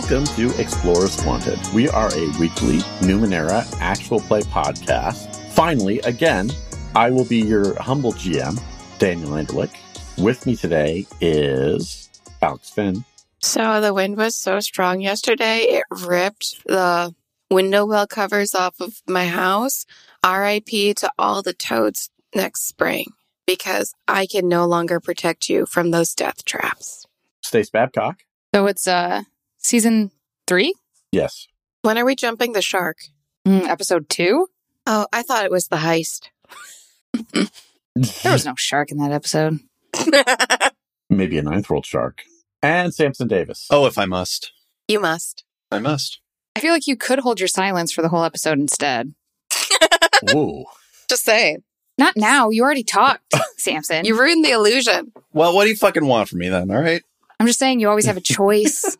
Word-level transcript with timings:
Welcome 0.00 0.26
to 0.36 0.56
Explorers 0.60 1.24
Wanted. 1.24 1.58
We 1.74 1.88
are 1.88 2.06
a 2.06 2.38
weekly 2.38 2.78
Numenera 3.00 3.66
actual 3.80 4.20
play 4.20 4.42
podcast. 4.42 5.34
Finally, 5.54 5.98
again, 6.02 6.52
I 6.94 7.10
will 7.10 7.24
be 7.24 7.38
your 7.38 7.74
humble 7.82 8.12
GM, 8.12 8.62
Daniel 9.00 9.30
Anderlich. 9.30 9.74
With 10.16 10.46
me 10.46 10.54
today 10.54 11.04
is 11.20 12.08
Alex 12.40 12.70
Finn. 12.70 13.04
So 13.40 13.80
the 13.80 13.92
wind 13.92 14.16
was 14.16 14.36
so 14.36 14.60
strong 14.60 15.00
yesterday, 15.00 15.62
it 15.62 15.82
ripped 15.90 16.64
the 16.64 17.12
window 17.50 17.84
well 17.84 18.06
covers 18.06 18.54
off 18.54 18.80
of 18.80 19.02
my 19.08 19.26
house. 19.26 19.84
RIP 20.24 20.94
to 20.98 21.10
all 21.18 21.42
the 21.42 21.54
toads 21.54 22.08
next 22.36 22.68
spring 22.68 23.06
because 23.48 23.96
I 24.06 24.26
can 24.26 24.48
no 24.48 24.64
longer 24.64 25.00
protect 25.00 25.48
you 25.48 25.66
from 25.66 25.90
those 25.90 26.14
death 26.14 26.44
traps. 26.44 27.04
Stace 27.42 27.70
Babcock. 27.70 28.22
So 28.54 28.66
it's 28.66 28.86
uh 28.86 29.22
season 29.58 30.10
three, 30.46 30.74
Yes. 31.12 31.46
When 31.82 31.96
are 31.98 32.04
we 32.04 32.14
jumping 32.16 32.52
the 32.52 32.62
shark? 32.62 32.98
mm, 33.46 33.66
episode 33.66 34.08
two. 34.08 34.48
Oh, 34.86 35.06
I 35.12 35.22
thought 35.22 35.44
it 35.44 35.50
was 35.50 35.68
the 35.68 35.76
heist. 35.76 36.28
There 38.22 38.32
was 38.32 38.44
no 38.46 38.54
shark 38.56 38.90
in 38.90 38.98
that 38.98 39.10
episode. 39.12 39.58
Maybe 41.10 41.38
a 41.38 41.42
ninth 41.42 41.68
world 41.70 41.86
shark. 41.86 42.22
And 42.62 42.92
Samson 42.94 43.28
Davis. 43.28 43.66
Oh, 43.70 43.86
if 43.86 43.98
I 43.98 44.04
must. 44.04 44.52
you 44.88 45.00
must. 45.00 45.44
I 45.70 45.78
must. 45.78 46.20
I 46.56 46.60
feel 46.60 46.72
like 46.72 46.86
you 46.86 46.96
could 46.96 47.20
hold 47.20 47.40
your 47.40 47.48
silence 47.48 47.92
for 47.92 48.02
the 48.02 48.08
whole 48.08 48.24
episode 48.24 48.58
instead. 48.58 49.14
Whoa. 50.32 50.64
Just 51.08 51.24
saying. 51.24 51.62
Not 51.96 52.16
now. 52.16 52.50
You 52.50 52.62
already 52.64 52.84
talked, 52.84 53.34
Samson. 53.56 54.04
You 54.04 54.18
ruined 54.18 54.44
the 54.44 54.50
illusion. 54.52 55.12
Well, 55.32 55.54
what 55.54 55.64
do 55.64 55.70
you 55.70 55.76
fucking 55.76 56.06
want 56.06 56.28
from 56.28 56.38
me 56.40 56.48
then? 56.48 56.70
All 56.70 56.80
right. 56.80 57.02
I'm 57.40 57.46
just 57.46 57.58
saying 57.58 57.80
you 57.80 57.88
always 57.88 58.06
have 58.06 58.16
a 58.16 58.20
choice. 58.20 58.96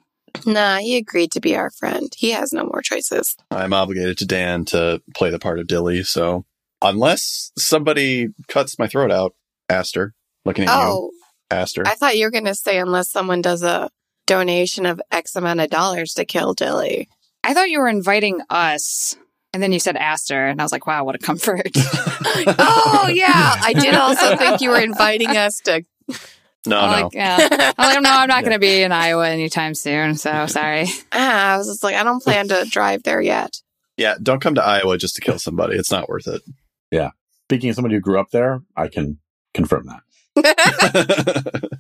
Nah, 0.47 0.79
he 0.79 0.97
agreed 0.97 1.33
to 1.33 1.41
be 1.41 1.57
our 1.57 1.71
friend. 1.71 2.13
He 2.17 2.31
has 2.31 2.53
no 2.53 2.65
more 2.65 2.83
choices. 2.83 3.37
I'm 3.51 3.73
obligated 3.73 4.19
to 4.19 4.27
Dan 4.27 4.65
to 4.67 5.03
play 5.15 5.31
the 5.31 5.39
part 5.39 5.59
of 5.59 5.67
Dilly, 5.67 6.03
so 6.05 6.45
unless 6.83 7.53
somebody 7.57 8.29
cuts 8.49 8.79
my 8.79 8.87
throat 8.87 9.11
out, 9.11 9.35
Aster, 9.69 10.15
looking 10.45 10.65
at 10.65 10.75
you, 10.75 10.83
Oh, 10.83 11.11
Aster. 11.51 11.83
I 11.87 11.95
thought 11.95 12.17
you 12.17 12.25
were 12.25 12.31
going 12.31 12.45
to 12.45 12.55
say 12.55 12.79
unless 12.79 13.11
someone 13.11 13.43
does 13.43 13.63
a 13.63 13.91
donation 14.27 14.87
of 14.87 15.01
X 15.11 15.37
amount 15.37 15.61
of 15.61 15.71
dollars 15.71 16.13
to 16.15 16.25
kill 16.25 16.55
Dilly. 16.55 17.09
I 17.45 17.55
thought 17.55 17.71
you 17.71 17.81
were 17.81 17.89
inviting 17.89 18.41
us, 18.51 19.17
and 19.53 19.63
then 19.63 19.73
you 19.73 19.81
said 19.81 19.97
Aster, 19.97 20.47
and 20.47 20.61
I 20.61 20.65
was 20.65 20.73
like, 20.73 20.87
wow, 20.87 21.05
what 21.05 21.15
a 21.15 21.19
comfort. 21.19 21.71
oh, 21.77 23.11
yeah. 23.13 23.57
I 23.61 23.73
did 23.73 23.95
also 23.95 24.37
think 24.37 24.61
you 24.61 24.71
were 24.71 24.81
inviting 24.81 25.37
us 25.37 25.61
to. 25.65 25.83
No, 26.67 26.79
I'm 26.79 26.91
no. 26.91 27.05
like, 27.05 27.15
yeah. 27.15 27.73
I'm 27.79 27.95
like, 27.95 28.03
no, 28.03 28.11
I'm 28.11 28.29
not 28.29 28.43
going 28.45 28.53
to 28.53 28.59
be 28.59 28.83
in 28.83 28.93
Iowa 28.93 29.29
anytime 29.29 29.75
soon. 29.75 30.17
So 30.17 30.47
sorry. 30.47 30.87
Ah, 31.13 31.55
I 31.55 31.59
was 31.59 31.67
just 31.69 31.83
like, 31.83 31.95
I 31.95 32.03
don't 32.05 32.23
plan 32.23 32.49
to 32.49 32.65
drive 32.71 33.03
there 33.03 33.21
yet. 33.21 33.57
Yeah, 33.97 34.15
don't 34.23 34.41
come 34.41 34.55
to 34.57 34.65
Iowa 34.65 34.97
just 34.99 35.17
to 35.17 35.21
kill 35.21 35.39
somebody. 35.39 35.77
It's 35.77 35.91
not 35.91 36.09
worth 36.09 36.29
it. 36.29 36.43
Yeah. 36.91 37.11
Speaking 37.47 37.71
of 37.71 37.77
somebody 37.77 37.95
who 37.97 38.01
grew 38.01 38.21
up 38.21 38.31
there, 38.31 38.61
I 38.77 38.89
can 38.89 39.19
confirm 39.55 39.87
that. 39.87 40.03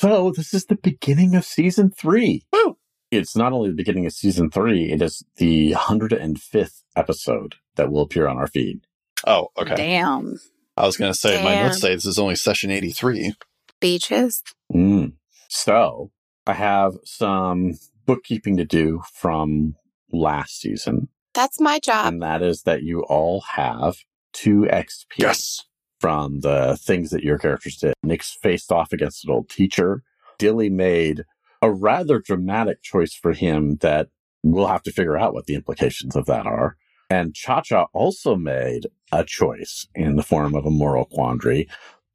So 0.00 0.32
this 0.34 0.54
is 0.54 0.64
the 0.64 0.76
beginning 0.76 1.34
of 1.36 1.44
season 1.44 1.90
three. 1.90 2.46
Woo! 2.54 2.78
It's 3.10 3.36
not 3.36 3.52
only 3.52 3.68
the 3.68 3.76
beginning 3.76 4.06
of 4.06 4.14
season 4.14 4.50
three, 4.50 4.90
it 4.90 5.02
is 5.02 5.22
the 5.36 5.72
105th 5.72 6.82
episode 6.96 7.56
that 7.76 7.92
will 7.92 8.00
appear 8.00 8.26
on 8.26 8.38
our 8.38 8.46
feed. 8.46 8.80
oh, 9.26 9.48
okay. 9.58 9.74
Damn. 9.74 10.40
I 10.74 10.86
was 10.86 10.96
going 10.96 11.12
to 11.12 11.18
say, 11.18 11.44
my 11.44 11.56
notes 11.56 11.82
say 11.82 11.94
this 11.94 12.06
is 12.06 12.18
only 12.18 12.36
session 12.36 12.70
83. 12.70 13.34
Beaches. 13.80 14.42
Mm. 14.72 15.14
So 15.48 16.10
I 16.46 16.52
have 16.54 16.94
some 17.04 17.72
bookkeeping 18.06 18.56
to 18.56 18.64
do 18.64 19.02
from 19.12 19.74
last 20.12 20.60
season, 20.60 21.08
That's 21.34 21.60
my 21.60 21.78
job. 21.78 22.12
and 22.12 22.22
that 22.22 22.42
is 22.42 22.62
that 22.62 22.82
you 22.82 23.02
all 23.02 23.42
have 23.52 23.96
two 24.32 24.66
XP 24.70 25.60
from 26.00 26.40
the 26.40 26.76
things 26.80 27.10
that 27.10 27.22
your 27.22 27.38
characters 27.38 27.76
did. 27.76 27.94
Nyx 28.04 28.36
faced 28.42 28.72
off 28.72 28.92
against 28.92 29.24
an 29.24 29.30
old 29.30 29.48
teacher. 29.48 30.02
Dilly 30.38 30.70
made 30.70 31.24
a 31.62 31.70
rather 31.70 32.18
dramatic 32.18 32.82
choice 32.82 33.14
for 33.14 33.32
him 33.32 33.76
that 33.76 34.08
we'll 34.42 34.66
have 34.66 34.82
to 34.84 34.92
figure 34.92 35.18
out 35.18 35.34
what 35.34 35.46
the 35.46 35.54
implications 35.54 36.16
of 36.16 36.26
that 36.26 36.46
are. 36.46 36.76
And 37.10 37.34
Cha 37.34 37.60
Cha 37.60 37.86
also 37.92 38.34
made 38.36 38.86
a 39.12 39.24
choice 39.24 39.86
in 39.94 40.16
the 40.16 40.22
form 40.22 40.54
of 40.54 40.64
a 40.64 40.70
moral 40.70 41.04
quandary 41.04 41.68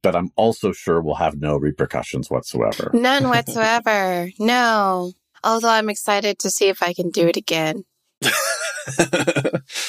that 0.06 0.16
I'm 0.16 0.32
also 0.36 0.72
sure 0.72 1.02
will 1.02 1.16
have 1.16 1.36
no 1.40 1.58
repercussions 1.58 2.30
whatsoever. 2.30 2.92
None 2.94 3.28
whatsoever. 3.30 4.30
no. 4.40 5.12
Although 5.44 5.70
I'm 5.70 5.90
excited 5.90 6.40
to 6.40 6.50
see 6.50 6.70
if 6.70 6.82
I 6.82 6.94
can 6.94 7.10
do 7.10 7.28
it 7.28 7.38
again. 7.38 7.84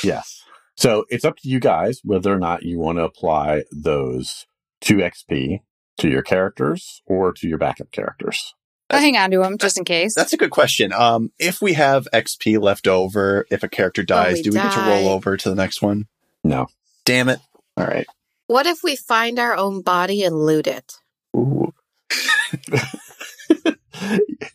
Yes. 0.03 0.43
So 0.77 1.05
it's 1.09 1.25
up 1.25 1.37
to 1.39 1.49
you 1.49 1.61
guys 1.61 2.01
whether 2.03 2.33
or 2.33 2.39
not 2.39 2.63
you 2.63 2.79
want 2.79 2.99
to 2.99 3.05
apply 3.05 3.65
those 3.71 4.47
2 4.83 4.97
XP 4.97 5.61
to 5.99 6.09
your 6.09 6.23
characters 6.23 7.03
or 7.07 7.33
to 7.33 7.49
your 7.49 7.59
backup 7.59 7.91
characters. 7.93 8.55
I'll 8.89 9.01
hang 9.01 9.17
on 9.17 9.31
to 9.33 9.39
them 9.39 9.59
just 9.59 9.79
in 9.79 9.85
case. 9.85 10.15
That's 10.15 10.33
a 10.33 10.37
good 10.37 10.51
question. 10.51 10.93
Um, 10.93 11.33
if 11.39 11.61
we 11.61 11.73
have 11.73 12.07
XP 12.13 12.61
left 12.61 12.87
over, 12.87 13.47
if 13.51 13.63
a 13.63 13.69
character 13.69 14.03
dies, 14.03 14.37
we 14.37 14.43
do 14.43 14.51
we 14.51 14.57
get 14.57 14.73
to 14.73 14.81
roll 14.81 15.09
over 15.09 15.37
to 15.37 15.49
the 15.49 15.57
next 15.57 15.83
one? 15.83 16.07
No. 16.45 16.69
Damn 17.05 17.29
it. 17.29 17.41
All 17.77 17.87
right. 17.87 18.07
What 18.47 18.67
if 18.67 18.83
we 18.83 18.97
find 18.97 19.39
our 19.39 19.57
own 19.57 19.83
body 19.83 20.23
and 20.23 20.37
loot 20.37 20.67
it? 20.67 20.95
Ooh. 21.37 21.73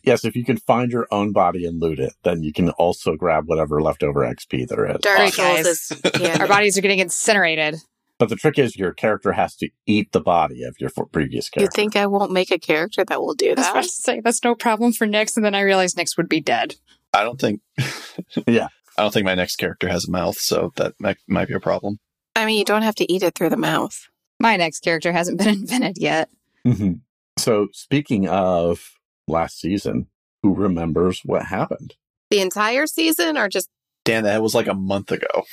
yes, 0.02 0.24
if 0.24 0.34
you 0.34 0.44
can 0.44 0.56
find 0.56 0.90
your 0.90 1.06
own 1.10 1.32
body 1.32 1.66
and 1.66 1.80
loot 1.80 1.98
it, 1.98 2.14
then 2.22 2.42
you 2.42 2.52
can 2.52 2.70
also 2.70 3.16
grab 3.16 3.48
whatever 3.48 3.82
leftover 3.82 4.20
XP 4.20 4.68
there 4.68 4.86
is. 4.86 4.96
Dark 5.02 5.18
Great, 5.18 5.34
Souls 5.34 5.62
guys. 5.62 5.92
is. 6.14 6.40
Our 6.40 6.48
bodies 6.48 6.78
are 6.78 6.80
getting 6.80 7.00
incinerated. 7.00 7.76
But 8.18 8.28
the 8.28 8.36
trick 8.36 8.58
is 8.58 8.76
your 8.76 8.92
character 8.92 9.32
has 9.32 9.56
to 9.56 9.68
eat 9.86 10.12
the 10.12 10.20
body 10.20 10.62
of 10.62 10.76
your 10.78 10.90
previous 11.10 11.50
character. 11.50 11.64
You 11.64 11.84
think 11.84 11.96
I 11.96 12.06
won't 12.06 12.30
make 12.30 12.50
a 12.50 12.58
character 12.58 13.04
that 13.04 13.20
will 13.20 13.34
do 13.34 13.54
that? 13.54 13.58
I 13.58 13.60
was 13.60 13.68
about 13.68 13.82
that? 13.82 13.88
to 13.88 14.02
say 14.02 14.20
that's 14.20 14.44
no 14.44 14.54
problem 14.54 14.92
for 14.92 15.06
Nyx, 15.06 15.36
and 15.36 15.44
then 15.44 15.54
I 15.54 15.60
realized 15.60 15.96
Nyx 15.96 16.16
would 16.16 16.28
be 16.28 16.40
dead. 16.40 16.76
I 17.12 17.24
don't 17.24 17.40
think. 17.40 17.60
Yeah. 18.46 18.68
I 18.96 19.02
don't 19.02 19.12
think 19.12 19.24
my 19.24 19.34
next 19.34 19.56
character 19.56 19.88
has 19.88 20.06
a 20.06 20.10
mouth, 20.10 20.36
so 20.38 20.72
that 20.76 20.92
might, 21.00 21.16
might 21.26 21.48
be 21.48 21.54
a 21.54 21.60
problem. 21.60 21.98
I 22.34 22.46
mean, 22.46 22.58
you 22.58 22.64
don't 22.64 22.82
have 22.82 22.94
to 22.96 23.12
eat 23.12 23.22
it 23.22 23.34
through 23.34 23.50
the 23.50 23.56
mouth. 23.56 24.08
My 24.40 24.56
next 24.56 24.80
character 24.80 25.12
hasn't 25.12 25.38
been 25.38 25.48
invented 25.60 25.98
yet. 25.98 26.28
Mhm. 26.66 27.00
So, 27.38 27.68
speaking 27.72 28.28
of 28.28 28.92
last 29.26 29.60
season, 29.60 30.06
who 30.42 30.54
remembers 30.54 31.20
what 31.24 31.44
happened? 31.46 31.94
The 32.30 32.40
entire 32.40 32.86
season 32.86 33.36
or 33.36 33.48
just 33.48 33.68
Dan, 34.04 34.24
that 34.24 34.42
was 34.42 34.54
like 34.54 34.66
a 34.66 34.74
month 34.74 35.12
ago. 35.12 35.44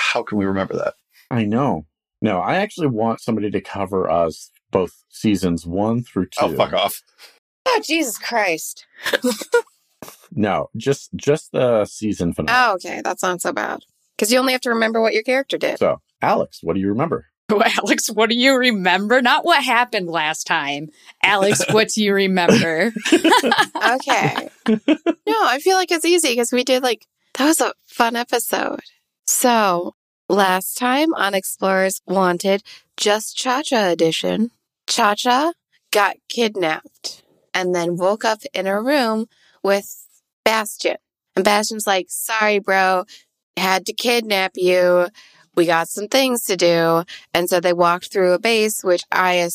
How 0.00 0.22
can 0.22 0.36
we 0.38 0.44
remember 0.44 0.74
that? 0.76 0.94
I 1.30 1.44
know. 1.44 1.86
No, 2.20 2.40
I 2.40 2.56
actually 2.56 2.88
want 2.88 3.20
somebody 3.20 3.50
to 3.50 3.60
cover 3.60 4.10
us 4.10 4.50
both 4.70 5.04
seasons 5.08 5.66
one 5.66 6.02
through 6.02 6.26
two. 6.26 6.44
Oh, 6.44 6.54
fuck 6.54 6.72
off. 6.72 7.02
Oh 7.66 7.80
Jesus 7.84 8.18
Christ. 8.18 8.86
No, 10.36 10.68
just 10.76 11.10
just 11.14 11.52
the 11.52 11.84
season 11.84 12.32
finale. 12.34 12.56
Oh, 12.58 12.74
okay. 12.74 13.00
That's 13.04 13.22
not 13.22 13.40
so 13.40 13.52
bad. 13.52 13.84
Because 14.16 14.32
you 14.32 14.38
only 14.38 14.52
have 14.52 14.60
to 14.62 14.70
remember 14.70 15.00
what 15.00 15.14
your 15.14 15.22
character 15.22 15.56
did. 15.56 15.78
So, 15.78 16.00
Alex, 16.24 16.60
what 16.62 16.74
do 16.74 16.80
you 16.80 16.88
remember? 16.88 17.26
Oh, 17.50 17.62
Alex, 17.62 18.10
what 18.10 18.30
do 18.30 18.36
you 18.36 18.56
remember? 18.56 19.20
Not 19.20 19.44
what 19.44 19.62
happened 19.62 20.08
last 20.08 20.46
time. 20.46 20.88
Alex, 21.22 21.62
what 21.70 21.88
do 21.90 22.02
you 22.02 22.14
remember? 22.14 22.90
Okay. 23.12 24.48
no, 24.66 25.38
I 25.44 25.58
feel 25.62 25.76
like 25.76 25.92
it's 25.92 26.06
easy 26.06 26.28
because 26.30 26.50
we 26.52 26.64
did 26.64 26.82
like, 26.82 27.06
that 27.34 27.44
was 27.44 27.60
a 27.60 27.74
fun 27.86 28.16
episode. 28.16 28.80
So 29.26 29.94
last 30.28 30.78
time 30.78 31.12
on 31.14 31.34
Explorers 31.34 32.00
Wanted, 32.06 32.62
just 32.96 33.36
Cha 33.36 33.60
Cha 33.62 33.88
edition, 33.90 34.50
Cha 34.86 35.14
Cha 35.14 35.52
got 35.92 36.16
kidnapped 36.30 37.22
and 37.52 37.74
then 37.74 37.98
woke 37.98 38.24
up 38.24 38.40
in 38.54 38.66
a 38.66 38.80
room 38.80 39.26
with 39.62 40.06
Bastion. 40.44 40.96
And 41.36 41.44
Bastion's 41.44 41.86
like, 41.86 42.06
sorry, 42.08 42.58
bro, 42.58 43.04
had 43.56 43.84
to 43.86 43.92
kidnap 43.92 44.52
you. 44.56 45.08
We 45.54 45.66
got 45.66 45.88
some 45.88 46.08
things 46.08 46.44
to 46.44 46.56
do. 46.56 47.04
And 47.32 47.48
so 47.48 47.60
they 47.60 47.72
walked 47.72 48.12
through 48.12 48.32
a 48.32 48.38
base, 48.38 48.82
which 48.82 49.02
I, 49.12 49.48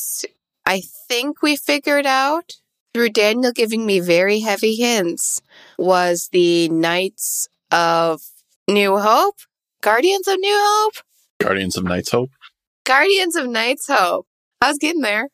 I 0.65 0.81
think 1.07 1.41
we 1.41 1.55
figured 1.55 2.05
out 2.05 2.53
through 2.93 3.09
Daniel 3.09 3.51
giving 3.51 3.85
me 3.85 3.99
very 3.99 4.39
heavy 4.39 4.75
hints 4.75 5.41
was 5.77 6.29
the 6.31 6.69
Knights 6.69 7.47
of 7.71 8.21
New 8.67 8.97
Hope, 8.97 9.35
Guardians 9.81 10.27
of 10.27 10.39
New 10.39 10.57
Hope, 10.59 10.93
Guardians 11.39 11.77
of 11.77 11.83
Knights 11.83 12.11
Hope. 12.11 12.31
Guardians 12.85 13.35
of 13.35 13.47
Knights 13.47 13.87
Hope. 13.87 14.27
I 14.61 14.69
was 14.69 14.77
getting 14.77 15.01
there. 15.01 15.29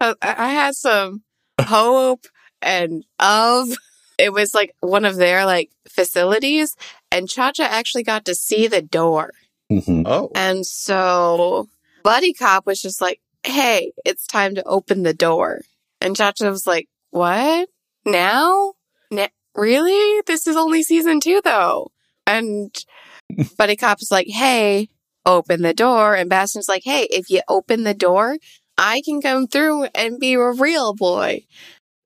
I, 0.00 0.14
I 0.22 0.50
had 0.50 0.74
some 0.74 1.22
hope 1.60 2.26
and 2.60 3.04
of. 3.18 3.70
It 4.18 4.32
was 4.32 4.54
like 4.54 4.74
one 4.80 5.04
of 5.04 5.16
their 5.16 5.44
like 5.46 5.70
facilities, 5.88 6.76
and 7.10 7.28
Cha 7.28 7.52
Cha 7.52 7.64
actually 7.64 8.04
got 8.04 8.24
to 8.26 8.34
see 8.34 8.66
the 8.66 8.82
door. 8.82 9.32
Mhm. 9.70 10.04
Oh. 10.06 10.30
And 10.34 10.66
so 10.66 11.68
Buddy 12.02 12.32
Cop 12.32 12.66
was 12.66 12.80
just 12.80 13.00
like, 13.00 13.20
hey, 13.44 13.92
it's 14.04 14.26
time 14.26 14.54
to 14.56 14.64
open 14.64 15.02
the 15.02 15.14
door. 15.14 15.62
And 16.00 16.16
Cha 16.16 16.32
Cha 16.32 16.48
was 16.50 16.66
like, 16.66 16.88
what? 17.10 17.68
Now? 18.04 18.74
Na- 19.10 19.28
really? 19.54 20.20
This 20.26 20.46
is 20.46 20.56
only 20.56 20.82
season 20.82 21.20
two, 21.20 21.40
though. 21.44 21.90
And 22.26 22.74
Buddy 23.58 23.76
Cop 23.76 24.00
is 24.02 24.10
like, 24.10 24.28
hey, 24.28 24.88
open 25.24 25.62
the 25.62 25.74
door. 25.74 26.14
And 26.14 26.28
Bastion's 26.28 26.68
like, 26.68 26.82
hey, 26.84 27.06
if 27.10 27.30
you 27.30 27.42
open 27.48 27.84
the 27.84 27.94
door, 27.94 28.36
I 28.76 29.02
can 29.04 29.20
come 29.20 29.46
through 29.46 29.84
and 29.94 30.18
be 30.18 30.34
a 30.34 30.50
real 30.50 30.94
boy. 30.94 31.44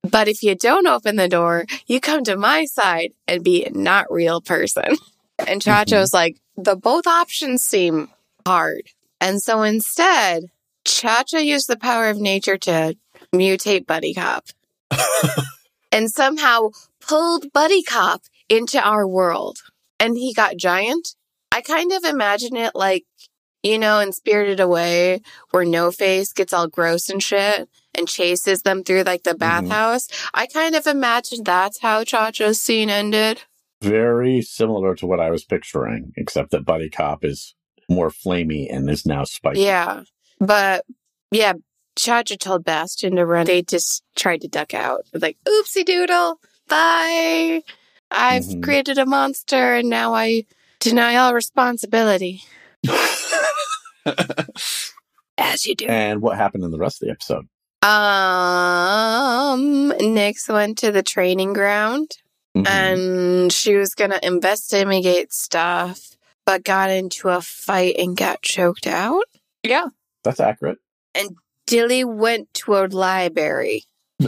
But 0.08 0.28
if 0.28 0.42
you 0.42 0.54
don't 0.54 0.86
open 0.86 1.16
the 1.16 1.28
door, 1.28 1.64
you 1.86 2.00
come 2.00 2.22
to 2.24 2.36
my 2.36 2.64
side 2.66 3.12
and 3.26 3.42
be 3.42 3.64
a 3.64 3.70
not 3.70 4.06
real 4.10 4.40
person. 4.40 4.96
And 5.46 5.60
Cha 5.60 5.84
Cha's 5.84 6.12
like, 6.12 6.36
the 6.56 6.76
both 6.76 7.06
options 7.06 7.62
seem 7.62 8.10
hard. 8.46 8.88
And 9.20 9.42
so 9.42 9.62
instead, 9.62 10.44
Chacha 10.84 11.44
used 11.44 11.68
the 11.68 11.76
power 11.76 12.08
of 12.08 12.18
nature 12.18 12.58
to 12.58 12.96
mutate 13.34 13.86
Buddy 13.86 14.14
Cop 14.14 14.46
and 15.92 16.10
somehow 16.10 16.70
pulled 17.00 17.52
Buddy 17.52 17.82
Cop 17.82 18.22
into 18.48 18.80
our 18.80 19.06
world. 19.06 19.58
And 19.98 20.16
he 20.16 20.34
got 20.34 20.56
giant. 20.56 21.14
I 21.50 21.62
kind 21.62 21.90
of 21.92 22.04
imagine 22.04 22.56
it 22.56 22.72
like, 22.74 23.04
you 23.62 23.78
know, 23.78 23.98
in 23.98 24.12
Spirited 24.12 24.60
Away, 24.60 25.22
where 25.50 25.64
No 25.64 25.90
Face 25.90 26.32
gets 26.32 26.52
all 26.52 26.68
gross 26.68 27.08
and 27.08 27.22
shit 27.22 27.68
and 27.94 28.06
chases 28.06 28.62
them 28.62 28.84
through 28.84 29.02
like 29.04 29.22
the 29.22 29.32
Mhm. 29.32 29.38
bathhouse. 29.38 30.06
I 30.34 30.46
kind 30.46 30.74
of 30.76 30.86
imagine 30.86 31.42
that's 31.44 31.80
how 31.80 32.04
Chacha's 32.04 32.60
scene 32.60 32.90
ended. 32.90 33.42
Very 33.82 34.40
similar 34.42 34.94
to 34.96 35.06
what 35.06 35.20
I 35.20 35.30
was 35.30 35.44
picturing, 35.44 36.12
except 36.16 36.50
that 36.52 36.64
Buddy 36.64 36.88
Cop 36.90 37.24
is 37.24 37.54
more 37.88 38.10
flamey 38.10 38.66
and 38.74 38.88
is 38.90 39.04
now 39.06 39.24
spiky. 39.24 39.60
Yeah. 39.60 40.02
But 40.40 40.84
yeah, 41.30 41.52
Chacha 41.96 42.36
told 42.36 42.64
Bastion 42.64 43.16
to 43.16 43.26
run. 43.26 43.46
They 43.46 43.62
just 43.62 44.02
tried 44.16 44.40
to 44.42 44.48
duck 44.48 44.74
out. 44.74 45.02
Like, 45.14 45.36
oopsie 45.46 45.84
doodle. 45.84 46.40
Bye. 46.68 47.62
I've 48.10 48.44
Mhm. 48.44 48.62
created 48.62 48.98
a 48.98 49.06
monster 49.06 49.74
and 49.76 49.88
now 49.90 50.14
I 50.14 50.44
deny 50.80 51.16
all 51.16 51.34
responsibility. 51.34 52.42
As 55.38 55.66
you 55.66 55.74
do. 55.74 55.86
And 55.86 56.22
what 56.22 56.36
happened 56.36 56.64
in 56.64 56.70
the 56.70 56.78
rest 56.78 57.02
of 57.02 57.06
the 57.08 57.12
episode? 57.12 57.46
Um, 57.82 57.92
Nyx 60.00 60.48
went 60.52 60.78
to 60.78 60.90
the 60.92 61.02
training 61.02 61.52
ground 61.52 62.12
Mhm. 62.64 62.66
and 62.68 63.52
she 63.52 63.74
was 63.76 63.94
gonna 63.94 64.20
investigate 64.22 65.32
stuff, 65.32 66.16
but 66.44 66.64
got 66.64 66.90
into 66.90 67.28
a 67.28 67.40
fight 67.42 67.96
and 67.98 68.16
got 68.16 68.42
choked 68.42 68.86
out. 68.86 69.24
Yeah. 69.62 69.86
That's 70.24 70.40
accurate. 70.40 70.78
And 71.14 71.36
Dilly 71.66 72.04
went 72.04 72.52
to 72.54 72.76
a 72.76 72.86
library. 72.86 73.84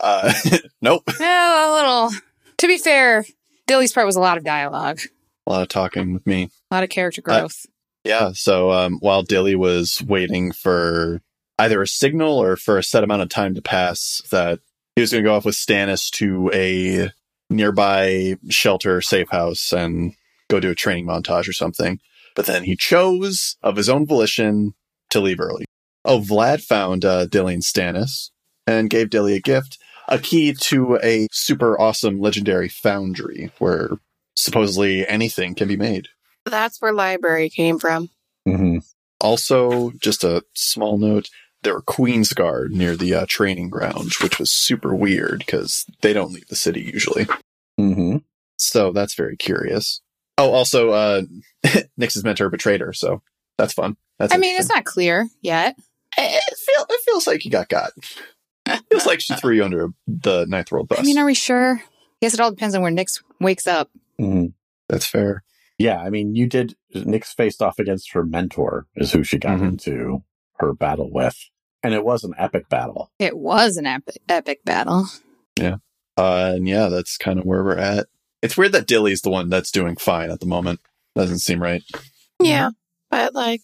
uh, 0.00 0.32
nope. 0.82 1.02
Well, 1.18 1.72
a 1.72 1.76
little. 1.76 2.20
To 2.58 2.66
be 2.66 2.78
fair, 2.78 3.24
Dilly's 3.66 3.92
part 3.92 4.06
was 4.06 4.16
a 4.16 4.20
lot 4.20 4.36
of 4.36 4.44
dialogue, 4.44 5.00
A 5.46 5.50
lot 5.50 5.62
of 5.62 5.68
talking 5.68 6.12
with 6.12 6.26
me. 6.26 6.50
a 6.70 6.74
lot 6.74 6.84
of 6.84 6.90
character 6.90 7.22
growth. 7.22 7.66
Yeah. 8.04 8.32
So 8.34 8.70
um, 8.72 8.98
while 9.00 9.22
Dilly 9.22 9.54
was 9.54 10.02
waiting 10.06 10.52
for 10.52 11.20
either 11.58 11.82
a 11.82 11.86
signal 11.86 12.38
or 12.42 12.56
for 12.56 12.78
a 12.78 12.82
set 12.82 13.04
amount 13.04 13.22
of 13.22 13.28
time 13.28 13.54
to 13.54 13.62
pass, 13.62 14.22
that 14.30 14.60
he 15.00 15.02
was 15.02 15.12
going 15.12 15.24
to 15.24 15.30
go 15.30 15.34
off 15.34 15.46
with 15.46 15.54
Stannis 15.54 16.10
to 16.10 16.50
a 16.52 17.10
nearby 17.48 18.36
shelter, 18.50 19.00
safe 19.00 19.30
house, 19.30 19.72
and 19.72 20.12
go 20.50 20.60
do 20.60 20.70
a 20.70 20.74
training 20.74 21.06
montage 21.06 21.48
or 21.48 21.54
something. 21.54 21.98
But 22.36 22.44
then 22.44 22.64
he 22.64 22.76
chose, 22.76 23.56
of 23.62 23.76
his 23.76 23.88
own 23.88 24.06
volition, 24.06 24.74
to 25.08 25.20
leave 25.20 25.40
early. 25.40 25.64
Oh, 26.04 26.20
Vlad 26.20 26.62
found 26.62 27.06
uh, 27.06 27.24
Dilly 27.24 27.54
and 27.54 27.62
Stannis 27.62 28.28
and 28.66 28.90
gave 28.90 29.08
Dilly 29.08 29.34
a 29.34 29.40
gift, 29.40 29.78
a 30.06 30.18
key 30.18 30.52
to 30.52 30.98
a 31.02 31.28
super 31.32 31.80
awesome 31.80 32.20
legendary 32.20 32.68
foundry 32.68 33.52
where 33.58 33.92
supposedly 34.36 35.08
anything 35.08 35.54
can 35.54 35.66
be 35.66 35.78
made. 35.78 36.08
That's 36.44 36.82
where 36.82 36.92
library 36.92 37.48
came 37.48 37.78
from. 37.78 38.10
hmm 38.44 38.80
Also, 39.22 39.92
just 39.92 40.24
a 40.24 40.44
small 40.54 40.98
note, 40.98 41.30
there 41.62 41.74
were 41.74 41.82
Queen's 41.82 42.32
Guard 42.32 42.72
near 42.72 42.96
the 42.96 43.14
uh, 43.14 43.26
training 43.28 43.70
ground, 43.70 44.12
which 44.22 44.38
was 44.38 44.50
super 44.50 44.94
weird 44.94 45.40
because 45.40 45.84
they 46.00 46.12
don't 46.12 46.32
leave 46.32 46.48
the 46.48 46.56
city 46.56 46.80
usually. 46.92 47.26
hmm 47.76 48.18
So 48.56 48.92
that's 48.92 49.14
very 49.14 49.36
curious. 49.36 50.00
Oh, 50.38 50.52
also, 50.52 50.90
uh, 50.90 51.22
Nyx's 51.98 52.24
mentor 52.24 52.48
betrayed 52.48 52.80
her, 52.80 52.92
so 52.92 53.22
that's 53.58 53.74
fun. 53.74 53.96
That's 54.18 54.32
I 54.32 54.38
mean, 54.38 54.58
it's 54.58 54.68
not 54.70 54.84
clear 54.84 55.28
yet. 55.42 55.76
It, 56.16 56.58
feel, 56.58 56.86
it 56.88 57.00
feels 57.04 57.26
like 57.26 57.44
you 57.44 57.50
got 57.50 57.68
got. 57.68 57.92
It 58.66 58.82
feels 58.90 59.06
like 59.06 59.20
she 59.20 59.34
threw 59.34 59.54
you 59.56 59.64
under 59.64 59.88
the 60.06 60.46
Ninth 60.48 60.70
World 60.72 60.88
bus. 60.88 60.98
I 60.98 61.02
mean, 61.02 61.18
are 61.18 61.24
we 61.26 61.34
sure? 61.34 61.82
Guess 62.22 62.34
it 62.34 62.40
all 62.40 62.50
depends 62.50 62.74
on 62.74 62.82
where 62.82 62.92
Nyx 62.92 63.22
wakes 63.40 63.66
up. 63.66 63.90
hmm 64.18 64.46
that's 64.88 65.06
fair. 65.06 65.42
Yeah, 65.78 65.98
I 66.00 66.10
mean, 66.10 66.34
you 66.34 66.46
did. 66.46 66.74
Nyx 66.94 67.26
faced 67.34 67.62
off 67.62 67.78
against 67.78 68.12
her 68.12 68.24
mentor, 68.24 68.86
is 68.96 69.12
who 69.12 69.22
she 69.22 69.38
got 69.38 69.58
Mhm. 69.60 69.68
into 69.68 70.22
her 70.60 70.72
battle 70.72 71.10
with, 71.12 71.36
and 71.82 71.92
it 71.94 72.04
was 72.04 72.24
an 72.24 72.34
epic 72.38 72.68
battle. 72.68 73.10
It 73.18 73.36
was 73.36 73.76
an 73.76 73.86
epic, 73.86 74.18
epic 74.28 74.64
battle. 74.64 75.06
Yeah. 75.58 75.76
Uh, 76.16 76.52
and 76.56 76.68
yeah, 76.68 76.88
that's 76.88 77.16
kind 77.16 77.38
of 77.38 77.44
where 77.44 77.64
we're 77.64 77.78
at. 77.78 78.06
It's 78.42 78.56
weird 78.56 78.72
that 78.72 78.86
Dilly's 78.86 79.22
the 79.22 79.30
one 79.30 79.48
that's 79.50 79.70
doing 79.70 79.96
fine 79.96 80.30
at 80.30 80.40
the 80.40 80.46
moment. 80.46 80.80
Doesn't 81.16 81.40
seem 81.40 81.62
right. 81.62 81.82
Yeah, 82.42 82.70
but 83.10 83.34
like, 83.34 83.60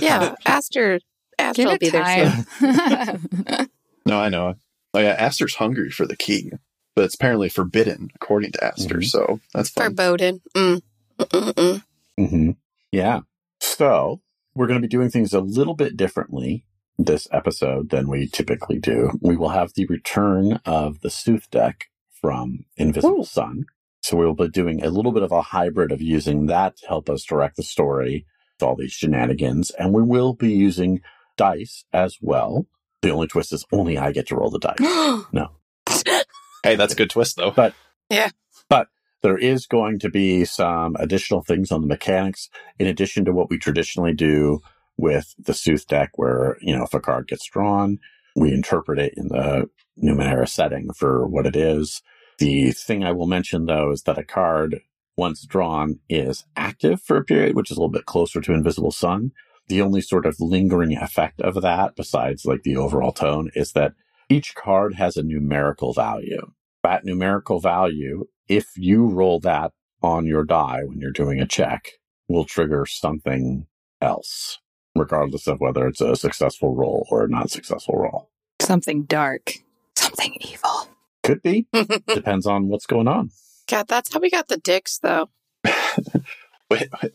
yeah. 0.00 0.34
Aster, 0.46 1.00
Aster 1.38 1.64
will 1.64 1.72
it 1.72 1.80
be 1.80 1.90
there 1.90 2.44
soon. 2.60 3.68
No, 4.06 4.18
I 4.18 4.30
know. 4.30 4.54
Oh 4.94 5.00
yeah, 5.00 5.14
Aster's 5.18 5.56
hungry 5.56 5.90
for 5.90 6.06
the 6.06 6.16
key, 6.16 6.50
but 6.96 7.04
it's 7.04 7.14
apparently 7.14 7.50
forbidden 7.50 8.08
according 8.14 8.52
to 8.52 8.64
Aster. 8.64 8.96
Mhm. 8.96 9.04
So 9.04 9.40
that's 9.52 9.68
fun. 9.68 9.94
Foreboding. 9.94 10.40
Mm. 10.56 10.82
Mm-mm-mm. 11.18 11.82
hmm 12.16 12.50
Yeah. 12.90 13.20
So 13.60 14.20
we're 14.58 14.66
going 14.66 14.80
to 14.80 14.86
be 14.86 14.90
doing 14.90 15.08
things 15.08 15.32
a 15.32 15.40
little 15.40 15.74
bit 15.74 15.96
differently 15.96 16.64
this 16.98 17.28
episode 17.30 17.90
than 17.90 18.08
we 18.08 18.26
typically 18.26 18.80
do. 18.80 19.12
We 19.20 19.36
will 19.36 19.50
have 19.50 19.72
the 19.74 19.86
return 19.86 20.60
of 20.64 21.00
the 21.00 21.10
Sooth 21.10 21.48
deck 21.48 21.84
from 22.20 22.64
Invisible 22.76 23.20
Ooh. 23.20 23.24
Sun. 23.24 23.66
So 24.02 24.16
we'll 24.16 24.34
be 24.34 24.48
doing 24.48 24.84
a 24.84 24.90
little 24.90 25.12
bit 25.12 25.22
of 25.22 25.30
a 25.30 25.42
hybrid 25.42 25.92
of 25.92 26.02
using 26.02 26.46
that 26.46 26.76
to 26.78 26.88
help 26.88 27.08
us 27.08 27.22
direct 27.22 27.56
the 27.56 27.62
story 27.62 28.26
to 28.58 28.66
all 28.66 28.74
these 28.74 28.92
shenanigans. 28.92 29.70
And 29.70 29.92
we 29.92 30.02
will 30.02 30.34
be 30.34 30.50
using 30.50 31.02
dice 31.36 31.84
as 31.92 32.16
well. 32.20 32.66
The 33.02 33.10
only 33.10 33.28
twist 33.28 33.52
is 33.52 33.64
only 33.70 33.96
I 33.96 34.10
get 34.10 34.26
to 34.28 34.36
roll 34.36 34.50
the 34.50 34.58
dice. 34.58 35.24
No. 35.32 35.50
Hey, 36.64 36.74
that's 36.74 36.92
a 36.92 36.96
good 36.96 37.08
twist 37.08 37.36
though. 37.36 37.52
But 37.52 37.72
yeah. 38.10 38.30
But 38.68 38.88
there 39.22 39.38
is 39.38 39.66
going 39.66 39.98
to 40.00 40.10
be 40.10 40.44
some 40.44 40.96
additional 40.98 41.42
things 41.42 41.72
on 41.72 41.80
the 41.80 41.86
mechanics 41.86 42.48
in 42.78 42.86
addition 42.86 43.24
to 43.24 43.32
what 43.32 43.50
we 43.50 43.58
traditionally 43.58 44.14
do 44.14 44.60
with 44.96 45.34
the 45.38 45.54
Sooth 45.54 45.86
deck, 45.86 46.10
where, 46.16 46.56
you 46.60 46.76
know, 46.76 46.84
if 46.84 46.94
a 46.94 47.00
card 47.00 47.28
gets 47.28 47.46
drawn, 47.46 47.98
we 48.36 48.52
interpret 48.52 48.98
it 48.98 49.14
in 49.16 49.28
the 49.28 49.68
Numenera 50.02 50.48
setting 50.48 50.92
for 50.92 51.26
what 51.26 51.46
it 51.46 51.56
is. 51.56 52.02
The 52.38 52.72
thing 52.72 53.04
I 53.04 53.12
will 53.12 53.26
mention 53.26 53.66
though 53.66 53.90
is 53.90 54.02
that 54.02 54.18
a 54.18 54.24
card, 54.24 54.80
once 55.16 55.44
drawn, 55.44 55.98
is 56.08 56.44
active 56.56 57.02
for 57.02 57.16
a 57.16 57.24
period, 57.24 57.56
which 57.56 57.70
is 57.70 57.76
a 57.76 57.80
little 57.80 57.90
bit 57.92 58.06
closer 58.06 58.40
to 58.40 58.52
Invisible 58.52 58.92
Sun. 58.92 59.32
The 59.68 59.82
only 59.82 60.00
sort 60.00 60.24
of 60.24 60.40
lingering 60.40 60.96
effect 60.96 61.40
of 61.40 61.60
that, 61.62 61.96
besides 61.96 62.44
like 62.44 62.62
the 62.62 62.76
overall 62.76 63.12
tone, 63.12 63.50
is 63.54 63.72
that 63.72 63.94
each 64.28 64.54
card 64.54 64.94
has 64.94 65.16
a 65.16 65.22
numerical 65.22 65.92
value. 65.92 66.52
That 66.82 67.04
numerical 67.04 67.60
value, 67.60 68.26
if 68.48 68.70
you 68.76 69.06
roll 69.06 69.40
that 69.40 69.72
on 70.02 70.26
your 70.26 70.44
die 70.44 70.80
when 70.84 70.98
you're 70.98 71.10
doing 71.10 71.40
a 71.40 71.46
check, 71.46 71.92
will 72.28 72.44
trigger 72.44 72.86
something 72.86 73.66
else, 74.00 74.58
regardless 74.94 75.46
of 75.46 75.60
whether 75.60 75.86
it's 75.86 76.00
a 76.00 76.16
successful 76.16 76.74
roll 76.74 77.06
or 77.10 77.24
a 77.24 77.28
not 77.28 77.50
successful 77.50 77.96
roll. 77.96 78.30
Something 78.60 79.04
dark. 79.04 79.54
Something 79.96 80.36
evil. 80.40 80.88
Could 81.22 81.42
be, 81.42 81.66
depends 82.08 82.46
on 82.46 82.68
what's 82.68 82.86
going 82.86 83.08
on. 83.08 83.30
God, 83.66 83.88
that's 83.88 84.12
how 84.12 84.20
we 84.20 84.30
got 84.30 84.48
the 84.48 84.56
dicks, 84.56 84.98
though. 84.98 85.28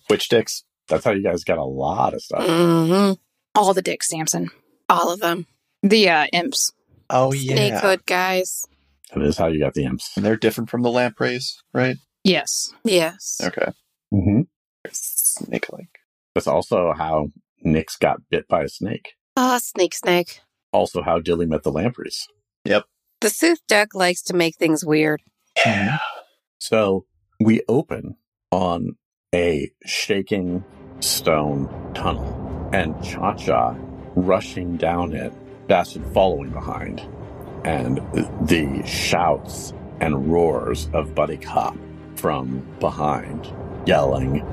Which 0.08 0.30
dicks? 0.30 0.64
That's 0.88 1.06
how 1.06 1.12
you 1.12 1.24
guys 1.24 1.44
got 1.44 1.58
a 1.58 1.64
lot 1.64 2.14
of 2.14 2.22
stuff. 2.22 2.46
hmm 2.46 3.14
All 3.56 3.74
the 3.74 3.82
dicks, 3.82 4.10
Samson. 4.10 4.50
All 4.90 5.12
of 5.12 5.20
them. 5.20 5.48
The 5.82 6.10
uh, 6.10 6.28
imps. 6.34 6.72
Oh 7.10 7.34
yeah. 7.34 7.82
Snakehood 7.82 8.06
guys. 8.06 8.66
That 9.14 9.24
is 9.24 9.38
how 9.38 9.48
you 9.48 9.60
got 9.60 9.74
the 9.74 9.86
imps. 9.86 10.16
And 10.16 10.26
they're 10.26 10.38
different 10.38 10.70
from 10.70 10.82
the 10.82 10.92
lampreys, 10.92 11.62
right? 11.74 11.98
Yes. 12.24 12.74
Yes. 12.84 13.42
Okay. 13.44 13.72
Mm-hmm. 14.14 14.42
Snake 14.92 15.72
like. 15.72 16.00
That's 16.34 16.48
also 16.48 16.94
how 16.94 17.30
Nyx 17.66 18.00
got 18.00 18.22
bit 18.30 18.48
by 18.48 18.64
a 18.64 18.70
snake. 18.70 19.14
Oh, 19.38 19.58
snake, 19.60 19.94
snake. 19.94 20.40
Also 20.72 21.02
how 21.02 21.20
Dilly 21.20 21.46
met 21.46 21.64
the 21.64 21.72
lampreys. 21.72 22.28
Yep. 22.66 22.86
The 23.22 23.30
Sooth 23.30 23.60
deck 23.68 23.94
likes 23.94 24.22
to 24.24 24.36
make 24.36 24.58
things 24.58 24.84
weird. 24.84 25.22
Yeah. 25.66 26.00
So 26.60 27.06
we 27.40 27.62
open 27.68 28.16
on 28.52 28.98
a 29.34 29.72
shaking 29.86 30.64
stone 31.00 31.68
tunnel 31.94 32.70
and 32.74 33.02
Cha 33.04 33.34
Cha 33.36 33.76
rushing 34.16 34.78
down 34.78 35.14
it, 35.14 35.34
Bastion 35.68 36.04
following 36.14 36.52
behind. 36.52 37.02
And 37.66 37.98
the 38.42 38.84
shouts 38.86 39.74
and 40.00 40.32
roars 40.32 40.90
of 40.94 41.16
Buddy 41.16 41.38
Cop 41.38 41.78
from 42.16 42.66
behind, 42.80 43.52
yelling, 43.86 44.46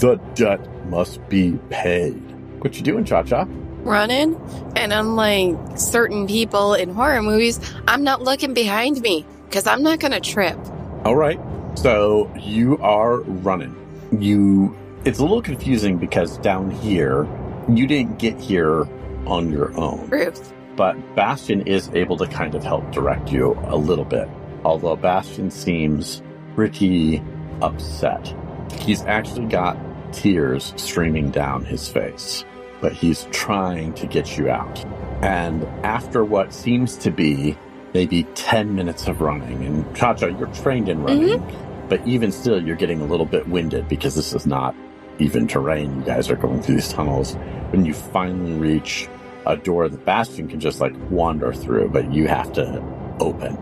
The 0.00 0.16
debt 0.34 0.60
must 0.86 1.26
be 1.28 1.58
paid. 1.70 2.20
What 2.60 2.76
you 2.76 2.82
doing, 2.82 3.04
Cha 3.04 3.22
Cha? 3.22 3.46
Running. 3.82 4.34
And 4.76 4.92
unlike 4.92 5.56
certain 5.76 6.26
people 6.26 6.72
in 6.72 6.88
horror 6.88 7.20
movies, 7.20 7.60
I'm 7.86 8.02
not 8.02 8.22
looking 8.22 8.54
behind 8.54 9.00
me 9.02 9.26
because 9.46 9.66
I'm 9.66 9.82
not 9.82 10.00
going 10.00 10.12
to 10.12 10.20
trip. 10.20 10.58
All 11.04 11.16
right. 11.16 11.38
So 11.74 12.32
you 12.38 12.78
are 12.78 13.20
running. 13.20 13.76
You. 14.18 14.74
It's 15.04 15.18
a 15.18 15.22
little 15.22 15.42
confusing 15.42 15.98
because 15.98 16.38
down 16.38 16.70
here, 16.70 17.28
you 17.68 17.86
didn't 17.86 18.18
get 18.18 18.40
here 18.40 18.88
on 19.26 19.52
your 19.52 19.78
own. 19.78 20.08
Ruth. 20.08 20.53
But 20.76 21.14
Bastion 21.14 21.62
is 21.66 21.88
able 21.90 22.16
to 22.16 22.26
kind 22.26 22.54
of 22.54 22.64
help 22.64 22.90
direct 22.90 23.30
you 23.30 23.58
a 23.66 23.76
little 23.76 24.04
bit. 24.04 24.28
Although 24.64 24.96
Bastion 24.96 25.50
seems 25.50 26.22
pretty 26.54 27.22
upset. 27.62 28.34
He's 28.80 29.02
actually 29.02 29.46
got 29.46 29.76
tears 30.12 30.72
streaming 30.76 31.30
down 31.30 31.64
his 31.64 31.88
face, 31.88 32.44
but 32.80 32.92
he's 32.92 33.26
trying 33.30 33.92
to 33.94 34.06
get 34.06 34.38
you 34.38 34.48
out. 34.48 34.84
And 35.22 35.64
after 35.84 36.24
what 36.24 36.52
seems 36.52 36.96
to 36.98 37.10
be 37.10 37.56
maybe 37.92 38.24
10 38.34 38.74
minutes 38.74 39.06
of 39.06 39.20
running, 39.20 39.64
and 39.64 39.96
Cha 39.96 40.14
Cha, 40.14 40.26
you're 40.26 40.48
trained 40.48 40.88
in 40.88 41.02
running, 41.02 41.40
mm-hmm. 41.40 41.88
but 41.88 42.06
even 42.06 42.32
still, 42.32 42.62
you're 42.62 42.76
getting 42.76 43.00
a 43.00 43.06
little 43.06 43.26
bit 43.26 43.46
winded 43.48 43.88
because 43.88 44.14
this 44.14 44.32
is 44.32 44.46
not 44.46 44.74
even 45.18 45.46
terrain. 45.46 46.00
You 46.00 46.04
guys 46.04 46.28
are 46.30 46.36
going 46.36 46.60
through 46.62 46.76
these 46.76 46.92
tunnels. 46.92 47.34
When 47.70 47.84
you 47.84 47.94
finally 47.94 48.52
reach 48.54 49.08
a 49.46 49.56
door 49.56 49.88
that 49.88 50.04
Bastion 50.04 50.48
can 50.48 50.60
just 50.60 50.80
like 50.80 50.94
wander 51.10 51.52
through, 51.52 51.88
but 51.90 52.12
you 52.12 52.28
have 52.28 52.52
to 52.54 52.82
open. 53.20 53.56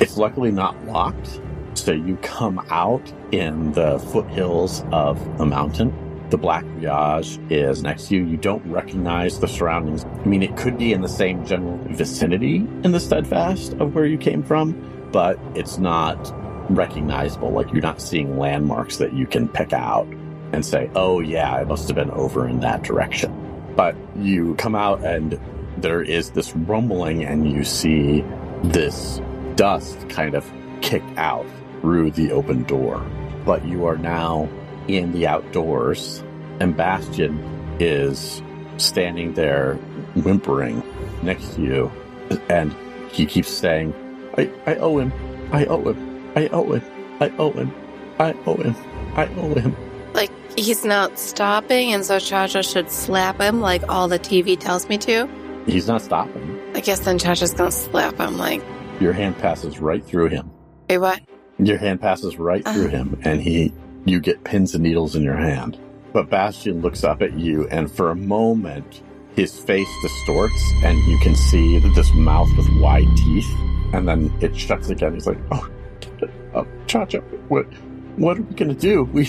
It's 0.00 0.16
luckily 0.16 0.50
not 0.50 0.84
locked, 0.86 1.40
so 1.74 1.92
you 1.92 2.16
come 2.16 2.58
out 2.70 3.12
in 3.32 3.72
the 3.72 3.98
foothills 3.98 4.84
of 4.92 5.38
the 5.38 5.46
mountain. 5.46 5.92
The 6.30 6.36
Black 6.38 6.64
Riage 6.64 7.50
is 7.50 7.82
next 7.82 8.08
to 8.08 8.16
you. 8.16 8.24
You 8.24 8.36
don't 8.36 8.64
recognize 8.70 9.40
the 9.40 9.48
surroundings. 9.48 10.04
I 10.04 10.24
mean, 10.26 10.42
it 10.42 10.56
could 10.56 10.76
be 10.76 10.92
in 10.92 11.00
the 11.00 11.08
same 11.08 11.46
general 11.46 11.78
vicinity 11.88 12.56
in 12.56 12.92
the 12.92 13.00
Steadfast 13.00 13.72
of 13.74 13.94
where 13.94 14.04
you 14.04 14.18
came 14.18 14.42
from, 14.42 15.08
but 15.10 15.38
it's 15.54 15.78
not 15.78 16.32
recognizable. 16.70 17.50
Like 17.50 17.72
you're 17.72 17.80
not 17.80 18.02
seeing 18.02 18.38
landmarks 18.38 18.98
that 18.98 19.14
you 19.14 19.26
can 19.26 19.48
pick 19.48 19.72
out 19.72 20.06
and 20.52 20.64
say, 20.64 20.90
oh, 20.94 21.20
yeah, 21.20 21.54
I 21.54 21.64
must 21.64 21.88
have 21.88 21.96
been 21.96 22.10
over 22.10 22.46
in 22.46 22.60
that 22.60 22.82
direction. 22.82 23.47
But 23.78 23.94
you 24.16 24.56
come 24.56 24.74
out 24.74 25.04
and 25.04 25.38
there 25.76 26.02
is 26.02 26.32
this 26.32 26.52
rumbling, 26.56 27.24
and 27.24 27.48
you 27.48 27.62
see 27.62 28.24
this 28.64 29.22
dust 29.54 30.08
kind 30.08 30.34
of 30.34 30.44
kick 30.80 31.04
out 31.16 31.46
through 31.80 32.10
the 32.10 32.32
open 32.32 32.64
door. 32.64 32.98
But 33.44 33.64
you 33.64 33.86
are 33.86 33.96
now 33.96 34.48
in 34.88 35.12
the 35.12 35.28
outdoors, 35.28 36.24
and 36.58 36.76
Bastion 36.76 37.38
is 37.78 38.42
standing 38.78 39.34
there 39.34 39.74
whimpering 40.24 40.82
next 41.22 41.54
to 41.54 41.62
you, 41.62 41.92
and 42.48 42.74
he 43.12 43.26
keeps 43.26 43.48
saying, 43.48 43.94
I, 44.36 44.50
I 44.66 44.74
owe 44.74 44.98
him, 44.98 45.12
I 45.52 45.66
owe 45.66 45.88
him, 45.88 46.32
I 46.34 46.48
owe 46.48 46.72
him, 46.72 46.82
I 47.20 47.28
owe 47.38 47.52
him, 47.52 47.72
I 48.18 48.32
owe 48.44 48.56
him, 48.56 48.74
I 49.14 49.26
owe 49.36 49.54
him. 49.54 49.76
Like, 49.76 49.87
he's 50.60 50.84
not 50.84 51.18
stopping, 51.18 51.92
and 51.92 52.04
so 52.04 52.18
Cha 52.18 52.46
Cha 52.46 52.62
should 52.62 52.90
slap 52.90 53.40
him 53.40 53.60
like 53.60 53.82
all 53.88 54.08
the 54.08 54.18
TV 54.18 54.58
tells 54.58 54.88
me 54.88 54.98
to. 54.98 55.28
He's 55.66 55.86
not 55.88 56.02
stopping. 56.02 56.60
I 56.74 56.80
guess 56.80 57.00
then 57.00 57.18
Cha 57.18 57.34
Cha's 57.34 57.54
gonna 57.54 57.70
slap 57.70 58.18
him 58.18 58.38
like, 58.38 58.62
Your 59.00 59.12
hand 59.12 59.38
passes 59.38 59.80
right 59.80 60.04
through 60.04 60.28
him. 60.28 60.50
wait, 60.88 60.98
what? 60.98 61.20
Your 61.58 61.78
hand 61.78 62.00
passes 62.00 62.38
right 62.38 62.64
through 62.66 62.86
Uh. 62.86 62.90
him, 62.90 63.20
and 63.24 63.40
he, 63.40 63.72
you 64.04 64.20
get 64.20 64.44
pins 64.44 64.74
and 64.74 64.82
needles 64.84 65.16
in 65.16 65.22
your 65.22 65.36
hand. 65.36 65.78
But 66.12 66.30
Bastion 66.30 66.80
looks 66.80 67.04
up 67.04 67.20
at 67.22 67.34
you, 67.34 67.66
and 67.68 67.90
for 67.90 68.10
a 68.10 68.16
moment, 68.16 69.02
his 69.34 69.58
face 69.58 69.88
distorts, 70.02 70.72
and 70.84 70.98
you 71.06 71.18
can 71.18 71.34
see 71.34 71.78
that 71.80 71.94
this 71.94 72.12
mouth 72.14 72.48
with 72.56 72.68
wide 72.80 73.08
teeth, 73.16 73.48
and 73.92 74.08
then 74.08 74.32
it 74.40 74.56
shuts 74.56 74.88
again. 74.90 75.14
He's 75.14 75.26
like, 75.26 75.38
"Oh, 75.52 75.68
oh 76.54 76.66
Cha 76.86 77.04
Cha, 77.04 77.18
what, 77.48 77.66
what 78.16 78.38
are 78.38 78.42
we 78.42 78.54
gonna 78.54 78.74
do? 78.74 79.04
We, 79.04 79.28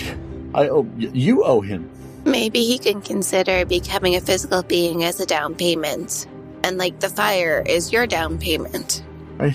I 0.54 0.68
owe 0.68 0.86
you 0.96 1.44
owe 1.44 1.60
him." 1.60 1.90
Maybe 2.24 2.64
he 2.64 2.78
can 2.78 3.00
consider 3.00 3.64
becoming 3.64 4.14
a 4.14 4.20
physical 4.20 4.62
being 4.62 5.04
as 5.04 5.20
a 5.20 5.26
down 5.26 5.54
payment. 5.54 6.26
And 6.62 6.76
like 6.76 7.00
the 7.00 7.08
fire 7.08 7.62
is 7.66 7.92
your 7.92 8.06
down 8.06 8.38
payment. 8.38 9.02
I, 9.38 9.54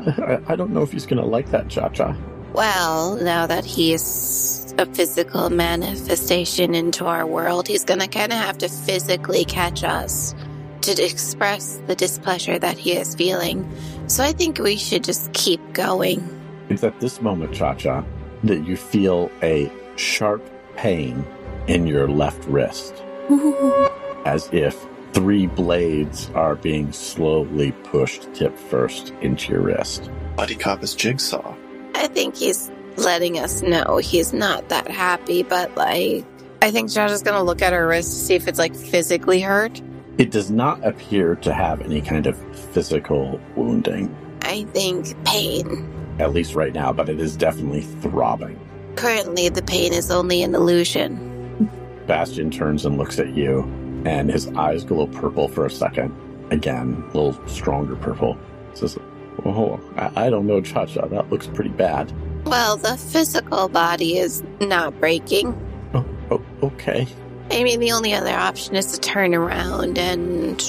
I, 0.00 0.40
I 0.48 0.56
don't 0.56 0.72
know 0.72 0.82
if 0.82 0.92
he's 0.92 1.06
gonna 1.06 1.24
like 1.24 1.50
that, 1.50 1.68
Cha 1.68 1.88
Cha. 1.88 2.14
Well, 2.52 3.16
now 3.16 3.46
that 3.46 3.64
he's 3.64 4.74
a 4.76 4.84
physical 4.86 5.48
manifestation 5.48 6.74
into 6.74 7.06
our 7.06 7.26
world, 7.26 7.66
he's 7.66 7.84
gonna 7.84 8.08
kind 8.08 8.32
of 8.32 8.38
have 8.38 8.58
to 8.58 8.68
physically 8.68 9.44
catch 9.46 9.84
us 9.84 10.34
to 10.82 11.02
express 11.02 11.80
the 11.86 11.94
displeasure 11.94 12.58
that 12.58 12.76
he 12.76 12.92
is 12.92 13.14
feeling. 13.14 13.66
So 14.08 14.22
I 14.22 14.32
think 14.32 14.58
we 14.58 14.76
should 14.76 15.04
just 15.04 15.32
keep 15.32 15.60
going. 15.72 16.20
It's 16.68 16.84
at 16.84 17.00
this 17.00 17.22
moment, 17.22 17.54
Cha 17.54 17.74
Cha, 17.74 18.04
that 18.44 18.66
you 18.66 18.76
feel 18.76 19.30
a 19.42 19.70
sharp 20.02 20.42
pain 20.76 21.24
in 21.68 21.86
your 21.86 22.08
left 22.08 22.44
wrist, 22.48 23.02
as 24.26 24.48
if 24.52 24.86
three 25.12 25.46
blades 25.46 26.30
are 26.34 26.56
being 26.56 26.92
slowly 26.92 27.72
pushed 27.84 28.32
tip 28.34 28.56
first 28.58 29.10
into 29.20 29.52
your 29.52 29.62
wrist. 29.62 30.10
Buddy 30.36 30.54
Cop 30.56 30.82
is 30.82 30.94
Jigsaw. 30.94 31.54
I 31.94 32.08
think 32.08 32.36
he's 32.36 32.70
letting 32.96 33.38
us 33.38 33.62
know 33.62 33.98
he's 33.98 34.32
not 34.32 34.68
that 34.70 34.88
happy, 34.88 35.42
but 35.42 35.74
like, 35.76 36.24
I 36.62 36.70
think 36.70 36.90
Josh 36.90 37.10
is 37.10 37.22
gonna 37.22 37.42
look 37.42 37.62
at 37.62 37.72
her 37.72 37.86
wrist 37.86 38.10
to 38.12 38.16
see 38.16 38.34
if 38.34 38.48
it's 38.48 38.58
like 38.58 38.74
physically 38.74 39.40
hurt. 39.40 39.80
It 40.18 40.30
does 40.30 40.50
not 40.50 40.84
appear 40.86 41.36
to 41.36 41.54
have 41.54 41.80
any 41.82 42.00
kind 42.02 42.26
of 42.26 42.36
physical 42.72 43.40
wounding, 43.56 44.14
I 44.42 44.64
think 44.72 45.14
pain. 45.24 45.88
at 46.18 46.32
least 46.32 46.54
right 46.54 46.72
now, 46.72 46.92
but 46.92 47.08
it 47.08 47.20
is 47.20 47.36
definitely 47.36 47.82
throbbing. 47.82 48.58
Currently, 48.96 49.48
the 49.48 49.62
pain 49.62 49.92
is 49.92 50.10
only 50.10 50.42
an 50.42 50.54
illusion. 50.54 51.70
Bastion 52.06 52.50
turns 52.50 52.84
and 52.84 52.98
looks 52.98 53.18
at 53.18 53.34
you, 53.34 53.62
and 54.04 54.30
his 54.30 54.48
eyes 54.48 54.84
glow 54.84 55.06
purple 55.06 55.48
for 55.48 55.66
a 55.66 55.70
second. 55.70 56.14
Again, 56.50 57.02
a 57.12 57.16
little 57.18 57.48
stronger 57.48 57.96
purple. 57.96 58.36
Says, 58.74 58.98
Oh, 59.44 59.80
I, 59.96 60.26
I 60.26 60.30
don't 60.30 60.46
know, 60.46 60.60
Cha 60.60 60.86
Cha. 60.86 61.06
That 61.06 61.30
looks 61.30 61.46
pretty 61.46 61.70
bad. 61.70 62.12
Well, 62.46 62.76
the 62.76 62.96
physical 62.96 63.68
body 63.68 64.18
is 64.18 64.42
not 64.60 64.98
breaking. 65.00 65.54
Oh, 65.94 66.04
oh, 66.30 66.42
okay. 66.62 67.06
I 67.50 67.64
mean, 67.64 67.80
the 67.80 67.92
only 67.92 68.14
other 68.14 68.30
option 68.30 68.76
is 68.76 68.92
to 68.92 69.00
turn 69.00 69.34
around 69.34 69.98
and 69.98 70.60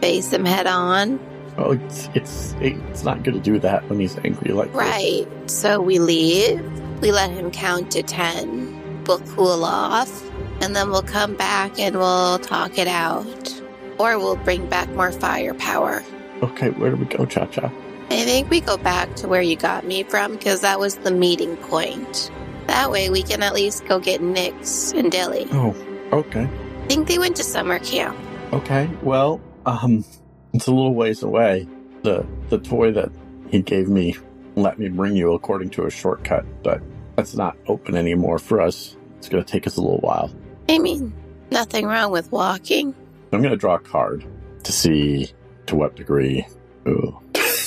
face 0.00 0.32
him 0.32 0.44
head 0.44 0.66
on. 0.66 1.20
Oh, 1.58 1.72
it's 1.72 2.08
it's 2.14 2.54
it's 2.60 3.04
not 3.04 3.22
going 3.22 3.36
to 3.36 3.42
do 3.42 3.58
that 3.58 3.88
when 3.88 4.00
he's 4.00 4.16
angry 4.18 4.52
like 4.52 4.68
this. 4.68 4.76
Right. 4.76 5.26
So 5.50 5.80
we 5.80 5.98
leave. 5.98 6.60
We 7.00 7.12
let 7.12 7.30
him 7.30 7.50
count 7.50 7.90
to 7.92 8.02
10. 8.02 9.04
We'll 9.06 9.20
cool 9.20 9.64
off. 9.64 10.28
And 10.60 10.76
then 10.76 10.90
we'll 10.90 11.02
come 11.02 11.34
back 11.34 11.78
and 11.78 11.96
we'll 11.96 12.38
talk 12.38 12.78
it 12.78 12.88
out. 12.88 13.62
Or 13.98 14.18
we'll 14.18 14.36
bring 14.36 14.68
back 14.68 14.88
more 14.90 15.10
firepower. 15.12 16.02
Okay, 16.42 16.70
where 16.70 16.90
do 16.90 16.96
we 16.96 17.06
go, 17.06 17.24
Cha 17.26 17.46
Cha? 17.46 17.70
I 18.10 18.24
think 18.24 18.50
we 18.50 18.60
go 18.60 18.76
back 18.76 19.14
to 19.16 19.28
where 19.28 19.42
you 19.42 19.56
got 19.56 19.84
me 19.86 20.02
from 20.02 20.32
because 20.32 20.62
that 20.62 20.78
was 20.80 20.96
the 20.96 21.10
meeting 21.10 21.56
point. 21.56 22.30
That 22.66 22.90
way 22.90 23.08
we 23.08 23.22
can 23.22 23.42
at 23.42 23.54
least 23.54 23.86
go 23.86 23.98
get 23.98 24.20
Nix 24.20 24.92
and 24.92 25.10
Dilly. 25.12 25.46
Oh, 25.52 25.74
okay, 26.12 26.42
I 26.42 26.86
think 26.86 27.08
they 27.08 27.18
went 27.18 27.36
to 27.36 27.44
summer 27.44 27.78
camp. 27.78 28.16
okay. 28.52 28.90
Well, 29.02 29.40
um, 29.66 30.04
it's 30.52 30.66
a 30.66 30.72
little 30.72 30.94
ways 30.94 31.22
away. 31.22 31.68
The 32.02 32.26
the 32.48 32.58
toy 32.58 32.92
that 32.92 33.10
he 33.50 33.62
gave 33.62 33.88
me 33.88 34.16
let 34.56 34.78
me 34.78 34.88
bring 34.88 35.14
you 35.14 35.32
according 35.34 35.70
to 35.70 35.84
a 35.86 35.90
shortcut, 35.90 36.44
but 36.62 36.82
that's 37.20 37.34
not 37.34 37.54
open 37.66 37.96
anymore 37.96 38.38
for 38.38 38.62
us. 38.62 38.96
It's 39.18 39.28
going 39.28 39.44
to 39.44 39.50
take 39.52 39.66
us 39.66 39.76
a 39.76 39.82
little 39.82 39.98
while. 39.98 40.34
I 40.70 40.78
mean, 40.78 41.12
nothing 41.50 41.84
wrong 41.84 42.10
with 42.10 42.32
walking. 42.32 42.94
I'm 43.30 43.42
going 43.42 43.50
to 43.52 43.58
draw 43.58 43.74
a 43.74 43.78
card 43.78 44.24
to 44.62 44.72
see 44.72 45.28
to 45.66 45.76
what 45.76 45.96
degree. 45.96 46.46
Ooh. 46.88 47.20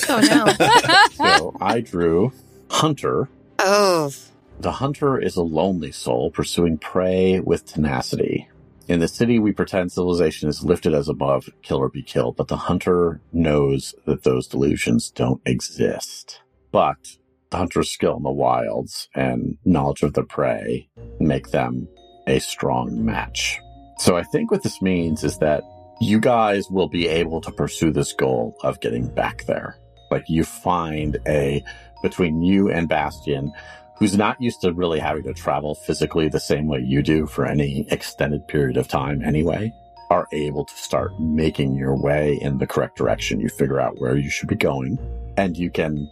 Oh 0.09 0.19
no. 0.19 0.97
So 1.37 1.55
I 1.61 1.81
drew 1.81 2.33
Hunter. 2.69 3.29
oh. 3.59 4.11
The 4.59 4.71
hunter 4.71 5.19
is 5.19 5.35
a 5.35 5.43
lonely 5.43 5.91
soul 5.91 6.31
pursuing 6.31 6.77
prey 6.79 7.39
with 7.39 7.65
tenacity. 7.65 8.47
In 8.87 8.99
the 8.99 9.07
city, 9.07 9.37
we 9.39 9.51
pretend 9.51 9.91
civilization 9.91 10.49
is 10.49 10.63
lifted 10.63 10.93
as 10.93 11.09
above, 11.09 11.49
kill 11.61 11.77
or 11.77 11.89
be 11.89 12.01
killed, 12.03 12.35
but 12.37 12.47
the 12.47 12.57
hunter 12.57 13.21
knows 13.31 13.93
that 14.05 14.23
those 14.23 14.47
delusions 14.47 15.11
don't 15.11 15.41
exist. 15.45 16.41
But 16.71 17.17
the 17.53 17.57
hunter's 17.57 17.91
skill 17.91 18.17
in 18.17 18.23
the 18.23 18.31
wilds 18.31 19.07
and 19.13 19.57
knowledge 19.63 20.01
of 20.01 20.13
the 20.13 20.23
prey 20.23 20.89
make 21.19 21.51
them 21.51 21.87
a 22.25 22.39
strong 22.39 23.05
match. 23.05 23.59
So 23.99 24.17
I 24.17 24.23
think 24.23 24.49
what 24.49 24.63
this 24.63 24.81
means 24.81 25.23
is 25.23 25.37
that 25.37 25.63
you 26.01 26.19
guys 26.19 26.67
will 26.71 26.89
be 26.89 27.07
able 27.07 27.41
to 27.41 27.51
pursue 27.51 27.91
this 27.91 28.11
goal 28.11 28.57
of 28.63 28.81
getting 28.81 29.07
back 29.07 29.45
there. 29.45 29.77
Like 30.09 30.25
you 30.27 30.43
find 30.43 31.19
a 31.27 31.63
between 32.01 32.41
you 32.41 32.71
and 32.71 32.89
Bastion, 32.89 33.53
who's 33.97 34.17
not 34.17 34.41
used 34.41 34.61
to 34.61 34.73
really 34.73 34.99
having 34.99 35.23
to 35.25 35.33
travel 35.33 35.75
physically 35.75 36.29
the 36.29 36.39
same 36.39 36.67
way 36.67 36.79
you 36.79 37.03
do 37.03 37.27
for 37.27 37.45
any 37.45 37.85
extended 37.91 38.47
period 38.47 38.77
of 38.77 38.87
time 38.87 39.21
anyway, 39.23 39.71
are 40.09 40.27
able 40.33 40.65
to 40.65 40.75
start 40.75 41.11
making 41.19 41.75
your 41.75 41.95
way 41.95 42.39
in 42.41 42.57
the 42.57 42.67
correct 42.67 42.97
direction. 42.97 43.39
You 43.39 43.49
figure 43.49 43.79
out 43.79 44.01
where 44.01 44.17
you 44.17 44.31
should 44.31 44.49
be 44.49 44.55
going 44.55 44.97
and 45.37 45.55
you 45.55 45.69
can 45.69 46.09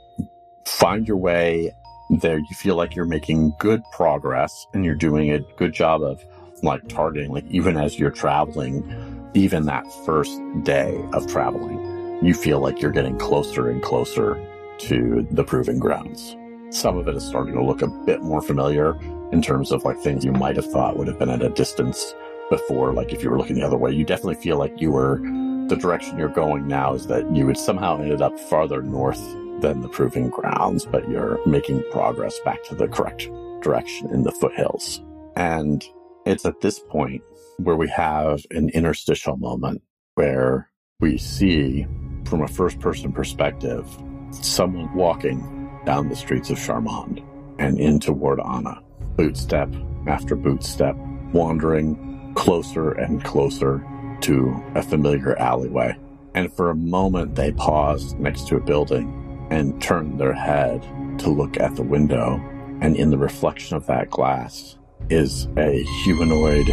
find 0.65 1.07
your 1.07 1.17
way 1.17 1.73
there. 2.09 2.37
You 2.37 2.55
feel 2.55 2.75
like 2.75 2.95
you're 2.95 3.05
making 3.05 3.53
good 3.59 3.83
progress 3.91 4.67
and 4.73 4.83
you're 4.83 4.95
doing 4.95 5.31
a 5.31 5.39
good 5.57 5.73
job 5.73 6.01
of 6.01 6.23
like 6.63 6.87
targeting, 6.87 7.31
like 7.31 7.45
even 7.49 7.77
as 7.77 7.97
you're 7.97 8.11
traveling, 8.11 9.29
even 9.33 9.65
that 9.65 9.85
first 10.05 10.39
day 10.63 11.03
of 11.13 11.27
traveling, 11.27 12.19
you 12.23 12.33
feel 12.33 12.59
like 12.59 12.81
you're 12.81 12.91
getting 12.91 13.17
closer 13.17 13.69
and 13.69 13.81
closer 13.81 14.39
to 14.79 15.27
the 15.31 15.43
proving 15.43 15.79
grounds. 15.79 16.35
Some 16.69 16.97
of 16.97 17.07
it 17.07 17.15
is 17.15 17.23
starting 17.25 17.55
to 17.55 17.63
look 17.63 17.81
a 17.81 17.87
bit 17.87 18.21
more 18.21 18.41
familiar 18.41 18.99
in 19.31 19.41
terms 19.41 19.71
of 19.71 19.83
like 19.83 19.99
things 19.99 20.23
you 20.23 20.31
might 20.31 20.55
have 20.55 20.69
thought 20.71 20.97
would 20.97 21.07
have 21.07 21.19
been 21.19 21.29
at 21.29 21.41
a 21.41 21.49
distance 21.49 22.13
before. 22.49 22.93
Like 22.93 23.13
if 23.13 23.23
you 23.23 23.29
were 23.29 23.37
looking 23.37 23.55
the 23.55 23.65
other 23.65 23.77
way, 23.77 23.91
you 23.91 24.05
definitely 24.05 24.35
feel 24.35 24.57
like 24.57 24.79
you 24.79 24.91
were 24.91 25.19
the 25.67 25.77
direction 25.77 26.17
you're 26.17 26.29
going 26.29 26.67
now 26.67 26.93
is 26.93 27.07
that 27.07 27.33
you 27.33 27.47
had 27.47 27.57
somehow 27.57 28.01
ended 28.01 28.21
up 28.21 28.37
farther 28.37 28.81
north 28.81 29.21
than 29.61 29.81
the 29.81 29.87
proving 29.87 30.29
grounds, 30.29 30.85
but 30.85 31.07
you're 31.09 31.39
making 31.45 31.83
progress 31.91 32.39
back 32.39 32.63
to 32.65 32.75
the 32.75 32.87
correct 32.87 33.29
direction 33.61 34.09
in 34.11 34.23
the 34.23 34.31
foothills. 34.31 35.01
And 35.35 35.83
it's 36.25 36.45
at 36.45 36.61
this 36.61 36.79
point 36.79 37.23
where 37.57 37.75
we 37.75 37.87
have 37.89 38.43
an 38.51 38.69
interstitial 38.69 39.37
moment 39.37 39.81
where 40.15 40.69
we 40.99 41.17
see 41.17 41.87
from 42.25 42.41
a 42.41 42.47
first 42.47 42.79
person 42.79 43.11
perspective 43.11 43.87
someone 44.31 44.93
walking 44.93 45.79
down 45.85 46.09
the 46.09 46.15
streets 46.15 46.49
of 46.49 46.57
Charmonde 46.57 47.25
and 47.59 47.79
in 47.79 47.99
toward 47.99 48.39
Anna, 48.39 48.81
bootstep 49.15 50.07
after 50.07 50.35
bootstep, 50.35 50.95
wandering 51.31 52.33
closer 52.35 52.91
and 52.91 53.23
closer 53.23 53.85
to 54.21 54.63
a 54.75 54.81
familiar 54.81 55.37
alleyway. 55.37 55.97
And 56.33 56.53
for 56.53 56.69
a 56.69 56.75
moment, 56.75 57.35
they 57.35 57.51
pause 57.51 58.13
next 58.13 58.47
to 58.47 58.57
a 58.57 58.61
building 58.61 59.20
and 59.51 59.79
turn 59.81 60.17
their 60.17 60.33
head 60.33 60.81
to 61.19 61.29
look 61.29 61.59
at 61.59 61.75
the 61.75 61.83
window. 61.83 62.41
And 62.81 62.95
in 62.95 63.11
the 63.11 63.17
reflection 63.17 63.77
of 63.77 63.85
that 63.85 64.09
glass 64.09 64.77
is 65.09 65.47
a 65.57 65.83
humanoid 66.03 66.67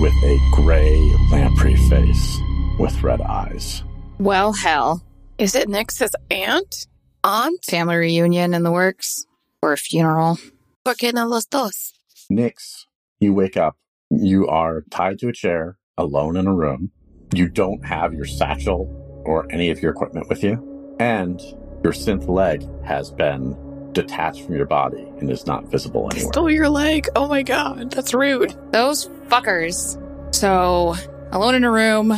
with 0.00 0.14
a 0.24 0.38
gray 0.52 0.98
lamprey 1.30 1.76
face 1.88 2.40
with 2.78 3.02
red 3.02 3.20
eyes. 3.20 3.84
Well, 4.18 4.52
hell. 4.52 5.04
Is 5.38 5.54
it 5.54 5.68
Nix's 5.68 6.16
aunt? 6.30 6.86
Aunt? 7.22 7.64
Family 7.64 7.96
reunion 7.96 8.54
in 8.54 8.62
the 8.62 8.72
works? 8.72 9.24
Or 9.60 9.72
a 9.72 9.76
funeral? 9.76 10.38
¿Por 10.84 10.94
qué 10.94 11.12
no 11.12 11.26
los 11.28 11.44
dos? 11.44 11.92
Nix, 12.28 12.86
you 13.20 13.34
wake 13.34 13.56
up. 13.56 13.76
You 14.10 14.48
are 14.48 14.82
tied 14.90 15.18
to 15.20 15.28
a 15.28 15.32
chair, 15.32 15.78
alone 15.96 16.36
in 16.36 16.46
a 16.46 16.54
room. 16.54 16.90
You 17.34 17.48
don't 17.48 17.84
have 17.84 18.12
your 18.14 18.24
satchel 18.24 19.22
or 19.24 19.50
any 19.52 19.70
of 19.70 19.80
your 19.80 19.92
equipment 19.92 20.28
with 20.28 20.42
you. 20.42 20.96
And 20.98 21.40
your 21.82 21.92
synth 21.92 22.28
leg 22.28 22.66
has 22.84 23.10
been 23.10 23.56
detached 23.92 24.44
from 24.44 24.54
your 24.54 24.66
body 24.66 25.02
and 25.18 25.30
is 25.30 25.46
not 25.46 25.66
visible 25.66 26.08
I 26.10 26.16
anywhere. 26.16 26.32
stole 26.32 26.50
your 26.50 26.68
leg. 26.68 27.08
Oh 27.16 27.28
my 27.28 27.42
god, 27.42 27.90
that's 27.90 28.14
rude. 28.14 28.54
Those 28.72 29.08
fuckers. 29.28 29.98
So, 30.34 30.94
alone 31.30 31.54
in 31.54 31.64
a 31.64 31.70
room, 31.70 32.14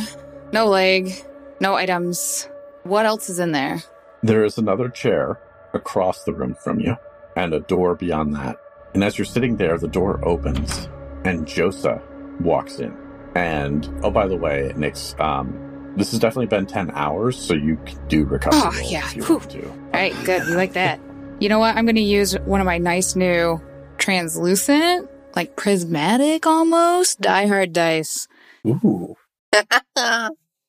no 0.53 0.67
leg, 0.67 1.13
no 1.59 1.75
items. 1.75 2.47
What 2.83 3.05
else 3.05 3.29
is 3.29 3.39
in 3.39 3.51
there? 3.51 3.83
There 4.23 4.45
is 4.45 4.57
another 4.57 4.89
chair 4.89 5.39
across 5.73 6.23
the 6.23 6.33
room 6.33 6.55
from 6.55 6.79
you 6.79 6.95
and 7.35 7.53
a 7.53 7.59
door 7.59 7.95
beyond 7.95 8.35
that. 8.35 8.57
And 8.93 9.03
as 9.03 9.17
you're 9.17 9.25
sitting 9.25 9.57
there, 9.57 9.77
the 9.77 9.89
door 9.89 10.25
opens 10.25 10.87
and 11.25 11.45
Josa 11.45 12.01
walks 12.39 12.79
in. 12.79 12.95
And 13.35 13.89
oh, 14.03 14.11
by 14.11 14.27
the 14.27 14.37
way, 14.37 14.71
Nix, 14.77 15.13
um, 15.19 15.74
this 15.95 16.11
has 16.11 16.19
definitely 16.19 16.47
been 16.47 16.65
10 16.65 16.91
hours, 16.91 17.37
so 17.37 17.53
you 17.53 17.77
can 17.85 18.07
do 18.07 18.25
recovery 18.25 18.61
Oh, 18.63 18.81
yeah. 18.89 19.05
if 19.05 19.15
you 19.15 19.23
Whew. 19.23 19.37
want 19.37 19.51
to. 19.51 19.69
All 19.69 19.75
right, 19.93 20.13
good. 20.25 20.45
We 20.47 20.55
like 20.55 20.73
that. 20.73 20.99
You 21.39 21.49
know 21.49 21.59
what? 21.59 21.75
I'm 21.75 21.85
going 21.85 21.95
to 21.95 22.01
use 22.01 22.33
one 22.45 22.59
of 22.61 22.65
my 22.65 22.77
nice 22.77 23.15
new 23.15 23.61
translucent, 23.97 25.09
like 25.35 25.55
prismatic 25.55 26.45
almost, 26.45 27.19
die 27.21 27.47
hard 27.47 27.73
dice. 27.73 28.27
Ooh. 28.65 29.15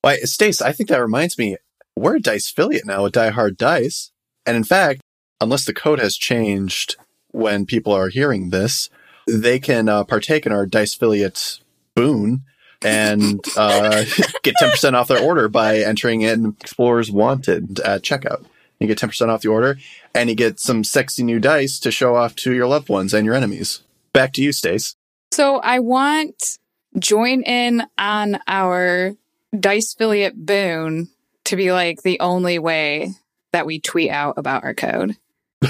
Why, 0.02 0.16
Stace, 0.18 0.62
I 0.62 0.72
think 0.72 0.88
that 0.88 1.00
reminds 1.00 1.38
me, 1.38 1.56
we're 1.96 2.16
a 2.16 2.20
dice 2.20 2.50
affiliate 2.50 2.86
now 2.86 3.04
with 3.04 3.12
Die 3.14 3.30
Hard 3.30 3.56
Dice. 3.56 4.12
And 4.44 4.56
in 4.56 4.64
fact, 4.64 5.00
unless 5.40 5.64
the 5.64 5.74
code 5.74 5.98
has 5.98 6.16
changed 6.16 6.96
when 7.32 7.66
people 7.66 7.92
are 7.92 8.08
hearing 8.08 8.50
this, 8.50 8.88
they 9.26 9.58
can 9.58 9.88
uh, 9.88 10.04
partake 10.04 10.46
in 10.46 10.52
our 10.52 10.66
dice 10.66 10.94
affiliate 10.94 11.60
boon 11.94 12.44
and 12.82 13.44
uh, 13.56 14.04
get 14.42 14.54
10% 14.60 14.94
off 14.94 15.08
their 15.08 15.22
order 15.22 15.48
by 15.48 15.78
entering 15.78 16.22
in 16.22 16.56
Explorers 16.60 17.10
Wanted 17.10 17.80
at 17.80 18.02
checkout. 18.02 18.44
You 18.78 18.86
get 18.86 18.98
10% 18.98 19.28
off 19.28 19.42
the 19.42 19.48
order 19.48 19.78
and 20.14 20.28
you 20.28 20.36
get 20.36 20.60
some 20.60 20.84
sexy 20.84 21.22
new 21.22 21.40
dice 21.40 21.78
to 21.80 21.90
show 21.90 22.16
off 22.16 22.34
to 22.36 22.52
your 22.52 22.66
loved 22.66 22.88
ones 22.88 23.14
and 23.14 23.24
your 23.24 23.34
enemies. 23.34 23.82
Back 24.12 24.32
to 24.34 24.42
you, 24.42 24.52
Stace. 24.52 24.96
So 25.32 25.58
I 25.58 25.78
want 25.78 26.58
join 26.98 27.42
in 27.42 27.84
on 27.98 28.38
our 28.46 29.14
dice 29.58 29.94
affiliate 29.94 30.36
boon 30.36 31.08
to 31.44 31.56
be 31.56 31.72
like 31.72 32.02
the 32.02 32.20
only 32.20 32.58
way 32.58 33.12
that 33.52 33.66
we 33.66 33.80
tweet 33.80 34.10
out 34.10 34.34
about 34.36 34.64
our 34.64 34.74
code. 34.74 35.16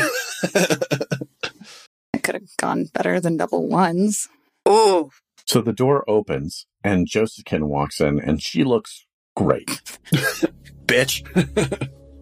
It 2.13 2.23
could 2.23 2.35
have 2.35 2.57
gone 2.57 2.87
better 2.87 3.21
than 3.21 3.37
double 3.37 3.67
ones. 3.69 4.29
Oh, 4.65 5.11
So 5.45 5.61
the 5.61 5.73
door 5.73 6.05
opens 6.09 6.67
and 6.87 7.07
Josephine 7.07 7.67
walks 7.69 8.01
in 8.01 8.21
and 8.21 8.41
she 8.41 8.63
looks 8.65 9.05
great. 9.35 9.67
Bitch. 10.87 11.23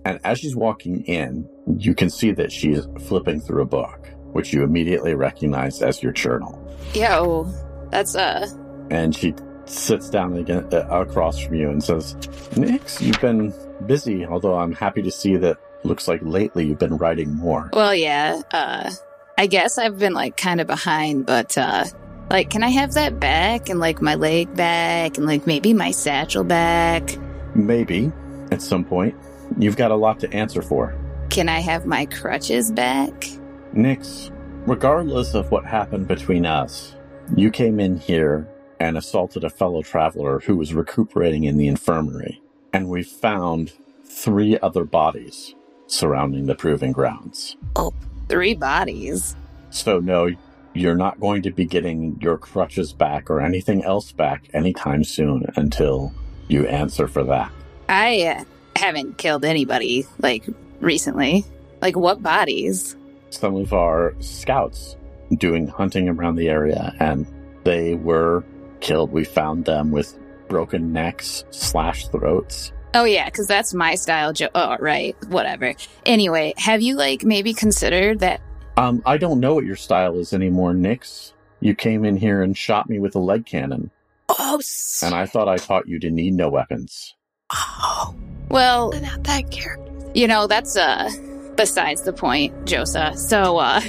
And 0.07 0.21
as 0.25 0.39
she's 0.39 0.57
walking 0.57 1.03
in, 1.05 1.49
you 1.79 1.95
can 1.95 2.11
see 2.11 2.31
that 2.33 2.51
she's 2.51 2.87
flipping 3.07 3.41
through 3.41 3.63
a 3.63 3.67
book, 3.67 4.09
which 4.33 4.53
you 4.53 4.63
immediately 4.63 5.15
recognize 5.15 5.83
as 5.83 6.03
your 6.03 6.13
journal. 6.13 6.61
Yo, 6.95 7.45
that's 7.91 8.15
uh 8.17 8.47
And 8.91 9.15
she 9.15 9.35
sits 9.67 10.11
down 10.11 10.37
again 10.37 10.67
uh, 10.73 10.87
across 10.91 11.39
from 11.39 11.55
you 11.55 11.71
and 11.71 11.83
says, 11.83 12.17
Nix, 12.57 13.01
you've 13.01 13.21
been 13.21 13.53
busy, 13.87 14.27
although 14.27 14.59
I'm 14.59 14.73
happy 14.73 15.03
to 15.03 15.11
see 15.11 15.37
that 15.37 15.59
looks 15.85 16.09
like 16.09 16.21
lately 16.23 16.67
you've 16.67 16.79
been 16.79 16.97
writing 16.97 17.35
more. 17.35 17.69
well 17.75 17.95
yeah, 17.95 18.41
uh 18.51 18.91
I 19.37 19.47
guess 19.47 19.79
I've 19.79 19.99
been 19.99 20.15
like 20.15 20.37
kind 20.37 20.61
of 20.61 20.67
behind, 20.67 21.27
but 21.27 21.57
uh 21.59 21.85
like 22.31 22.51
can 22.51 22.63
I 22.63 22.69
have 22.71 22.95
that 22.95 23.21
back 23.21 23.69
and 23.69 23.81
like 23.81 24.01
my 24.01 24.15
leg 24.15 24.55
back 24.55 25.17
and 25.19 25.27
like 25.27 25.47
maybe 25.47 25.73
my 25.75 25.91
satchel 25.91 26.45
back? 26.45 27.17
Maybe 27.55 28.11
at 28.51 28.63
some 28.63 28.85
point. 28.85 29.15
You've 29.59 29.77
got 29.77 29.91
a 29.91 29.97
lot 29.97 30.21
to 30.21 30.33
answer 30.33 30.63
for. 30.63 30.97
Can 31.31 31.49
I 31.49 31.61
have 31.61 31.87
my 31.87 32.07
crutches 32.07 32.73
back? 32.73 33.27
Nix, 33.73 34.31
regardless 34.67 35.35
of 35.35 35.51
what 35.51 35.65
happened 35.65 36.09
between 36.09 36.47
us, 36.47 36.97
you 37.37 37.51
came 37.51 37.81
in 37.81 37.99
here 37.99 38.49
and 38.81 38.97
assaulted 38.97 39.45
a 39.45 39.51
fellow 39.51 39.83
traveler 39.83 40.41
who 40.41 40.57
was 40.57 40.75
recuperating 40.75 41.45
in 41.45 41.57
the 41.57 41.69
infirmary. 41.69 42.41
And 42.73 42.89
we 42.89 43.03
found 43.03 43.73
three 44.05 44.59
other 44.61 44.85
bodies 44.85 45.55
surrounding 45.87 46.47
the 46.47 46.55
proving 46.55 46.93
grounds. 46.93 47.57
Oh, 47.77 47.93
three 48.29 48.55
bodies. 48.55 49.37
So, 49.71 50.01
no, 50.01 50.31
you're 50.75 50.97
not 50.97 51.21
going 51.21 51.43
to 51.43 51.51
be 51.51 51.65
getting 51.65 52.19
your 52.21 52.37
crutches 52.37 52.93
back 52.93 53.31
or 53.31 53.41
anything 53.41 53.85
else 53.85 54.13
back 54.13 54.49
anytime 54.53 55.05
soon 55.05 55.47
until 55.57 56.13
you 56.49 56.67
answer 56.67 57.09
for 57.09 57.25
that. 57.25 57.51
I 57.89 58.23
uh, 58.23 58.45
haven't 58.77 59.19
killed 59.19 59.45
anybody 59.45 60.07
like 60.19 60.45
recently. 60.81 61.45
Like 61.81 61.97
what 61.97 62.23
bodies? 62.23 62.97
Some 63.31 63.57
of 63.57 63.73
our 63.73 64.15
scouts 64.21 64.97
doing 65.37 65.69
hunting 65.69 66.09
around 66.09 66.37
the 66.37 66.49
area 66.49 66.95
and 67.01 67.27
they 67.65 67.95
were 67.95 68.45
killed. 68.81 69.13
We 69.13 69.25
found 69.25 69.65
them 69.65 69.91
with 69.91 70.19
broken 70.49 70.93
necks, 70.93 71.45
slashed 71.51 72.13
throats. 72.13 72.73
Oh 72.95 73.05
yeah, 73.05 73.25
because 73.25 73.49
that's 73.49 73.75
my 73.75 73.97
style. 73.97 74.33
Jo- 74.33 74.51
oh 74.55 74.77
right, 74.79 75.17
whatever. 75.27 75.75
Anyway, 76.07 76.55
have 76.59 76.81
you 76.81 76.95
like 76.95 77.25
maybe 77.25 77.53
considered 77.53 78.21
that? 78.21 78.41
Um, 78.77 79.03
I 79.07 79.17
don't 79.19 79.41
know 79.41 79.55
what 79.55 79.65
your 79.65 79.77
style 79.77 80.19
is 80.19 80.33
anymore, 80.33 80.75
Nix. 80.75 81.33
You 81.61 81.75
came 81.75 82.05
in 82.05 82.17
here 82.17 82.43
and 82.43 82.57
shot 82.57 82.89
me 82.91 82.99
with 82.99 83.15
a 83.15 83.19
leg 83.21 83.47
cannon, 83.47 83.91
oh, 84.29 84.57
s- 84.59 85.03
and 85.05 85.15
I 85.15 85.27
thought 85.27 85.49
I 85.49 85.57
taught 85.57 85.89
you 85.89 85.99
to 86.01 86.11
need 86.11 86.35
no 86.35 86.49
weapons. 86.51 87.15
oh, 87.53 88.15
Well, 88.49 88.93
not 89.01 89.25
that 89.25 89.51
character. 89.51 89.93
you 90.15 90.27
know 90.27 90.47
that's 90.47 90.77
uh 90.77 91.09
besides 91.57 92.03
the 92.03 92.13
point, 92.13 92.53
Josa. 92.67 93.17
So 93.17 93.59
uh, 93.59 93.81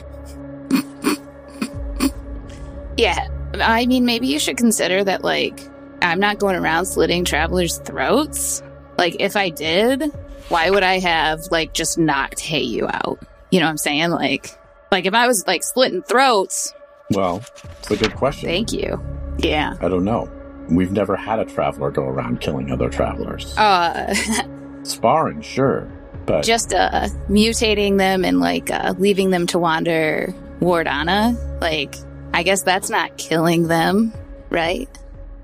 yeah, 2.98 3.28
I 3.56 3.86
mean 3.88 4.06
maybe 4.06 4.28
you 4.28 4.40
should 4.40 4.58
consider 4.58 5.04
that 5.04 5.24
like 5.24 5.60
I'm 6.02 6.20
not 6.20 6.40
going 6.40 6.56
around 6.56 6.86
slitting 6.86 7.26
travelers' 7.26 7.80
throats. 7.80 8.62
Like 8.98 9.18
if 9.20 9.36
I 9.36 9.50
did, 9.50 10.04
why 10.50 10.70
would 10.70 10.84
I 10.84 11.00
have 11.00 11.42
like 11.52 11.74
just 11.74 11.98
knocked 11.98 12.40
Hey 12.40 12.62
you 12.62 12.88
out? 12.88 13.20
You 13.52 13.60
know 13.60 13.66
what 13.66 13.72
I'm 13.72 13.78
saying? 13.78 14.12
Like, 14.12 14.52
like 14.96 15.06
if 15.06 15.14
I 15.14 15.28
was 15.28 15.46
like 15.46 15.64
splitting 15.64 16.02
throats, 16.04 16.74
Well, 17.12 17.44
it's 17.80 17.92
a 17.92 17.98
good 17.98 18.16
question. 18.16 18.48
thank 18.50 18.72
you. 18.74 19.00
Yeah. 19.38 19.76
I 19.82 19.90
don't 19.90 20.06
know. 20.06 20.30
We've 20.70 20.92
never 20.92 21.16
had 21.16 21.40
a 21.40 21.46
traveler 21.46 21.92
go 21.92 22.04
around 22.04 22.42
killing 22.42 22.72
other 22.72 22.90
travelers. 22.90 23.56
Uh, 23.58 24.14
Sparring, 24.84 25.42
sure, 25.42 25.88
but 26.26 26.44
just 26.44 26.74
uh 26.74 27.08
mutating 27.30 27.98
them 27.98 28.24
and 28.26 28.40
like 28.40 28.72
uh 28.72 28.94
leaving 28.98 29.30
them 29.32 29.46
to 29.48 29.60
wander 29.60 30.34
Wardana. 30.62 31.36
Like, 31.62 31.96
I 32.34 32.44
guess 32.44 32.64
that's 32.64 32.90
not 32.90 33.18
killing 33.18 33.68
them, 33.68 34.14
right, 34.50 34.88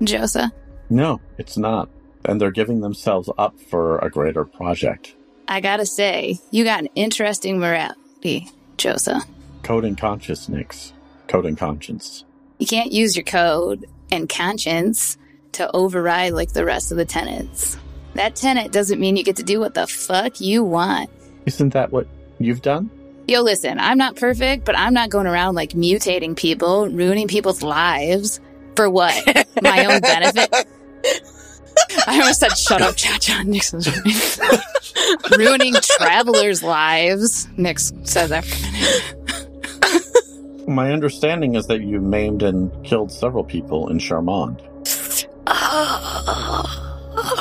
Josa? 0.01 0.51
no, 0.89 1.19
it's 1.37 1.57
not. 1.57 1.89
And 2.25 2.39
they're 2.39 2.51
giving 2.51 2.81
themselves 2.81 3.29
up 3.37 3.59
for 3.59 3.97
a 3.99 4.09
greater 4.09 4.45
project. 4.45 5.15
I 5.47 5.59
gotta 5.59 5.85
say, 5.85 6.39
you 6.51 6.63
got 6.63 6.79
an 6.81 6.89
interesting 6.95 7.59
morality, 7.59 8.47
Josa. 8.77 9.21
Code 9.63 9.85
and 9.85 9.97
conscience, 9.97 10.49
Nix. 10.49 10.93
Code 11.27 11.45
and 11.45 11.57
conscience. 11.57 12.25
You 12.57 12.67
can't 12.67 12.91
use 12.91 13.15
your 13.15 13.23
code 13.23 13.85
and 14.11 14.27
conscience 14.27 15.17
to 15.53 15.69
override 15.75 16.33
like 16.33 16.53
the 16.53 16.65
rest 16.65 16.91
of 16.91 16.97
the 16.97 17.05
tenants. 17.05 17.77
That 18.15 18.35
tenant 18.35 18.71
doesn't 18.73 18.99
mean 18.99 19.17
you 19.17 19.23
get 19.23 19.37
to 19.37 19.43
do 19.43 19.59
what 19.59 19.73
the 19.73 19.87
fuck 19.87 20.41
you 20.41 20.63
want. 20.63 21.09
Isn't 21.45 21.69
that 21.69 21.91
what 21.91 22.07
you've 22.39 22.61
done? 22.61 22.89
Yo, 23.27 23.41
listen, 23.41 23.79
I'm 23.79 23.97
not 23.97 24.15
perfect, 24.15 24.65
but 24.65 24.77
I'm 24.77 24.93
not 24.93 25.09
going 25.09 25.27
around 25.27 25.55
like 25.55 25.71
mutating 25.71 26.35
people, 26.35 26.89
ruining 26.89 27.27
people's 27.27 27.63
lives. 27.63 28.39
For 28.75 28.89
what? 28.89 29.15
My 29.61 29.85
own 29.85 30.01
benefit? 30.01 30.53
I 32.07 32.19
almost 32.19 32.39
said 32.39 32.57
shut 32.57 32.81
up, 32.81 32.95
Cha 32.95 33.17
Cha. 33.19 33.43
Nix 33.43 33.73
was 33.73 33.87
ruining, 33.87 35.37
ruining 35.37 35.73
travelers' 35.81 36.63
lives. 36.63 37.47
Nix 37.57 37.93
says 38.03 38.31
after 38.31 38.53
a 38.53 38.71
minute. 38.71 39.20
My 40.67 40.91
understanding 40.91 41.55
is 41.55 41.67
that 41.67 41.81
you 41.81 41.99
maimed 41.99 42.43
and 42.43 42.71
killed 42.85 43.11
several 43.11 43.43
people 43.43 43.89
in 43.89 43.97
Charmonde. 43.97 44.61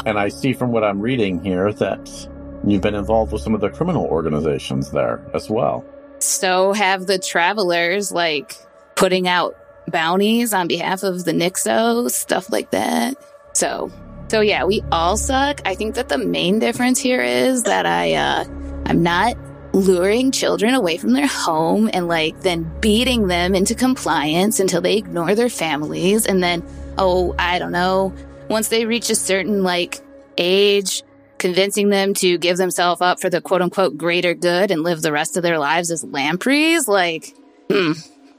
And 0.06 0.18
I 0.18 0.28
see 0.28 0.52
from 0.52 0.72
what 0.72 0.83
I'm 0.83 1.00
reading 1.00 1.44
here 1.44 1.72
that 1.74 2.28
you've 2.66 2.83
been 2.83 2.94
involved 2.94 3.33
with 3.33 3.42
some 3.42 3.54
of 3.54 3.61
the 3.61 3.68
criminal 3.68 4.06
organizations 4.06 4.90
there 4.90 5.20
as 5.35 5.50
well. 5.50 5.85
So 6.18 6.72
have 6.72 7.06
the 7.06 7.18
travelers 7.18 8.11
like 8.11 8.56
putting 8.96 9.28
out 9.28 9.56
bounties 9.88 10.52
on 10.52 10.68
behalf 10.68 11.02
of 11.02 11.24
the 11.24 11.33
Nixos, 11.33 12.12
stuff 12.12 12.50
like 12.50 12.70
that. 12.70 13.16
So, 13.54 13.90
so 14.28 14.40
yeah, 14.40 14.64
we 14.64 14.83
all 14.90 15.16
suck. 15.16 15.61
I 15.64 15.74
think 15.74 15.94
that 15.94 16.09
the 16.09 16.18
main 16.18 16.59
difference 16.59 16.98
here 16.98 17.22
is 17.22 17.64
that 17.64 17.87
I, 17.87 18.14
uh, 18.14 18.44
I'm 18.87 19.02
not 19.02 19.37
luring 19.72 20.30
children 20.33 20.74
away 20.74 20.96
from 20.96 21.12
their 21.12 21.26
home 21.26 21.88
and 21.92 22.09
like 22.09 22.40
then 22.40 22.70
beating 22.80 23.28
them 23.28 23.54
into 23.54 23.74
compliance 23.74 24.61
until 24.61 24.80
they 24.80 24.96
ignore 24.96 25.35
their 25.35 25.48
families. 25.48 26.26
And 26.26 26.42
then, 26.42 26.64
oh, 26.98 27.35
I 27.38 27.59
don't 27.59 27.72
know, 27.72 28.14
once 28.48 28.68
they 28.68 28.87
reach 28.87 29.11
a 29.11 29.14
certain 29.14 29.62
like 29.62 30.00
age, 30.38 31.02
convincing 31.38 31.88
them 31.88 32.14
to 32.14 32.37
give 32.38 32.56
themselves 32.56 33.00
up 33.00 33.20
for 33.20 33.30
the 33.30 33.40
quote 33.40 33.62
unquote 33.62 33.96
greater 33.96 34.35
good 34.35 34.70
and 34.70 34.83
live 34.83 35.02
the 35.02 35.12
rest 35.12 35.37
of 35.37 35.42
their 35.42 35.59
lives 35.59 35.90
as 35.90 36.04
lampreys. 36.04 36.88
Like, 36.88 37.35
hmm. 37.70 37.92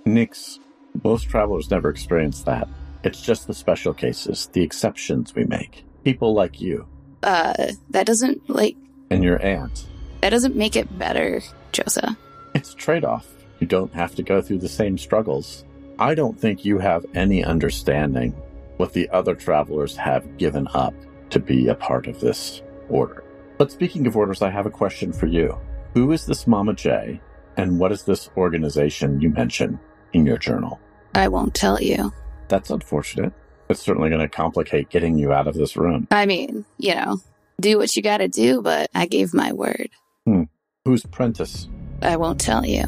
Nix, 0.06 0.60
most 1.04 1.30
travelers 1.30 1.72
never 1.72 1.89
experience 1.89 2.44
that. 2.44 2.67
It's 3.04 3.22
just 3.22 3.48
the 3.48 3.54
special 3.54 3.94
cases, 3.94 4.48
the 4.54 4.62
exceptions 4.62 5.34
we 5.34 5.46
make. 5.46 5.86
People 6.04 6.34
like 6.34 6.62
you 6.62 6.88
uh, 7.24 7.72
that 7.89 8.06
doesn't 8.06 8.50
like, 8.50 8.76
and 9.10 9.24
your 9.24 9.41
aunt. 9.41 9.86
That 10.22 10.30
doesn't 10.30 10.56
make 10.56 10.76
it 10.76 10.98
better, 10.98 11.42
Josa. 11.74 12.16
It's 12.54 12.74
a 12.74 12.78
trade 12.78 13.06
off. 13.06 13.28
You 13.60 13.68
don't 13.68 13.94
have 13.94 14.16
to 14.16 14.24
go 14.24 14.42
through 14.42 14.60
the 14.60 14.70
same 14.70 14.98
struggles. 14.98 15.66
I 16.00 16.16
don't 16.16 16.40
think 16.40 16.66
you 16.66 16.80
have 16.80 17.06
any 17.14 17.44
understanding 17.44 18.32
what 18.78 18.94
the 18.94 19.10
other 19.10 19.36
travelers 19.36 19.96
have 19.98 20.38
given 20.38 20.68
up 20.74 20.94
to 21.30 21.40
be 21.40 21.68
a 21.68 21.76
part 21.76 22.08
of 22.08 22.20
this 22.20 22.62
order. 22.90 23.24
But 23.58 23.72
speaking 23.72 24.08
of 24.08 24.18
orders, 24.18 24.42
I 24.42 24.50
have 24.50 24.66
a 24.66 24.72
question 24.72 25.14
for 25.14 25.28
you. 25.28 25.58
Who 25.94 26.12
is 26.12 26.26
this 26.26 26.48
Mama 26.48 26.74
J, 26.74 27.22
and 27.58 27.80
what 27.80 27.92
is 27.92 28.04
this 28.04 28.30
organization 28.36 29.22
you 29.22 29.30
mention 29.30 29.80
in 30.14 30.26
your 30.26 30.38
journal? 30.38 30.80
I 31.14 31.28
won't 31.28 31.54
tell 31.54 31.82
you. 31.82 32.12
That's 32.48 32.70
unfortunate. 32.70 33.34
It's 33.70 33.82
certainly 33.82 34.10
going 34.10 34.22
to 34.22 34.28
complicate 34.28 34.90
getting 34.90 35.18
you 35.18 35.32
out 35.32 35.48
of 35.48 35.54
this 35.54 35.78
room. 35.78 36.08
I 36.12 36.26
mean, 36.26 36.66
you 36.78 36.96
know, 36.96 37.22
do 37.60 37.78
what 37.78 37.96
you 37.96 38.02
gotta 38.02 38.28
do, 38.28 38.62
but 38.62 38.90
I 38.94 39.06
gave 39.06 39.34
my 39.34 39.54
word. 39.54 39.90
Hmm. 40.26 40.44
Who's 40.86 41.04
Prentice? 41.06 41.68
I 42.02 42.16
won't 42.16 42.40
tell 42.40 42.66
you. 42.66 42.84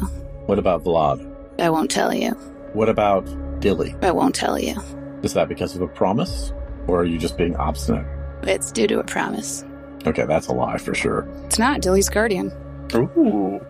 What 0.46 0.58
about 0.58 0.84
Vlad? 0.84 1.30
I 1.60 1.70
won't 1.70 1.90
tell 1.90 2.12
you. 2.12 2.30
What 2.72 2.88
about 2.88 3.24
Dilly? 3.60 3.94
I 4.02 4.10
won't 4.10 4.34
tell 4.34 4.58
you. 4.58 4.76
Is 5.22 5.34
that 5.34 5.48
because 5.48 5.74
of 5.74 5.82
a 5.82 5.88
promise? 5.88 6.52
Or 6.86 7.00
are 7.00 7.04
you 7.04 7.18
just 7.18 7.38
being 7.38 7.56
obstinate? 7.56 8.06
It's 8.42 8.70
due 8.70 8.86
to 8.88 8.98
a 8.98 9.04
promise. 9.04 9.64
Okay, 10.06 10.26
that's 10.26 10.48
a 10.48 10.52
lie 10.52 10.78
for 10.78 10.94
sure. 10.94 11.26
It's 11.46 11.58
not 11.58 11.80
Dilly's 11.80 12.08
guardian. 12.10 12.52
Ooh. 12.94 13.60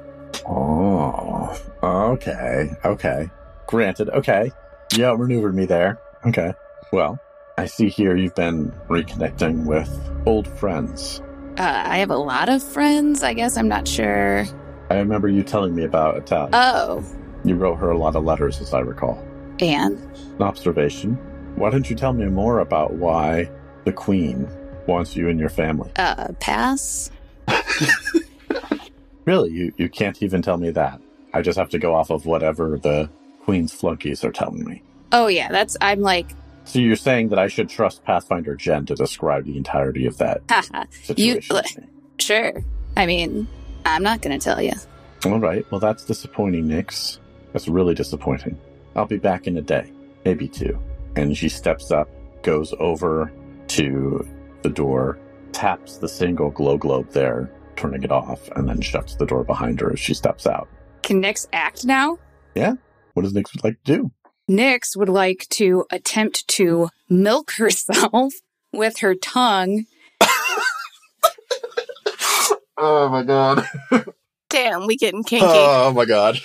Oh, 0.47 1.57
okay, 1.83 2.71
okay. 2.85 3.31
Granted, 3.67 4.11
okay. 4.11 4.51
You 4.95 5.05
outmaneuvered 5.05 5.55
me 5.55 5.65
there. 5.65 5.99
Okay. 6.27 6.53
Well, 6.93 7.19
I 7.57 7.67
see 7.67 7.89
here 7.89 8.17
you've 8.17 8.35
been 8.35 8.73
reconnecting 8.89 9.65
with 9.65 9.89
old 10.27 10.49
friends. 10.59 11.23
Uh, 11.59 11.83
I 11.87 11.99
have 11.99 12.11
a 12.11 12.17
lot 12.17 12.49
of 12.49 12.63
friends. 12.63 13.23
I 13.23 13.33
guess 13.35 13.57
I'm 13.57 13.69
not 13.69 13.87
sure. 13.87 14.45
I 14.91 14.97
remember 14.97 15.29
you 15.29 15.43
telling 15.43 15.75
me 15.75 15.85
about 15.85 16.17
Italia. 16.17 16.51
Oh, 16.53 17.05
you 17.45 17.55
wrote 17.57 17.77
her 17.77 17.91
a 17.91 17.99
lot 17.99 18.17
of 18.17 18.25
letters, 18.25 18.61
as 18.61 18.75
I 18.75 18.81
recall. 18.81 19.23
and 19.61 19.99
An 20.37 20.43
observation. 20.43 21.15
Why 21.57 21.71
don't 21.71 21.89
you 21.89 21.95
tell 21.97 22.13
me 22.13 22.27
more 22.27 22.59
about 22.59 22.95
why 22.95 23.49
the 23.85 23.93
Queen 23.93 24.49
wants 24.87 25.15
you 25.15 25.29
and 25.29 25.39
your 25.39 25.49
family? 25.49 25.91
uh, 25.97 26.29
pass. 26.41 27.11
Really, 29.27 29.53
you, 29.53 29.73
you 29.79 29.89
can't 29.89 30.23
even 30.23 30.43
tell 30.43 30.59
me 30.59 30.71
that. 30.73 31.01
I 31.33 31.41
just 31.41 31.59
have 31.59 31.71
to 31.71 31.79
go 31.79 31.95
off 31.95 32.11
of 32.11 32.27
whatever 32.27 32.77
the 32.79 33.09
Queen's 33.41 33.73
flunkies 33.73 34.23
are 34.23 34.31
telling 34.31 34.65
me. 34.67 34.83
Oh 35.13 35.29
yeah, 35.29 35.49
that's. 35.51 35.79
I'm 35.81 36.01
like, 36.03 36.27
So 36.65 36.79
you're 36.79 36.97
saying 36.97 37.29
that 37.29 37.39
I 37.39 37.49
should 37.49 37.69
trust 37.69 38.05
Pathfinder 38.05 38.55
Jen 38.57 38.87
to 38.87 38.95
describe 38.95 39.45
the 39.45 39.57
entirety 39.57 40.07
of 40.07 40.19
that 40.19 40.41
haha. 40.49 40.85
You 41.17 41.35
situation? 41.41 41.89
sure. 42.19 42.65
I 42.97 43.07
mean, 43.07 43.47
I'm 43.85 44.03
not 44.03 44.23
gonna 44.23 44.39
tell 44.39 44.61
you. 44.63 44.73
All 45.27 45.39
right. 45.41 45.65
Well, 45.71 45.81
that's 45.81 46.05
disappointing, 46.05 46.69
Nix. 46.69 47.19
That's 47.53 47.69
really 47.69 47.95
disappointing. 47.95 48.59
I'll 48.97 49.07
be 49.07 49.19
back 49.19 49.47
in 49.47 49.57
a 49.57 49.63
day, 49.63 49.93
maybe 50.25 50.49
two. 50.49 50.79
And 51.17 51.37
she 51.37 51.49
steps 51.49 51.91
up, 51.91 52.09
goes 52.43 52.75
over 52.79 53.33
to 53.69 54.27
the 54.63 54.69
door, 54.69 55.19
taps 55.53 55.99
the 55.99 56.09
single 56.09 56.51
glow 56.51 56.77
globe 56.77 57.11
there, 57.11 57.51
turning 57.77 58.03
it 58.03 58.11
off, 58.13 58.49
and 58.57 58.69
then 58.69 58.81
shuts 58.81 59.15
the 59.17 59.27
door 59.27 59.45
behind 59.45 59.81
her 59.81 59.93
as 59.93 60.01
she 60.01 60.15
steps 60.15 60.47
out. 60.47 60.69
Can 61.03 61.23
Nyx 61.23 61.47
act 61.53 61.85
now? 61.85 62.19
Yeah. 62.55 62.75
What 63.15 63.23
does 63.23 63.35
Nix 63.35 63.55
like 63.63 63.83
to 63.85 63.93
do? 63.97 64.11
Nyx 64.51 64.97
would 64.97 65.09
like 65.09 65.47
to 65.51 65.85
attempt 65.91 66.47
to 66.49 66.89
milk 67.09 67.53
herself 67.53 68.35
with 68.73 68.99
her 68.99 69.15
tongue. 69.15 69.87
Oh 72.77 73.09
my 73.09 73.23
god. 73.23 73.65
Damn, 74.51 74.87
we 74.87 74.97
getting 74.97 75.23
kinky. 75.23 75.47
Oh 75.49 75.93
my 75.93 76.05
god. 76.05 76.39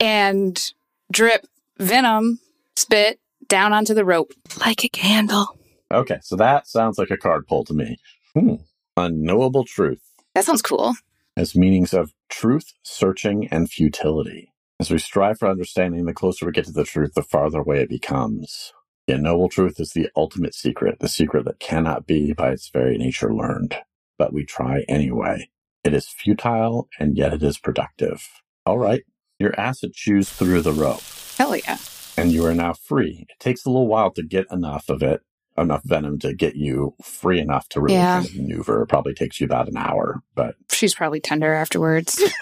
and 0.00 0.72
drip 1.10 1.46
venom 1.78 2.40
spit 2.76 3.20
down 3.48 3.72
onto 3.72 3.92
the 3.94 4.04
rope. 4.04 4.32
like 4.60 4.82
a 4.84 4.88
candle. 4.88 5.58
Okay, 5.92 6.18
so 6.22 6.36
that 6.36 6.66
sounds 6.66 6.96
like 6.98 7.10
a 7.10 7.18
card 7.18 7.46
pull 7.46 7.64
to 7.64 7.74
me. 7.74 7.98
Hmm. 8.34 8.54
Unknowable 8.96 9.64
truth 9.64 10.00
That 10.34 10.44
sounds 10.44 10.62
cool. 10.62 10.94
As 11.36 11.54
meanings 11.54 11.92
of 11.94 12.12
truth, 12.30 12.72
searching, 12.82 13.46
and 13.48 13.70
futility. 13.70 14.51
As 14.82 14.90
we 14.90 14.98
strive 14.98 15.38
for 15.38 15.46
understanding, 15.48 16.06
the 16.06 16.12
closer 16.12 16.44
we 16.44 16.50
get 16.50 16.64
to 16.64 16.72
the 16.72 16.82
truth, 16.82 17.14
the 17.14 17.22
farther 17.22 17.60
away 17.60 17.82
it 17.82 17.88
becomes. 17.88 18.72
The 19.06 19.14
unknowable 19.14 19.48
truth 19.48 19.78
is 19.78 19.92
the 19.92 20.08
ultimate 20.16 20.54
secret, 20.56 20.98
the 20.98 21.06
secret 21.06 21.44
that 21.44 21.60
cannot 21.60 22.04
be 22.04 22.32
by 22.32 22.50
its 22.50 22.68
very 22.68 22.98
nature 22.98 23.32
learned. 23.32 23.76
But 24.18 24.32
we 24.32 24.44
try 24.44 24.80
anyway. 24.88 25.50
It 25.84 25.94
is 25.94 26.08
futile, 26.08 26.88
and 26.98 27.16
yet 27.16 27.32
it 27.32 27.44
is 27.44 27.58
productive. 27.58 28.28
All 28.66 28.76
right, 28.76 29.04
your 29.38 29.54
acid 29.56 29.92
chews 29.94 30.28
through 30.28 30.62
the 30.62 30.72
rope, 30.72 31.02
Hell 31.38 31.54
yeah. 31.54 31.78
and 32.16 32.32
you 32.32 32.44
are 32.44 32.52
now 32.54 32.72
free. 32.72 33.26
It 33.30 33.38
takes 33.38 33.64
a 33.64 33.70
little 33.70 33.86
while 33.86 34.10
to 34.10 34.24
get 34.24 34.46
enough 34.50 34.88
of 34.88 35.00
it, 35.00 35.20
enough 35.56 35.82
venom 35.84 36.18
to 36.18 36.34
get 36.34 36.56
you 36.56 36.96
free 37.04 37.38
enough 37.38 37.68
to 37.68 37.80
really 37.80 37.94
Yeah. 37.94 38.14
kind 38.22 38.26
of 38.30 38.34
maneuver. 38.34 38.82
It 38.82 38.88
probably 38.88 39.14
takes 39.14 39.40
you 39.40 39.44
about 39.44 39.68
an 39.68 39.76
hour, 39.76 40.22
but 40.34 40.56
She's 40.72 40.92
probably 40.96 41.20
tender 41.20 41.54
afterwards. 41.54 42.20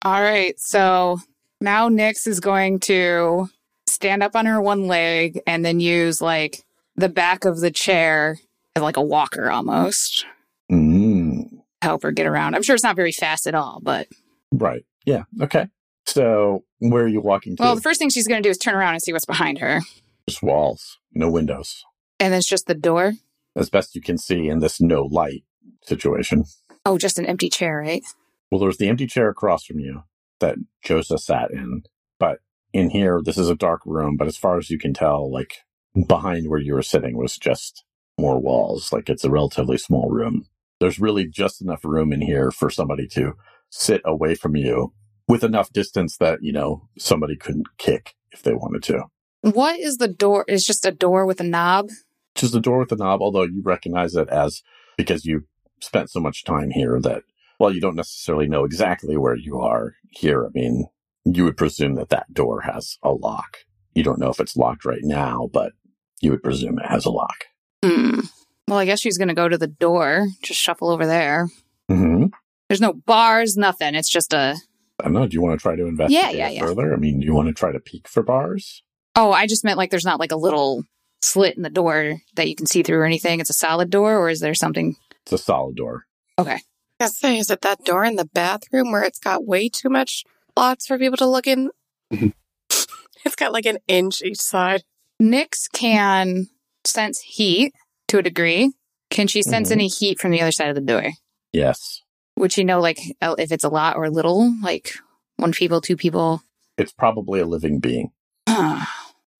All 0.05 0.23
right. 0.23 0.59
So 0.59 1.19
now 1.61 1.89
Nyx 1.89 2.27
is 2.27 2.41
going 2.41 2.81
to 2.81 3.49
stand 3.87 4.23
up 4.23 4.37
on 4.37 4.47
her 4.47 4.61
one 4.61 4.87
leg 4.87 5.41
and 5.47 5.65
then 5.65 5.81
use 5.81 6.21
like 6.21 6.63
the 6.97 7.09
back 7.09 7.45
of 7.45 7.61
the 7.61 7.71
chair 7.71 8.39
as 8.75 8.83
like 8.83 8.97
a 8.97 9.03
walker 9.03 9.51
almost. 9.51 10.25
Mm, 10.71 11.61
Help 11.83 12.03
her 12.03 12.13
get 12.13 12.27
around. 12.27 12.55
I'm 12.55 12.63
sure 12.63 12.75
it's 12.75 12.85
not 12.85 12.97
very 12.97 13.13
fast 13.13 13.47
at 13.47 13.55
all, 13.55 13.81
but 13.83 14.09
right. 14.53 14.85
Yeah. 15.05 15.25
Okay. 15.41 15.69
So 16.07 16.65
where 16.79 17.05
are 17.05 17.09
you 17.09 17.21
walking 17.21 17.57
to? 17.57 17.63
well, 17.63 17.75
the 17.75 17.81
first 17.81 17.99
thing 17.99 18.11
she's 18.11 18.29
going 18.29 18.43
to 18.43 18.47
do 18.47 18.51
is 18.51 18.59
turn 18.59 18.75
around 18.75 18.95
and 18.95 19.03
see 19.03 19.13
what's 19.13 19.25
behind 19.25 19.59
her. 19.59 19.81
Just 20.29 20.43
walls, 20.43 20.99
no 21.13 21.29
windows. 21.31 21.85
And 22.21 22.33
it's 22.35 22.49
just 22.49 22.67
the 22.67 22.75
door. 22.75 23.13
As 23.57 23.71
best 23.71 23.95
you 23.95 24.01
can 24.01 24.19
see 24.19 24.49
in 24.49 24.61
this 24.61 24.81
no 24.81 25.05
light 25.05 25.45
situation. 25.83 26.45
Oh, 26.85 26.99
just 26.99 27.19
an 27.19 27.27
empty 27.27 27.49
chair, 27.49 27.79
right? 27.79 28.05
Well, 28.51 28.61
there's 28.61 28.77
the 28.77 28.89
empty 28.89 29.07
chair 29.07 29.29
across 29.29 29.65
from 29.65 29.81
you 29.81 30.03
that 30.41 30.57
Josa 30.85 31.19
sat 31.19 31.51
in. 31.51 31.83
But 32.21 32.39
in 32.73 32.91
here, 32.91 33.21
this 33.25 33.39
is 33.39 33.49
a 33.49 33.57
dark 33.57 33.81
room. 33.85 34.17
But 34.17 34.29
as 34.29 34.37
far 34.37 34.59
as 34.59 34.71
you 34.71 34.79
can 34.79 34.95
tell, 34.95 35.33
like 35.33 35.59
behind 36.07 36.49
where 36.49 36.61
you 36.61 36.75
were 36.75 36.83
sitting 36.83 37.17
was 37.17 37.39
just 37.39 37.85
more 38.19 38.41
walls. 38.41 38.93
Like 38.93 39.09
it's 39.09 39.25
a 39.25 39.31
relatively 39.31 39.79
small 39.79 40.11
room. 40.11 40.47
There's 40.79 41.01
really 41.01 41.27
just 41.27 41.63
enough 41.63 41.85
room 41.85 42.13
in 42.13 42.21
here 42.21 42.51
for 42.51 42.69
somebody 42.71 43.07
to 43.09 43.33
sit 43.71 44.03
away 44.05 44.35
from 44.35 44.57
you 44.57 44.93
with 45.27 45.43
enough 45.43 45.73
distance 45.73 46.19
that, 46.19 46.43
you 46.43 46.53
know, 46.53 46.89
somebody 46.99 47.37
couldn't 47.37 47.79
kick 47.79 48.15
if 48.31 48.43
they 48.43 48.55
wanted 48.55 48.83
to. 48.85 49.05
What 49.41 49.79
is 49.81 49.97
the 49.97 50.09
door? 50.09 50.45
It's 50.49 50.67
just 50.67 50.85
a 50.87 50.93
door 50.93 51.25
with 51.27 51.41
a 51.41 51.45
knob. 51.45 51.89
Just 52.37 52.53
the 52.53 52.61
door 52.61 52.79
with 52.79 52.93
a 52.93 52.97
knob, 52.97 53.23
although 53.23 53.43
you 53.43 53.63
recognize 53.63 54.15
it 54.15 54.29
as 54.29 54.63
because 54.97 55.25
you 55.25 55.45
spent 55.81 56.11
so 56.11 56.21
much 56.21 56.45
time 56.45 56.71
here 56.71 57.01
that, 57.01 57.23
well, 57.59 57.73
you 57.73 57.81
don't 57.81 57.97
necessarily 57.97 58.49
know 58.49 58.65
exactly 58.65 59.17
where 59.17 59.35
you 59.35 59.59
are 59.61 59.95
here. 60.11 60.47
I 60.47 60.51
mean, 60.53 60.87
you 61.25 61.45
would 61.45 61.57
presume 61.57 61.95
that 61.95 62.11
that 62.11 62.33
door 62.33 62.63
has 62.63 62.99
a 63.03 63.11
lock. 63.11 63.59
You 63.95 64.03
don't 64.03 64.19
know 64.19 64.29
if 64.29 64.41
it's 64.41 64.57
locked 64.57 64.85
right 64.85 65.03
now, 65.03 65.49
but 65.53 65.73
you 66.21 66.31
would 66.31 66.43
presume 66.43 66.79
it 66.79 66.87
has 66.87 67.05
a 67.05 67.11
lock. 67.11 67.47
Hmm. 67.85 68.21
Well, 68.69 68.79
I 68.79 68.85
guess 68.85 69.01
she's 69.01 69.19
going 69.19 69.29
to 69.29 69.35
go 69.35 69.49
to 69.49 69.59
the 69.59 69.67
door, 69.67 70.27
just 70.43 70.61
shuffle 70.61 70.91
over 70.91 71.07
there. 71.07 71.49
Mm-hmm. 71.91 72.27
There's 72.69 72.81
no 72.81 72.93
bars, 72.93 73.57
nothing. 73.57 73.95
It's 73.95 74.11
just 74.11 74.33
a. 74.33 74.57
I 74.99 75.05
don't 75.05 75.13
know. 75.13 75.27
Do 75.27 75.35
you 75.35 75.43
want 75.43 75.59
to 75.59 75.63
try 75.63 75.77
to 75.77 75.87
investigate 75.87 76.37
yeah, 76.37 76.49
yeah. 76.49 76.61
further? 76.61 76.93
I 76.93 76.97
mean, 76.97 77.21
do 77.21 77.27
you 77.27 77.35
want 77.35 77.49
to 77.49 77.55
try 77.55 77.71
to 77.71 77.79
peek 77.79 78.09
for 78.09 78.23
bars? 78.23 78.83
Oh, 79.15 79.31
I 79.31 79.47
just 79.47 79.65
meant 79.65 79.79
like 79.79 79.91
there's 79.91 80.05
not 80.05 80.19
like 80.19 80.33
a 80.33 80.37
little 80.37 80.85
slit 81.23 81.57
in 81.57 81.63
the 81.63 81.71
door 81.71 82.19
that 82.35 82.49
you 82.49 82.55
can 82.55 82.67
see 82.67 82.83
through 82.83 82.99
or 82.99 83.05
anything. 83.05 83.41
It's 83.41 83.51
a 83.51 83.55
solid 83.55 83.91
door, 83.91 84.17
or 84.19 84.29
is 84.29 84.41
there 84.41 84.55
something? 84.55 84.97
It's 85.23 85.33
a 85.33 85.39
solid 85.39 85.77
door. 85.77 86.05
Okay. 86.39 86.61
I 87.01 87.05
was 87.05 87.19
saying, 87.19 87.39
is 87.39 87.51
it 87.51 87.61
that 87.63 87.85
door 87.85 88.05
in 88.05 88.17
the 88.17 88.25
bathroom 88.25 88.91
where 88.93 89.03
it's 89.03 89.19
got 89.19 89.45
way 89.47 89.69
too 89.69 89.89
much 89.91 90.25
lots 90.57 90.87
for 90.87 90.99
people 90.99 91.17
to 91.19 91.27
look 91.27 91.47
in? 91.47 91.71
Mhm. 92.13 92.33
it's 93.25 93.37
got 93.37 93.53
like 93.53 93.67
an 93.67 93.79
inch 93.89 94.23
each 94.23 94.39
side. 94.41 94.83
Nyx 95.21 95.71
can 95.73 96.47
sense 96.85 97.21
heat 97.21 97.75
to 98.09 98.19
a 98.19 98.23
degree. 98.23 98.73
Can 99.11 99.27
she 99.27 99.43
sense 99.43 99.69
Mhm. 99.69 99.73
any 99.73 99.89
heat 99.89 100.21
from 100.21 100.31
the 100.31 100.41
other 100.41 100.53
side 100.53 100.69
of 100.69 100.75
the 100.75 100.81
door? 100.81 101.11
Yes. 101.53 102.01
Would 102.37 102.53
she 102.53 102.65
know 102.65 102.81
like 102.81 102.99
uh, 103.23 103.35
if 103.39 103.51
it's 103.53 103.65
a 103.65 103.69
lot 103.69 103.97
or 103.97 104.05
a 104.05 104.11
little? 104.11 104.55
Like 104.63 104.93
one 105.37 105.53
people, 105.53 105.81
two 105.81 105.97
people? 105.97 106.43
It's 106.79 106.93
probably 106.93 107.41
a 107.41 107.47
living 107.47 107.79
being. 107.81 108.11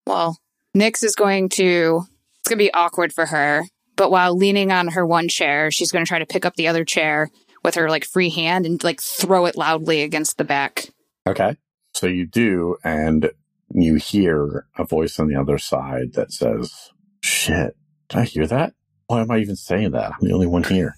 well, 0.05 0.37
Nyx 0.75 1.03
is 1.03 1.15
going 1.15 1.49
to, 1.49 2.03
it's 2.39 2.49
going 2.49 2.57
to 2.59 2.63
be 2.63 2.73
awkward 2.73 3.13
for 3.13 3.27
her. 3.27 3.63
But 3.95 4.11
while 4.11 4.37
leaning 4.37 4.71
on 4.71 4.89
her 4.89 5.05
one 5.05 5.27
chair, 5.27 5.71
she's 5.71 5.91
going 5.91 6.05
to 6.05 6.09
try 6.09 6.19
to 6.19 6.25
pick 6.25 6.45
up 6.45 6.55
the 6.55 6.67
other 6.67 6.85
chair 6.85 7.29
with 7.63 7.75
her 7.75 7.89
like 7.89 8.05
free 8.05 8.29
hand 8.29 8.65
and 8.65 8.83
like 8.83 9.01
throw 9.01 9.45
it 9.45 9.57
loudly 9.57 10.03
against 10.03 10.37
the 10.37 10.43
back. 10.43 10.89
Okay. 11.27 11.55
So 11.93 12.05
you 12.05 12.27
do, 12.27 12.77
and 12.83 13.31
you 13.73 13.95
hear 13.95 14.67
a 14.77 14.85
voice 14.85 15.19
on 15.19 15.27
the 15.27 15.35
other 15.35 15.57
side 15.57 16.13
that 16.13 16.31
says, 16.31 16.91
Shit, 17.21 17.75
did 18.09 18.17
I 18.17 18.23
hear 18.23 18.45
that? 18.47 18.73
Why 19.07 19.21
am 19.21 19.31
I 19.31 19.39
even 19.39 19.55
saying 19.55 19.91
that? 19.91 20.11
I'm 20.11 20.27
the 20.27 20.33
only 20.33 20.47
one 20.47 20.63
here. 20.63 20.95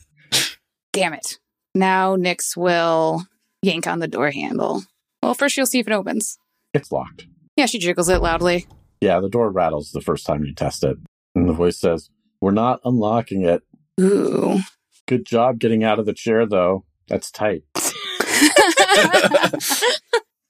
Damn 0.93 1.13
it. 1.13 1.37
Now 1.73 2.15
Nyx 2.17 2.57
will 2.57 3.23
yank 3.61 3.87
on 3.87 3.99
the 3.99 4.07
door 4.07 4.31
handle. 4.31 4.83
Well, 5.23 5.33
first 5.33 5.55
she'll 5.55 5.65
see 5.65 5.79
if 5.79 5.87
it 5.87 5.93
opens. 5.93 6.37
It's 6.73 6.91
locked. 6.91 7.27
Yeah, 7.55 7.65
she 7.65 7.79
jiggles 7.79 8.09
it 8.09 8.21
loudly. 8.21 8.67
Yeah, 9.01 9.19
the 9.19 9.29
door 9.29 9.49
rattles 9.51 9.91
the 9.91 10.01
first 10.01 10.25
time 10.25 10.43
you 10.43 10.53
test 10.53 10.83
it. 10.83 10.97
And 11.35 11.47
the 11.47 11.53
voice 11.53 11.79
says, 11.79 12.09
We're 12.41 12.51
not 12.51 12.81
unlocking 12.83 13.43
it. 13.43 13.63
Ooh. 13.99 14.59
Good 15.07 15.25
job 15.25 15.59
getting 15.59 15.83
out 15.83 15.99
of 15.99 16.05
the 16.05 16.13
chair, 16.13 16.45
though. 16.45 16.85
That's 17.07 17.31
tight. 17.31 17.63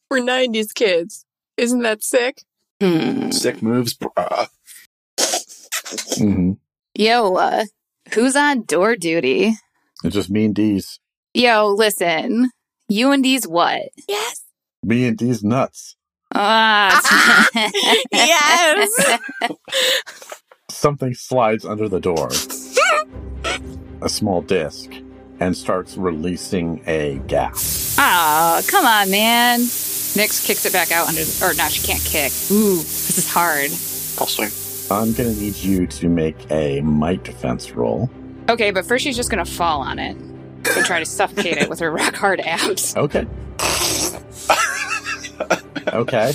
We're 0.10 0.20
90s 0.22 0.74
kids. 0.74 1.26
Isn't 1.58 1.82
that 1.84 2.04
sick? 2.04 2.44
Hmm. 2.82 3.32
Sick 3.32 3.62
moves, 3.62 3.96
bruh. 3.96 4.48
hmm 6.18 6.54
Yo, 6.96 7.36
uh, 7.36 7.66
who's 8.14 8.36
on 8.36 8.64
door 8.64 8.96
duty? 8.96 9.54
It's 10.04 10.16
just 10.16 10.30
me 10.30 10.46
and 10.46 10.56
D's. 10.56 11.00
Yo, 11.34 11.68
listen. 11.68 12.50
You 12.88 13.12
and 13.12 13.24
D's 13.24 13.48
what? 13.48 13.84
Yes. 14.08 14.42
Me 14.84 15.06
and 15.06 15.18
D's 15.18 15.44
nuts. 15.44 15.96
Ah. 16.36 17.48
Yes. 18.12 19.20
Something 20.70 21.13
slides 21.13 21.65
under 21.65 21.89
the 21.89 22.00
door, 22.00 22.30
a 24.02 24.10
small 24.10 24.42
disc, 24.42 24.92
and 25.39 25.56
starts 25.58 25.98
releasing 25.98 26.82
a 26.88 27.20
gas. 27.28 27.96
Oh, 28.00 28.62
come 28.68 28.86
on, 28.86 29.10
man. 29.12 29.60
Nyx 29.60 30.46
kicks 30.46 30.65
it 30.65 30.74
back 30.74 30.92
out 30.92 31.08
under, 31.08 31.24
the, 31.24 31.46
or 31.46 31.54
no, 31.56 31.68
she 31.68 31.86
can't 31.86 32.04
kick. 32.04 32.32
Ooh, 32.52 32.78
this 32.78 33.18
is 33.18 33.30
hard. 33.32 33.72
I'll 34.20 34.28
swing. 34.28 34.52
I'm 34.92 35.13
going 35.13 35.34
to 35.34 35.39
need 35.42 35.56
you 35.56 35.86
to 35.88 36.08
make 36.10 36.50
a 36.52 36.82
might 36.82 37.24
defense 37.24 37.72
roll. 37.72 38.10
Okay, 38.50 38.72
but 38.72 38.86
first 38.86 39.04
she's 39.04 39.15
just 39.15 39.30
gonna 39.30 39.46
fall 39.46 39.82
on 39.82 40.00
it 40.00 40.18
and 40.18 40.86
try 40.86 40.98
to 40.98 41.06
suffocate 41.06 41.58
it 41.58 41.70
with 41.70 41.80
her 41.80 41.92
rock 41.92 42.15
hard 42.15 42.39
abs. 42.39 42.96
Okay. 42.98 43.28
Okay. 45.88 46.34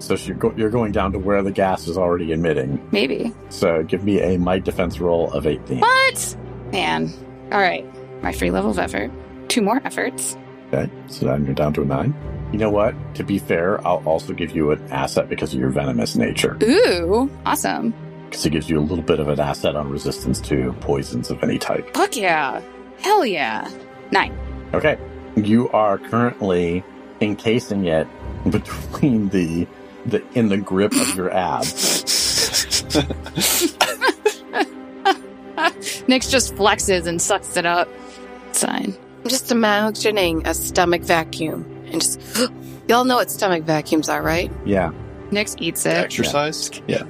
So 0.00 0.14
you're, 0.14 0.36
go- 0.36 0.54
you're 0.56 0.70
going 0.70 0.92
down 0.92 1.12
to 1.12 1.18
where 1.18 1.42
the 1.42 1.50
gas 1.50 1.88
is 1.88 1.98
already 1.98 2.32
emitting. 2.32 2.86
Maybe. 2.92 3.32
So 3.48 3.82
give 3.82 4.04
me 4.04 4.20
a 4.20 4.38
might 4.38 4.64
defense 4.64 5.00
roll 5.00 5.32
of 5.32 5.46
18. 5.46 5.80
What? 5.80 6.36
Man. 6.72 7.12
All 7.50 7.58
right. 7.60 7.84
My 8.22 8.32
free 8.32 8.50
level 8.50 8.70
of 8.70 8.78
effort. 8.78 9.10
Two 9.48 9.62
more 9.62 9.80
efforts. 9.84 10.36
Okay. 10.72 10.90
So 11.08 11.26
now 11.26 11.36
you're 11.44 11.54
down 11.54 11.72
to 11.74 11.82
a 11.82 11.84
9. 11.84 12.14
You 12.52 12.58
know 12.58 12.70
what? 12.70 12.94
To 13.16 13.24
be 13.24 13.38
fair, 13.38 13.84
I'll 13.86 14.02
also 14.06 14.32
give 14.32 14.54
you 14.54 14.70
an 14.70 14.92
asset 14.92 15.28
because 15.28 15.52
of 15.52 15.60
your 15.60 15.70
venomous 15.70 16.16
nature. 16.16 16.56
Ooh, 16.62 17.30
awesome. 17.44 17.92
Because 18.26 18.46
it 18.46 18.50
gives 18.50 18.70
you 18.70 18.78
a 18.78 18.80
little 18.80 19.04
bit 19.04 19.20
of 19.20 19.28
an 19.28 19.40
asset 19.40 19.74
on 19.76 19.90
resistance 19.90 20.40
to 20.42 20.72
poisons 20.80 21.30
of 21.30 21.42
any 21.42 21.58
type. 21.58 21.92
Fuck 21.94 22.16
yeah. 22.16 22.62
Hell 23.00 23.26
yeah. 23.26 23.70
Nine. 24.12 24.36
Okay. 24.74 24.96
You 25.36 25.68
are 25.70 25.98
currently 25.98 26.84
encasing 27.20 27.86
it 27.86 28.06
between 28.50 29.28
the 29.30 29.66
the 30.06 30.22
in 30.34 30.48
the 30.48 30.56
grip 30.56 30.92
of 30.92 31.14
your 31.14 31.30
abs. 31.30 32.04
Nyx 36.08 36.30
just 36.30 36.54
flexes 36.54 37.06
and 37.06 37.20
sucks 37.20 37.56
it 37.56 37.66
up. 37.66 37.88
Sign. 38.52 38.96
I'm 39.22 39.28
just 39.28 39.50
imagining 39.50 40.46
a 40.46 40.54
stomach 40.54 41.02
vacuum 41.02 41.64
and 41.92 42.00
just. 42.00 42.20
Y'all 42.88 43.04
know 43.04 43.16
what 43.16 43.30
stomach 43.30 43.64
vacuums 43.64 44.08
are, 44.08 44.22
right? 44.22 44.50
Yeah. 44.64 44.92
Nyx 45.30 45.56
eats 45.60 45.84
it. 45.84 45.94
Exercise? 45.96 46.70
Yeah. 46.86 47.04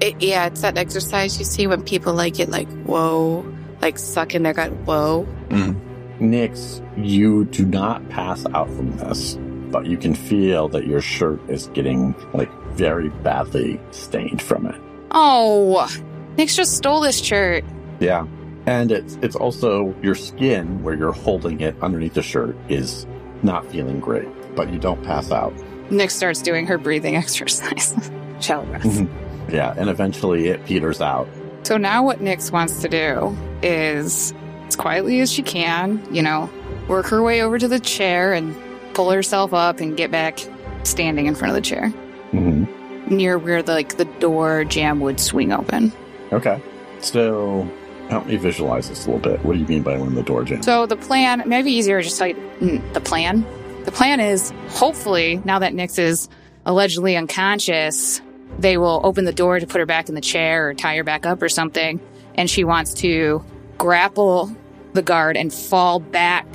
It, 0.00 0.20
yeah, 0.20 0.46
it's 0.46 0.62
that 0.62 0.76
exercise 0.76 1.38
you 1.38 1.44
see 1.44 1.66
when 1.66 1.82
people 1.84 2.14
like 2.14 2.40
it, 2.40 2.48
like, 2.48 2.68
whoa, 2.82 3.44
like 3.80 3.98
suck 3.98 4.34
in 4.34 4.42
their 4.42 4.54
gut, 4.54 4.72
whoa. 4.72 5.28
Mm-hmm. 5.50 6.30
Nix, 6.30 6.82
you 6.96 7.44
do 7.46 7.64
not 7.64 8.08
pass 8.08 8.44
out 8.54 8.68
from 8.68 8.96
this, 8.96 9.36
but 9.70 9.86
you 9.86 9.96
can 9.96 10.14
feel 10.14 10.68
that 10.68 10.86
your 10.86 11.00
shirt 11.00 11.40
is 11.48 11.68
getting 11.68 12.14
like 12.34 12.50
very 12.72 13.08
badly 13.08 13.80
stained 13.90 14.42
from 14.42 14.66
it. 14.66 14.80
Oh, 15.12 15.88
Nyx 16.36 16.54
just 16.54 16.76
stole 16.76 17.00
this 17.00 17.18
shirt. 17.20 17.64
Yeah. 17.98 18.26
And 18.66 18.92
it's 18.92 19.18
it's 19.22 19.36
also 19.36 19.94
your 20.02 20.14
skin 20.14 20.82
where 20.82 20.94
you're 20.94 21.12
holding 21.12 21.60
it 21.60 21.74
underneath 21.82 22.14
the 22.14 22.22
shirt 22.22 22.56
is 22.68 23.06
not 23.42 23.66
feeling 23.70 24.00
great, 24.00 24.28
but 24.54 24.72
you 24.72 24.78
don't 24.78 25.02
pass 25.02 25.30
out. 25.30 25.54
Nyx 25.90 26.12
starts 26.12 26.42
doing 26.42 26.66
her 26.66 26.78
breathing 26.78 27.16
exercise. 27.24 27.94
Shallow 28.40 28.64
breath. 28.66 28.82
Mhm. 28.82 29.08
Yeah, 29.52 29.74
and 29.76 29.90
eventually 29.90 30.48
it 30.48 30.64
peters 30.66 31.00
out. 31.00 31.26
So 31.64 31.76
now 31.76 32.04
what 32.04 32.20
Nyx 32.20 32.52
wants 32.52 32.80
to 32.82 32.88
do 32.88 33.36
is, 33.62 34.32
as 34.68 34.76
quietly 34.76 35.20
as 35.20 35.30
she 35.32 35.42
can, 35.42 36.00
you 36.14 36.22
know, 36.22 36.48
work 36.88 37.06
her 37.06 37.22
way 37.22 37.42
over 37.42 37.58
to 37.58 37.66
the 37.68 37.80
chair 37.80 38.32
and 38.32 38.54
pull 38.94 39.10
herself 39.10 39.52
up 39.54 39.80
and 39.80 39.96
get 39.96 40.10
back 40.10 40.38
standing 40.82 41.26
in 41.26 41.34
front 41.34 41.50
of 41.50 41.54
the 41.54 41.60
chair 41.68 41.88
hmm 42.30 42.64
near 43.06 43.38
where 43.38 43.60
the, 43.60 43.72
like 43.72 43.96
the 43.96 44.04
door 44.04 44.62
jamb 44.62 45.00
would 45.00 45.18
swing 45.18 45.52
open. 45.52 45.92
Okay. 46.32 46.62
So 47.00 47.68
help 48.08 48.26
me 48.26 48.36
visualize 48.36 48.88
this 48.88 49.04
a 49.06 49.10
little 49.10 49.32
bit. 49.32 49.44
What 49.44 49.54
do 49.54 49.58
you 49.58 49.66
mean 49.66 49.82
by 49.82 49.98
when 49.98 50.14
the 50.14 50.22
door 50.22 50.44
jams? 50.44 50.64
So 50.64 50.86
the 50.86 50.94
plan, 50.96 51.42
maybe 51.44 51.72
easier 51.72 52.00
just 52.02 52.18
tell 52.18 52.28
you 52.28 52.36
mm, 52.60 52.92
the 52.92 53.00
plan. 53.00 53.44
The 53.84 53.90
plan 53.90 54.20
is 54.20 54.52
hopefully 54.68 55.42
now 55.44 55.58
that 55.58 55.72
Nyx 55.72 55.98
is 55.98 56.28
allegedly 56.66 57.16
unconscious, 57.16 58.20
they 58.60 58.76
will 58.76 59.00
open 59.02 59.24
the 59.24 59.32
door 59.32 59.58
to 59.58 59.66
put 59.66 59.80
her 59.80 59.86
back 59.86 60.08
in 60.08 60.14
the 60.14 60.20
chair 60.20 60.68
or 60.68 60.74
tie 60.74 60.94
her 60.96 61.02
back 61.02 61.26
up 61.26 61.42
or 61.42 61.48
something. 61.48 61.98
and 62.36 62.48
she 62.48 62.62
wants 62.62 62.94
to 62.94 63.44
grapple 63.76 64.54
the 64.92 65.02
guard 65.02 65.36
and 65.36 65.52
fall 65.52 65.98
back, 65.98 66.46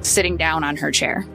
sitting 0.00 0.36
down 0.38 0.64
on 0.64 0.76
her 0.76 0.90
chair. 0.90 1.26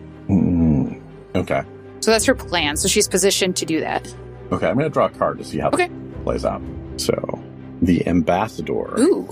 Okay. 1.35 1.63
So 2.01 2.11
that's 2.11 2.25
her 2.25 2.35
plan. 2.35 2.75
So 2.77 2.87
she's 2.87 3.07
positioned 3.07 3.55
to 3.57 3.65
do 3.65 3.79
that. 3.79 4.07
Okay, 4.51 4.67
I'm 4.67 4.75
going 4.75 4.85
to 4.85 4.93
draw 4.93 5.05
a 5.05 5.09
card 5.09 5.37
to 5.39 5.43
see 5.43 5.57
how 5.59 5.69
Okay. 5.69 5.87
this 5.87 6.23
plays 6.23 6.45
out. 6.45 6.61
So, 6.97 7.41
the 7.81 8.05
ambassador. 8.07 8.99
Ooh, 8.99 9.27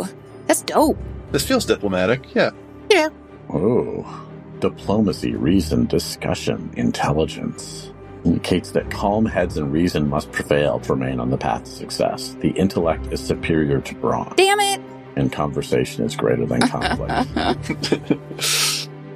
that's 0.48 0.62
dope. 0.64 0.98
This 1.32 1.46
feels 1.48 1.66
diplomatic. 1.66 2.34
Yeah. 2.34 2.52
Yeah. 2.90 3.10
Oh, 3.54 4.28
diplomacy, 4.60 5.36
reason, 5.36 5.86
discussion, 5.86 6.72
intelligence 6.76 7.92
indicates 8.26 8.72
that 8.72 8.90
calm 8.90 9.26
heads 9.26 9.58
and 9.58 9.72
reason 9.72 10.08
must 10.10 10.32
prevail 10.32 10.80
to 10.80 10.94
remain 10.94 11.20
on 11.20 11.30
the 11.30 11.38
path 11.38 11.64
to 11.66 11.70
success. 11.72 12.36
The 12.40 12.50
intellect 12.52 13.08
is 13.12 13.20
superior 13.20 13.82
to 13.82 13.96
brawn, 13.96 14.34
Damn 14.38 14.60
it. 14.60 14.82
and 15.16 15.32
conversation 15.32 16.04
is 16.06 16.16
greater 16.16 16.46
than 16.46 16.62
conflict. 16.68 17.30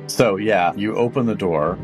so, 0.10 0.36
yeah, 0.38 0.74
you 0.76 0.96
open 0.96 1.26
the 1.26 1.36
door 1.36 1.78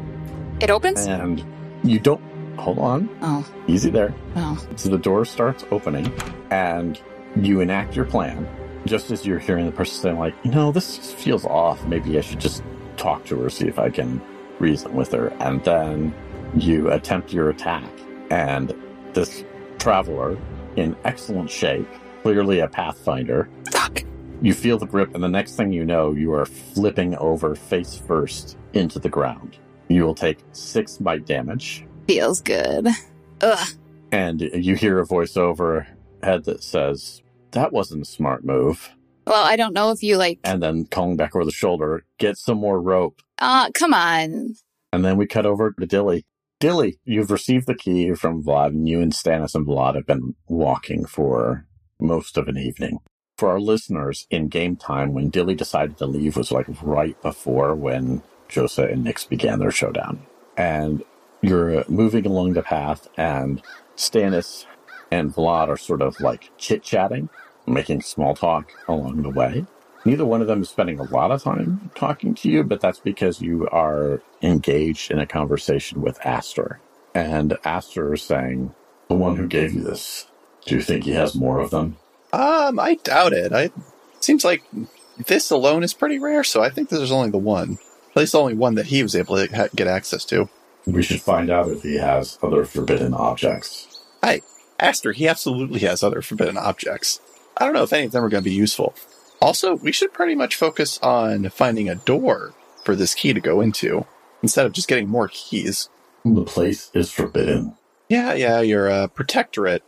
It 0.62 0.69
opens? 0.69 1.06
and 1.08 1.43
you 1.84 2.00
don't. 2.00 2.21
Hold 2.60 2.78
on. 2.80 3.10
Oh, 3.21 3.45
Easy 3.67 3.89
there. 3.89 4.13
oh. 4.36 4.67
So 4.76 4.89
the 4.89 4.97
door 4.97 5.26
starts 5.26 5.65
opening, 5.71 6.12
and 6.52 7.00
you 7.36 7.60
enact 7.62 7.95
your 7.95 8.06
plan. 8.06 8.47
Just 8.86 9.10
as 9.12 9.26
you're 9.26 9.39
hearing 9.39 9.65
the 9.65 9.71
person 9.71 10.02
saying, 10.02 10.19
like, 10.19 10.36
you 10.43 10.52
know, 10.52 10.71
this 10.71 11.13
feels 11.13 11.45
off. 11.45 11.84
Maybe 11.86 12.17
I 12.17 12.21
should 12.21 12.39
just 12.39 12.63
talk 12.97 13.26
to 13.26 13.39
her, 13.41 13.50
see 13.50 13.67
if 13.67 13.80
I 13.80 13.89
can 13.89 14.21
reason 14.60 14.93
with 14.93 15.12
her. 15.13 15.30
And 15.39 15.63
then 15.63 16.13
you 16.56 16.91
attempt 16.91 17.32
your 17.34 17.50
attack. 17.50 17.89
And 18.30 18.74
this 19.13 19.43
traveler, 19.80 20.38
in 20.76 20.95
excellent 21.04 21.50
shape, 21.50 21.88
clearly 22.24 22.60
a 22.60 22.67
pathfinder, 22.67 23.50
Fuck. 23.71 24.04
you 24.41 24.54
feel 24.54 24.78
the 24.78 24.86
grip, 24.86 25.13
and 25.15 25.24
the 25.24 25.28
next 25.30 25.56
thing 25.56 25.71
you 25.74 25.86
know, 25.86 26.12
you 26.13 26.34
are 26.34 26.45
flipping 26.45 27.15
over 27.17 27.56
face 27.56 27.95
first 28.08 28.58
into 28.74 29.00
the 29.00 29.10
ground. 29.10 29.58
You 29.93 30.04
will 30.06 30.15
take 30.15 30.39
six 30.54 30.97
bite 30.97 31.25
damage. 31.25 31.86
Feels 32.08 32.41
good. 32.41 32.88
Ugh. 33.41 33.67
and 34.12 34.41
you 34.41 34.75
hear 34.75 34.99
a 34.99 35.06
voice 35.06 35.36
over 35.38 35.88
head 36.23 36.45
that 36.45 36.63
says, 36.63 37.21
That 37.51 37.73
wasn't 37.73 38.04
a 38.04 38.06
smart 38.06 38.43
move. 38.45 38.89
Well, 39.27 39.43
I 39.45 39.56
don't 39.56 39.73
know 39.73 39.91
if 39.91 40.04
you 40.04 40.17
like. 40.17 40.39
And 40.43 40.62
then 40.62 40.86
calling 40.86 41.15
back 41.17 41.36
over 41.36 41.45
the 41.45 41.51
shoulder, 41.51 42.06
Get 42.17 42.38
some 42.38 42.58
more 42.58 42.82
rope. 42.82 43.21
Uh, 43.39 43.69
come 43.73 43.93
on. 43.93 44.56
And 44.93 45.06
then 45.06 45.17
we 45.17 45.25
cut 45.25 45.45
over 45.45 45.71
to 45.71 45.86
Dilly. 45.86 46.25
Dilly, 46.60 46.99
you've 47.06 47.32
received 47.32 47.65
the 47.65 47.73
key 47.73 48.13
from 48.13 48.43
Vlad, 48.43 48.67
and 48.67 48.88
you 48.88 49.01
and 49.01 49.12
Stannis 49.12 49.56
and 49.56 49.65
Vlad 49.65 49.95
have 49.95 50.06
been 50.06 50.36
walking 50.47 51.06
for 51.06 51.65
most 51.99 52.38
of 52.38 52.47
an 52.47 52.58
evening. 52.58 52.99
For 53.38 53.49
our 53.49 53.60
listeners, 53.60 54.27
in 54.30 54.47
game 54.47 54.75
time, 54.75 55.13
when 55.13 55.30
Dilly 55.30 55.56
decided 55.56 55.97
to 55.97 56.06
leave 56.06 56.38
was 56.38 56.51
like 56.51 56.67
right 56.84 57.19
before 57.23 57.73
when 57.73 58.21
Josa 58.51 58.91
and 58.91 59.05
Nyx 59.05 59.27
began 59.27 59.59
their 59.59 59.71
showdown. 59.71 60.25
And 60.57 61.03
you're 61.41 61.83
moving 61.89 62.25
along 62.25 62.53
the 62.53 62.61
path, 62.61 63.07
and 63.17 63.61
Stannis 63.95 64.65
and 65.09 65.33
Vlad 65.33 65.67
are 65.69 65.77
sort 65.77 66.01
of 66.01 66.19
like 66.19 66.51
chit 66.57 66.83
chatting, 66.83 67.29
making 67.65 68.01
small 68.01 68.35
talk 68.35 68.71
along 68.87 69.23
the 69.23 69.29
way. 69.29 69.65
Neither 70.03 70.25
one 70.25 70.41
of 70.41 70.47
them 70.47 70.61
is 70.61 70.69
spending 70.69 70.99
a 70.99 71.03
lot 71.03 71.31
of 71.31 71.43
time 71.43 71.91
talking 71.95 72.33
to 72.35 72.49
you, 72.49 72.63
but 72.63 72.81
that's 72.81 72.99
because 72.99 73.41
you 73.41 73.67
are 73.69 74.21
engaged 74.41 75.11
in 75.11 75.19
a 75.19 75.27
conversation 75.27 76.01
with 76.01 76.23
Astor. 76.25 76.79
And 77.13 77.57
Astor 77.63 78.13
is 78.13 78.23
saying, 78.23 78.73
The 79.09 79.15
one 79.15 79.35
who 79.35 79.47
gave 79.47 79.73
you 79.73 79.81
this, 79.81 80.27
do 80.65 80.75
you 80.75 80.81
think 80.81 81.03
he 81.03 81.11
has 81.11 81.35
more 81.35 81.59
of 81.59 81.69
them? 81.69 81.97
Um, 82.33 82.79
I 82.79 82.95
doubt 83.03 83.33
it. 83.33 83.51
I 83.53 83.69
seems 84.19 84.43
like 84.43 84.63
this 85.27 85.51
alone 85.51 85.83
is 85.83 85.93
pretty 85.93 86.19
rare, 86.19 86.43
so 86.43 86.63
I 86.63 86.69
think 86.69 86.89
there's 86.89 87.11
only 87.11 87.29
the 87.29 87.37
one. 87.37 87.77
At 88.12 88.17
least 88.17 88.36
only 88.36 88.54
one 88.54 88.76
that 88.76 88.88
he 88.88 89.04
was 89.04 89.15
able 89.15 89.36
to 89.36 89.56
ha- 89.56 89.69
get 89.76 89.88
access 89.88 90.26
to. 90.26 90.50
We 90.86 91.04
should 91.04 91.21
find 91.21 91.50
out 91.50 91.69
if 91.69 91.84
he 91.84 91.95
has 91.95 92.38
other 92.41 92.65
forbidden 92.65 93.13
objects. 93.13 94.02
i 94.21 94.41
Aster, 94.80 95.12
he 95.12 95.28
absolutely 95.28 95.80
has 95.82 96.02
other 96.02 96.21
forbidden 96.21 96.58
objects. 96.58 97.19
I 97.56 97.65
don't 97.65 97.74
know 97.76 97.84
if 97.84 97.93
any 97.93 98.08
of 98.08 98.12
them 98.12 98.24
are 98.24 98.30
going 98.30 98.43
to 98.43 98.50
be 98.50 98.56
useful. 98.56 98.95
Also, 99.39 99.76
we 99.76 99.91
should 99.91 100.12
pretty 100.12 100.34
much 100.34 100.56
focus 100.56 101.00
on 101.04 101.50
finding 101.50 101.88
a 101.88 101.95
door 101.95 102.54
for 102.84 102.95
this 102.95 103.13
key 103.13 103.32
to 103.34 103.39
go 103.39 103.62
into 103.62 104.06
instead 104.41 104.65
of 104.65 104.74
just 104.74 104.88
getting 104.88 105.08
more 105.08 105.28
keys. 105.28 105.89
The 106.26 106.43
place 106.43 106.89
is 106.93 107.12
forbidden. 107.12 107.76
Yeah, 108.10 108.34
yeah, 108.34 108.62
you're 108.62 108.89
a 108.89 109.08
protectorate. 109.08 109.84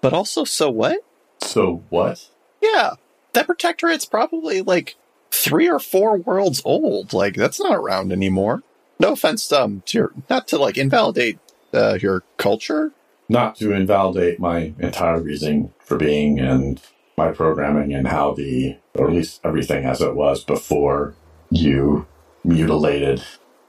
But 0.00 0.12
also, 0.12 0.44
so 0.44 0.70
what? 0.70 0.98
So 1.42 1.84
what? 1.90 2.28
Yeah, 2.62 2.94
that 3.32 3.46
protectorate's 3.46 4.06
probably 4.06 4.62
like 4.62 4.96
three 5.30 5.68
or 5.68 5.78
four 5.78 6.18
worlds 6.18 6.62
old. 6.64 7.12
Like, 7.12 7.34
that's 7.34 7.60
not 7.60 7.76
around 7.76 8.12
anymore. 8.12 8.62
No 8.98 9.12
offense, 9.12 9.50
um, 9.52 9.82
to 9.86 9.98
your, 9.98 10.12
not 10.28 10.46
to 10.48 10.58
like 10.58 10.76
invalidate 10.76 11.38
uh, 11.72 11.98
your 12.00 12.22
culture. 12.36 12.92
Not 13.28 13.56
to 13.56 13.72
invalidate 13.72 14.40
my 14.40 14.74
entire 14.78 15.20
reasoning 15.20 15.72
for 15.78 15.96
being 15.96 16.38
and 16.40 16.80
my 17.16 17.30
programming 17.30 17.94
and 17.94 18.08
how 18.08 18.34
the, 18.34 18.76
or 18.94 19.08
at 19.08 19.14
least 19.14 19.40
everything 19.44 19.84
as 19.84 20.00
it 20.00 20.14
was 20.14 20.42
before 20.42 21.14
you 21.50 22.06
mutilated 22.44 23.22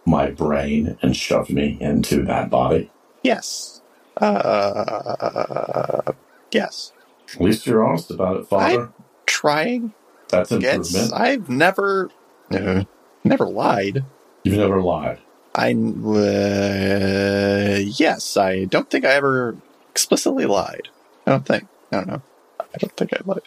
my 0.06 0.32
brain 0.32 0.98
and 1.02 1.16
shoved 1.16 1.52
me 1.52 1.78
into 1.80 2.24
that 2.24 2.50
body. 2.50 2.90
Yes. 3.24 3.82
Uh, 4.18 6.12
yes. 6.52 6.92
At 7.36 7.42
least 7.42 7.68
you're 7.68 7.86
honest 7.88 8.10
about 8.12 8.38
it, 8.38 8.48
Father. 8.48 8.92
Trying. 9.26 9.94
That's 10.32 10.52
improvement. 10.52 11.14
I've 11.14 11.50
never, 11.50 12.10
uh, 12.52 12.84
never 13.24 13.48
lied. 13.48 14.06
You've 14.44 14.58
never 14.58 14.82
lied. 14.82 15.20
I, 15.54 15.74
uh, 15.74 17.80
yes, 17.80 18.38
I 18.38 18.66
don't 18.66 18.90
think 18.90 19.06
I 19.06 19.12
ever 19.12 19.58
explicitly 19.90 20.46
lied. 20.46 20.90
I 21.28 21.32
don't 21.32 21.46
think. 21.46 21.68
I 21.92 21.98
don't 21.98 22.08
know. 22.08 22.22
I 22.60 22.78
don't 22.80 22.96
think 22.96 23.14
I 23.14 23.20
lied. 23.26 23.42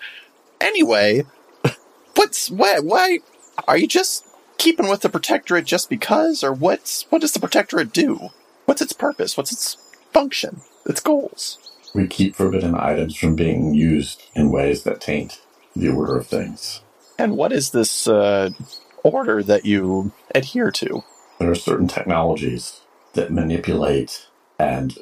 Anyway, 0.60 1.24
what's 2.14 2.50
why? 2.50 2.78
Why 2.80 3.20
are 3.66 3.78
you 3.78 3.86
just 3.86 4.26
keeping 4.58 4.88
with 4.88 5.00
the 5.00 5.08
protectorate 5.08 5.64
just 5.64 5.88
because, 5.88 6.44
or 6.44 6.52
what's 6.52 7.10
what 7.10 7.22
does 7.22 7.32
the 7.32 7.40
protectorate 7.40 7.92
do? 7.92 8.28
What's 8.66 8.82
its 8.82 8.92
purpose? 8.92 9.36
What's 9.36 9.52
its 9.52 9.76
function? 10.12 10.60
Its 10.86 11.00
goals? 11.00 11.58
We 11.94 12.06
keep 12.06 12.34
forbidden 12.34 12.74
items 12.74 13.16
from 13.16 13.36
being 13.36 13.74
used 13.74 14.22
in 14.34 14.50
ways 14.50 14.82
that 14.82 15.00
taint 15.00 15.40
the 15.76 15.88
order 15.90 16.18
of 16.18 16.26
things. 16.26 16.82
And 17.18 17.36
what 17.36 17.52
is 17.52 17.70
this 17.70 18.08
uh, 18.08 18.50
order 19.04 19.42
that 19.42 19.64
you 19.64 20.12
adhere 20.34 20.70
to? 20.72 21.04
There 21.38 21.50
are 21.50 21.54
certain 21.56 21.88
technologies 21.88 22.82
that 23.14 23.32
manipulate 23.32 24.28
and 24.58 24.96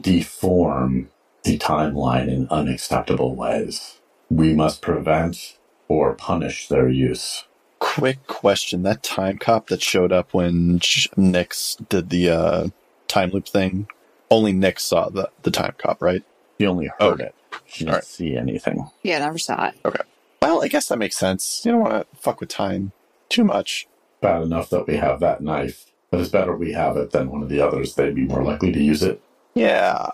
deform 0.00 1.10
the 1.44 1.58
timeline 1.58 2.28
in 2.28 2.48
unacceptable 2.50 3.36
ways. 3.36 4.00
We 4.30 4.54
must 4.54 4.82
prevent 4.82 5.58
or 5.88 6.14
punish 6.14 6.68
their 6.68 6.88
use. 6.88 7.44
Quick 7.80 8.26
question: 8.26 8.82
That 8.84 9.02
time 9.02 9.38
cop 9.38 9.68
that 9.68 9.82
showed 9.82 10.12
up 10.12 10.34
when 10.34 10.78
J- 10.80 11.10
Nyx 11.18 11.88
did 11.88 12.10
the 12.10 12.30
uh, 12.30 12.68
time 13.08 13.30
loop 13.30 13.48
thing, 13.48 13.88
only 14.30 14.52
Nyx 14.54 14.80
saw 14.80 15.10
the 15.10 15.30
the 15.42 15.50
time 15.50 15.74
cop, 15.78 16.02
right? 16.02 16.24
She 16.60 16.66
only 16.66 16.90
heard 16.98 17.20
Okay. 17.20 17.24
it. 17.24 17.34
She 17.66 17.84
didn't 17.84 17.92
Alright. 17.92 18.04
see 18.04 18.36
anything. 18.36 18.90
Yeah, 19.02 19.18
never 19.20 19.38
saw 19.38 19.66
it. 19.68 19.74
Well, 20.42 20.60
I 20.60 20.66
guess 20.66 20.88
that 20.88 20.98
makes 20.98 21.16
sense. 21.16 21.64
You 21.64 21.70
don't 21.70 21.82
want 21.82 22.10
to 22.10 22.16
fuck 22.20 22.40
with 22.40 22.48
time 22.48 22.90
too 23.28 23.44
much. 23.44 23.86
Bad 24.20 24.42
enough 24.42 24.70
that 24.70 24.88
we 24.88 24.96
have 24.96 25.20
that 25.20 25.40
knife, 25.40 25.86
but 26.10 26.20
it's 26.20 26.30
better 26.30 26.56
we 26.56 26.72
have 26.72 26.96
it 26.96 27.12
than 27.12 27.30
one 27.30 27.44
of 27.44 27.48
the 27.48 27.60
others. 27.60 27.94
They'd 27.94 28.16
be 28.16 28.24
more 28.24 28.42
likely 28.42 28.72
to 28.72 28.82
use 28.82 29.04
it. 29.04 29.22
Yeah, 29.54 30.08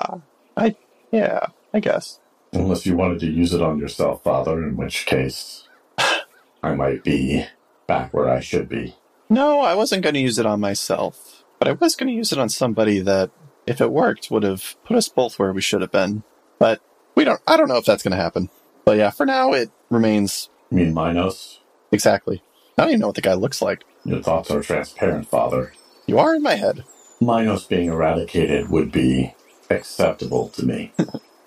I 0.55 0.77
yeah, 1.11 1.47
I 1.73 1.81
guess. 1.81 2.21
Unless 2.53 2.85
you 2.85 2.95
wanted 2.95 3.21
to 3.21 3.27
use 3.31 3.55
it 3.55 3.63
on 3.63 3.79
yourself, 3.79 4.23
Father, 4.23 4.63
in 4.63 4.77
which 4.77 5.07
case 5.07 5.67
I 6.63 6.75
might 6.75 7.05
be 7.05 7.47
back 7.87 8.13
where 8.13 8.29
I 8.29 8.41
should 8.41 8.69
be. 8.69 8.97
No, 9.31 9.61
I 9.61 9.75
wasn't 9.75 10.03
going 10.03 10.15
to 10.15 10.21
use 10.21 10.39
it 10.39 10.45
on 10.45 10.61
myself, 10.61 11.43
but 11.59 11.69
I 11.69 11.73
was 11.73 11.97
going 11.97 12.09
to 12.09 12.17
use 12.17 12.33
it 12.33 12.39
on 12.39 12.51
somebody 12.51 13.01
that, 13.01 13.31
if 13.67 13.81
it 13.81 13.91
worked, 13.91 14.31
would 14.31 14.43
have 14.43 14.77
put 14.85 14.97
us 14.99 15.09
both 15.09 15.39
where 15.39 15.55
we 15.55 15.63
should 15.63 15.81
have 15.81 15.93
been. 15.93 16.23
But 16.59 16.83
we 17.15 17.25
don't. 17.25 17.41
I 17.47 17.57
don't 17.57 17.69
know 17.69 17.79
if 17.79 17.87
that's 17.87 18.03
going 18.03 18.17
to 18.17 18.23
happen. 18.23 18.51
But 18.85 18.99
yeah, 18.99 19.11
for 19.11 19.25
now, 19.25 19.53
it 19.53 19.71
remains 19.91 20.49
You 20.71 20.79
mean 20.79 20.95
Minos? 20.95 21.61
exactly. 21.93 22.43
I 22.77 22.83
don't 22.83 22.91
even 22.91 23.01
know 23.01 23.07
what 23.09 23.17
the 23.17 23.23
guy 23.23 23.35
looks 23.35 23.61
like. 23.63 23.85
Your 24.05 24.23
thoughts 24.23 24.51
are 24.51 24.63
transparent, 24.63 25.29
Father. 25.29 25.73
You 26.07 26.19
are 26.19 26.35
in 26.35 26.43
my 26.43 26.55
head. 26.55 26.85
Minos 27.21 27.65
being 27.67 27.89
eradicated 27.89 28.69
would 28.71 28.93
be 28.93 29.35
acceptable 29.71 30.49
to 30.51 30.65
me. 30.65 30.93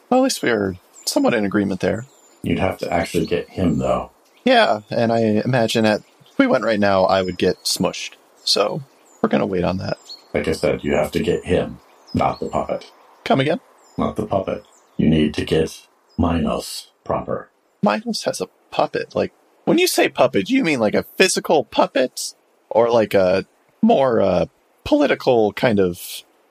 Well, 0.09 0.19
at 0.19 0.23
least 0.23 0.43
we're 0.43 0.75
somewhat 1.05 1.33
in 1.33 1.45
agreement 1.45 1.79
there. 1.79 2.05
You'd 2.43 2.59
have 2.59 2.77
to 2.79 2.91
actually 2.91 3.25
get 3.27 3.47
him, 3.47 3.77
though. 3.77 4.11
Yeah, 4.43 4.81
and 4.89 5.09
I 5.09 5.19
imagine 5.45 5.85
that 5.85 6.01
if 6.29 6.37
we 6.37 6.47
went 6.47 6.65
right 6.65 6.81
now, 6.81 7.05
I 7.05 7.21
would 7.21 7.37
get 7.37 7.63
smushed. 7.63 8.15
So 8.43 8.83
we're 9.21 9.29
going 9.29 9.39
to 9.39 9.45
wait 9.45 9.63
on 9.63 9.77
that. 9.77 9.97
Like 10.33 10.49
I 10.49 10.51
said, 10.51 10.83
you 10.83 10.95
have 10.95 11.11
to 11.11 11.23
get 11.23 11.45
him, 11.45 11.79
not 12.13 12.41
the 12.41 12.49
puppet. 12.49 12.91
Come 13.23 13.39
again. 13.39 13.61
Not 13.97 14.17
the 14.17 14.25
puppet. 14.25 14.65
You 14.97 15.07
need 15.07 15.33
to 15.35 15.45
get 15.45 15.87
Minos 16.17 16.89
proper. 17.05 17.49
Minos 17.83 18.23
has 18.23 18.41
a 18.41 18.47
puppet? 18.69 19.15
Like, 19.15 19.33
when 19.65 19.77
you 19.77 19.87
say 19.87 20.09
puppet, 20.09 20.47
do 20.47 20.53
you 20.53 20.63
mean 20.63 20.79
like 20.79 20.95
a 20.95 21.03
physical 21.03 21.63
puppet 21.63 22.33
or 22.69 22.89
like 22.89 23.13
a 23.13 23.45
more 23.81 24.21
uh, 24.21 24.45
political 24.83 25.51
kind 25.53 25.79
of 25.79 25.99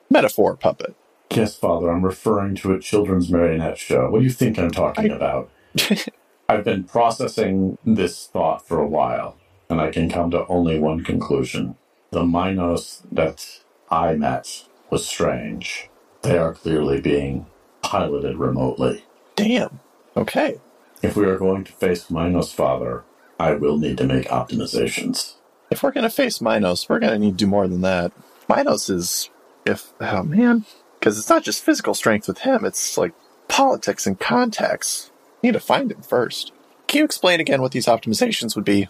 metaphor 0.09 0.55
puppet? 0.55 0.95
Yes, 1.33 1.55
Father, 1.55 1.89
I'm 1.89 2.03
referring 2.03 2.55
to 2.55 2.73
a 2.73 2.79
children's 2.79 3.31
marionette 3.31 3.77
show. 3.77 4.09
What 4.09 4.19
do 4.19 4.25
you 4.25 4.31
think 4.31 4.59
I'm 4.59 4.71
talking 4.71 5.11
I- 5.11 5.15
about? 5.15 5.49
I've 6.49 6.65
been 6.65 6.83
processing 6.83 7.77
this 7.85 8.27
thought 8.27 8.67
for 8.67 8.79
a 8.79 8.87
while, 8.87 9.37
and 9.69 9.79
I 9.79 9.89
can 9.89 10.09
come 10.09 10.31
to 10.31 10.45
only 10.47 10.77
one 10.79 11.01
conclusion. 11.01 11.75
The 12.11 12.25
Minos 12.25 13.03
that 13.09 13.61
I 13.89 14.15
met 14.15 14.65
was 14.89 15.07
strange. 15.07 15.89
They 16.23 16.37
are 16.37 16.53
clearly 16.53 16.99
being 16.99 17.45
piloted 17.81 18.35
remotely. 18.35 19.05
Damn. 19.37 19.79
Okay. 20.17 20.59
If 21.01 21.15
we 21.15 21.25
are 21.25 21.37
going 21.37 21.63
to 21.63 21.71
face 21.71 22.11
Minos, 22.11 22.51
Father, 22.51 23.03
I 23.39 23.53
will 23.53 23.77
need 23.77 23.97
to 23.97 24.05
make 24.05 24.27
optimizations. 24.27 25.35
If 25.71 25.81
we're 25.81 25.91
going 25.91 26.03
to 26.03 26.09
face 26.09 26.41
Minos, 26.41 26.87
we're 26.87 26.99
going 26.99 27.13
to 27.13 27.19
need 27.19 27.31
to 27.31 27.45
do 27.45 27.47
more 27.47 27.67
than 27.67 27.81
that. 27.81 28.11
Minos 28.47 28.89
is, 28.89 29.29
if, 29.65 29.93
oh 29.99 30.23
man, 30.23 30.65
because 30.99 31.17
it's 31.17 31.29
not 31.29 31.43
just 31.43 31.63
physical 31.63 31.93
strength 31.93 32.27
with 32.27 32.39
him, 32.39 32.65
it's 32.65 32.97
like 32.97 33.13
politics 33.47 34.05
and 34.05 34.19
contacts. 34.19 35.11
You 35.41 35.47
need 35.47 35.53
to 35.53 35.59
find 35.59 35.91
him 35.91 36.01
first. 36.01 36.51
Can 36.87 36.99
you 36.99 37.05
explain 37.05 37.39
again 37.39 37.61
what 37.61 37.71
these 37.71 37.87
optimizations 37.87 38.55
would 38.55 38.65
be? 38.65 38.87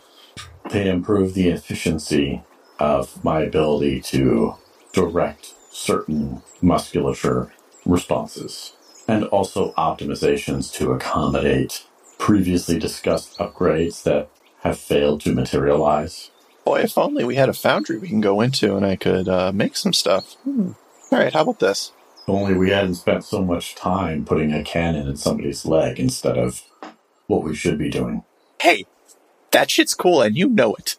They 0.70 0.90
improve 0.90 1.34
the 1.34 1.50
efficiency 1.50 2.44
of 2.80 3.24
my 3.24 3.42
ability 3.42 4.02
to 4.02 4.56
direct 4.92 5.54
certain 5.72 6.42
musculature 6.62 7.54
responses, 7.86 8.74
and 9.08 9.24
also 9.26 9.72
optimizations 9.74 10.74
to 10.74 10.92
accommodate 10.92 11.86
previously 12.22 12.78
discussed 12.78 13.36
upgrades 13.40 14.04
that 14.04 14.30
have 14.60 14.78
failed 14.78 15.20
to 15.20 15.34
materialize. 15.34 16.30
Boy, 16.64 16.82
if 16.82 16.96
only 16.96 17.24
we 17.24 17.36
had 17.36 17.50
a 17.50 17.54
foundry 17.54 17.98
we 17.98 18.08
can 18.08 18.22
go 18.22 18.42
into 18.42 18.78
and 18.78 18.86
I 18.86 18.96
could 18.96 19.28
uh, 19.28 19.52
make 19.52 19.76
some 19.76 19.92
stuff. 19.92 20.36
Hmm. 20.44 20.74
All 21.12 21.18
right, 21.18 21.34
how 21.34 21.42
about 21.42 21.60
this? 21.60 21.92
Only 22.28 22.54
we 22.54 22.70
hadn't 22.70 22.96
spent 22.96 23.24
so 23.24 23.44
much 23.44 23.74
time 23.74 24.24
putting 24.24 24.54
a 24.54 24.64
cannon 24.64 25.08
in 25.08 25.18
somebody's 25.18 25.66
leg 25.66 26.00
instead 26.00 26.38
of 26.38 26.62
what 27.26 27.44
we 27.44 27.56
should 27.56 27.80
be 27.80 27.90
doing. 27.90 28.24
Hey, 28.62 28.86
that 29.50 29.72
shit's 29.72 29.96
cool 29.96 30.22
and 30.22 30.38
you 30.38 30.48
know 30.48 30.76
it. 30.76 30.98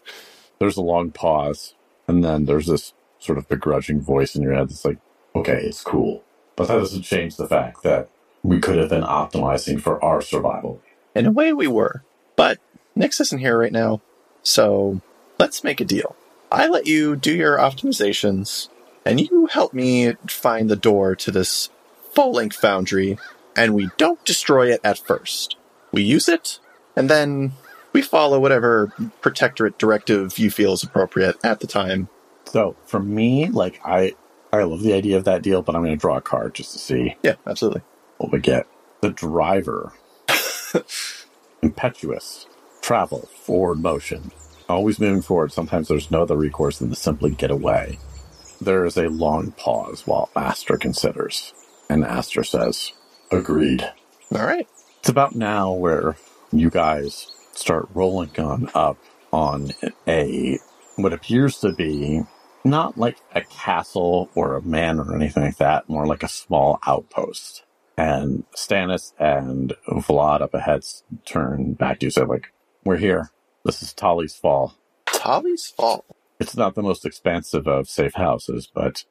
There's 0.59 0.77
a 0.77 0.83
long 0.83 1.13
pause, 1.13 1.75
and 2.09 2.25
then 2.25 2.47
there's 2.47 2.67
this 2.67 2.95
sort 3.21 3.39
of 3.39 3.49
begrudging 3.49 4.01
voice 4.01 4.35
in 4.35 4.43
your 4.43 4.55
head 4.55 4.71
that's 4.71 4.85
like, 4.85 4.99
okay, 5.37 5.63
it's 5.63 5.85
cool. 5.85 6.25
But 6.57 6.67
that 6.67 6.79
doesn't 6.79 7.03
change 7.03 7.37
the 7.37 7.47
fact 7.47 7.85
that 7.85 8.11
we 8.43 8.59
could 8.59 8.77
have 8.77 8.89
been 8.91 9.05
optimizing 9.05 9.81
for 9.81 10.03
our 10.05 10.21
survival. 10.21 10.83
In 11.15 11.27
a 11.27 11.31
way, 11.33 11.53
we 11.53 11.67
were. 11.67 12.03
But 12.37 12.59
Nyx 12.97 13.21
isn't 13.21 13.39
here 13.39 13.59
right 13.59 13.73
now, 13.73 14.01
so 14.43 15.01
let's 15.39 15.63
make 15.65 15.81
a 15.81 15.85
deal. 15.85 16.17
I 16.51 16.67
let 16.69 16.87
you 16.87 17.17
do 17.17 17.35
your 17.35 17.59
optimizations, 17.59 18.69
and 19.05 19.21
you 19.21 19.47
help 19.47 19.73
me 19.73 20.15
find 20.29 20.69
the 20.69 20.77
door 20.77 21.15
to 21.17 21.31
this 21.31 21.71
full 22.13 22.33
length 22.33 22.57
foundry, 22.57 23.19
and 23.57 23.75
we 23.75 23.91
don't 23.97 24.25
destroy 24.25 24.73
it 24.73 24.81
at 24.85 24.99
first. 24.99 25.57
We 25.93 26.03
use 26.03 26.29
it, 26.29 26.59
and 26.97 27.09
then 27.11 27.53
we 27.93 28.01
follow 28.03 28.41
whatever 28.41 28.93
protectorate 29.21 29.79
directive 29.79 30.39
you 30.39 30.51
feel 30.51 30.73
is 30.73 30.83
appropriate 30.83 31.37
at 31.45 31.61
the 31.61 31.67
time. 31.67 32.09
So 32.47 32.77
for 32.87 33.01
me, 33.01 33.49
like 33.49 33.81
I, 33.85 34.15
I 34.53 34.63
love 34.65 34.83
the 34.83 34.95
idea 34.95 35.17
of 35.19 35.25
that 35.25 35.43
deal, 35.43 35.63
but 35.63 35.75
I'm 35.75 35.83
going 35.83 35.93
to 35.97 36.01
draw 36.01 36.17
a 36.17 36.23
card 36.23 36.55
just 36.55 36.73
to 36.73 36.79
see 36.79 37.17
Yeah, 37.23 37.35
absolutely. 37.47 37.83
what 38.19 38.33
we 38.33 38.41
get. 38.41 38.67
The 39.01 39.11
driver, 39.11 39.93
impetuous, 41.63 42.47
travel, 42.81 43.29
forward 43.45 43.81
motion, 43.81 44.31
always 44.69 44.99
moving 44.99 45.23
forward. 45.23 45.53
Sometimes 45.53 45.89
there's 45.89 46.11
no 46.11 46.23
other 46.23 46.37
recourse 46.37 46.79
than 46.79 46.91
to 46.91 46.97
simply 46.97 47.31
get 47.31 47.51
away. 47.51 47.99
There 48.61 48.85
is 48.85 48.97
a 48.97 49.09
long 49.09 49.53
pause 49.53 50.07
while 50.07 50.31
Aster 50.37 50.77
considers, 50.77 51.53
and 51.91 52.05
Aster 52.05 52.45
says, 52.45 52.93
"Agreed." 53.31 53.91
All 54.35 54.47
right. 54.47 54.69
It's 55.01 55.09
about 55.09 55.35
now 55.35 55.73
where 55.73 56.17
you 56.53 56.71
guys 56.71 57.27
start 57.55 57.89
rolling 57.93 58.39
on 58.39 58.71
up 58.75 58.99
on 59.33 59.73
a 60.07 60.59
what 60.97 61.13
appears 61.13 61.59
to 61.59 61.73
be 61.73 62.23
not 62.65 62.97
like 62.97 63.17
a 63.35 63.41
castle 63.43 64.31
or 64.35 64.55
a 64.55 64.63
man 64.63 65.01
or 65.01 65.15
anything 65.15 65.43
like 65.43 65.57
that, 65.57 65.89
more 65.89 66.07
like 66.07 66.23
a 66.23 66.29
small 66.29 66.79
outpost. 66.87 67.65
And 68.03 68.43
Stannis 68.57 69.13
and 69.21 69.75
Vlad 69.89 70.41
up 70.41 70.55
ahead 70.55 70.85
turn 71.25 71.75
back 71.75 72.01
to 72.01 72.07
you, 72.07 72.11
say 72.11 72.25
like, 72.25 72.53
"We're 72.85 72.97
here. 72.97 73.31
This 73.65 73.81
is 73.81 73.93
Tali's 73.93 74.35
Fall. 74.35 74.75
Tali's 75.07 75.69
Fall. 75.69 76.05
It's 76.41 76.57
not 76.57 76.75
the 76.75 76.83
most 76.83 77.07
expansive 77.07 77.69
of 77.69 77.89
safe 77.89 78.15
houses, 78.15 78.69
but 78.75 79.05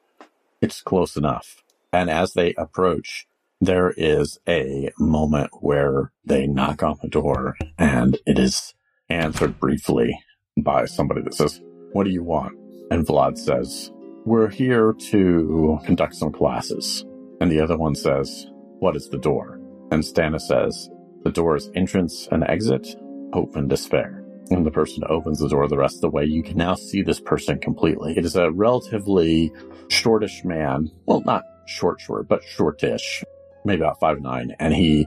it's 0.60 0.82
close 0.82 1.16
enough." 1.16 1.62
And 1.90 2.10
as 2.10 2.34
they 2.34 2.52
approach, 2.54 3.26
there 3.62 3.94
is 3.96 4.38
a 4.46 4.90
moment 4.98 5.50
where 5.60 6.12
they 6.24 6.46
knock 6.46 6.82
on 6.82 6.98
the 7.00 7.08
door 7.08 7.56
and 7.78 8.18
it 8.26 8.38
is 8.38 8.74
answered 9.08 9.58
briefly 9.58 10.18
by 10.56 10.84
somebody 10.84 11.22
that 11.22 11.34
says, 11.34 11.60
What 11.92 12.04
do 12.04 12.10
you 12.10 12.24
want? 12.24 12.58
And 12.90 13.06
Vlad 13.06 13.38
says, 13.38 13.90
We're 14.26 14.48
here 14.48 14.94
to 15.10 15.78
conduct 15.84 16.14
some 16.16 16.32
classes. 16.32 17.04
And 17.40 17.50
the 17.50 17.60
other 17.60 17.78
one 17.78 17.94
says, 17.94 18.46
What 18.82 18.96
is 18.96 19.08
the 19.08 19.16
door? 19.16 19.60
And 19.92 20.02
Stannis 20.02 20.40
says, 20.40 20.90
The 21.22 21.30
door 21.30 21.54
is 21.54 21.70
entrance 21.76 22.26
and 22.32 22.42
exit, 22.48 22.96
hope 23.32 23.54
and 23.54 23.70
despair. 23.70 24.24
And 24.50 24.66
the 24.66 24.72
person 24.72 25.04
opens 25.08 25.38
the 25.38 25.48
door 25.48 25.68
the 25.68 25.78
rest 25.78 25.98
of 25.98 26.00
the 26.00 26.10
way. 26.10 26.24
You 26.24 26.42
can 26.42 26.56
now 26.56 26.74
see 26.74 27.00
this 27.00 27.20
person 27.20 27.60
completely. 27.60 28.18
It 28.18 28.24
is 28.24 28.34
a 28.34 28.50
relatively 28.50 29.52
shortish 29.86 30.42
man. 30.42 30.90
Well, 31.06 31.20
not 31.20 31.44
short, 31.68 32.00
short, 32.00 32.26
but 32.26 32.42
shortish 32.42 33.22
maybe 33.64 33.82
about 33.82 34.00
five 34.00 34.20
nine, 34.20 34.56
and 34.58 34.74
he 34.74 35.06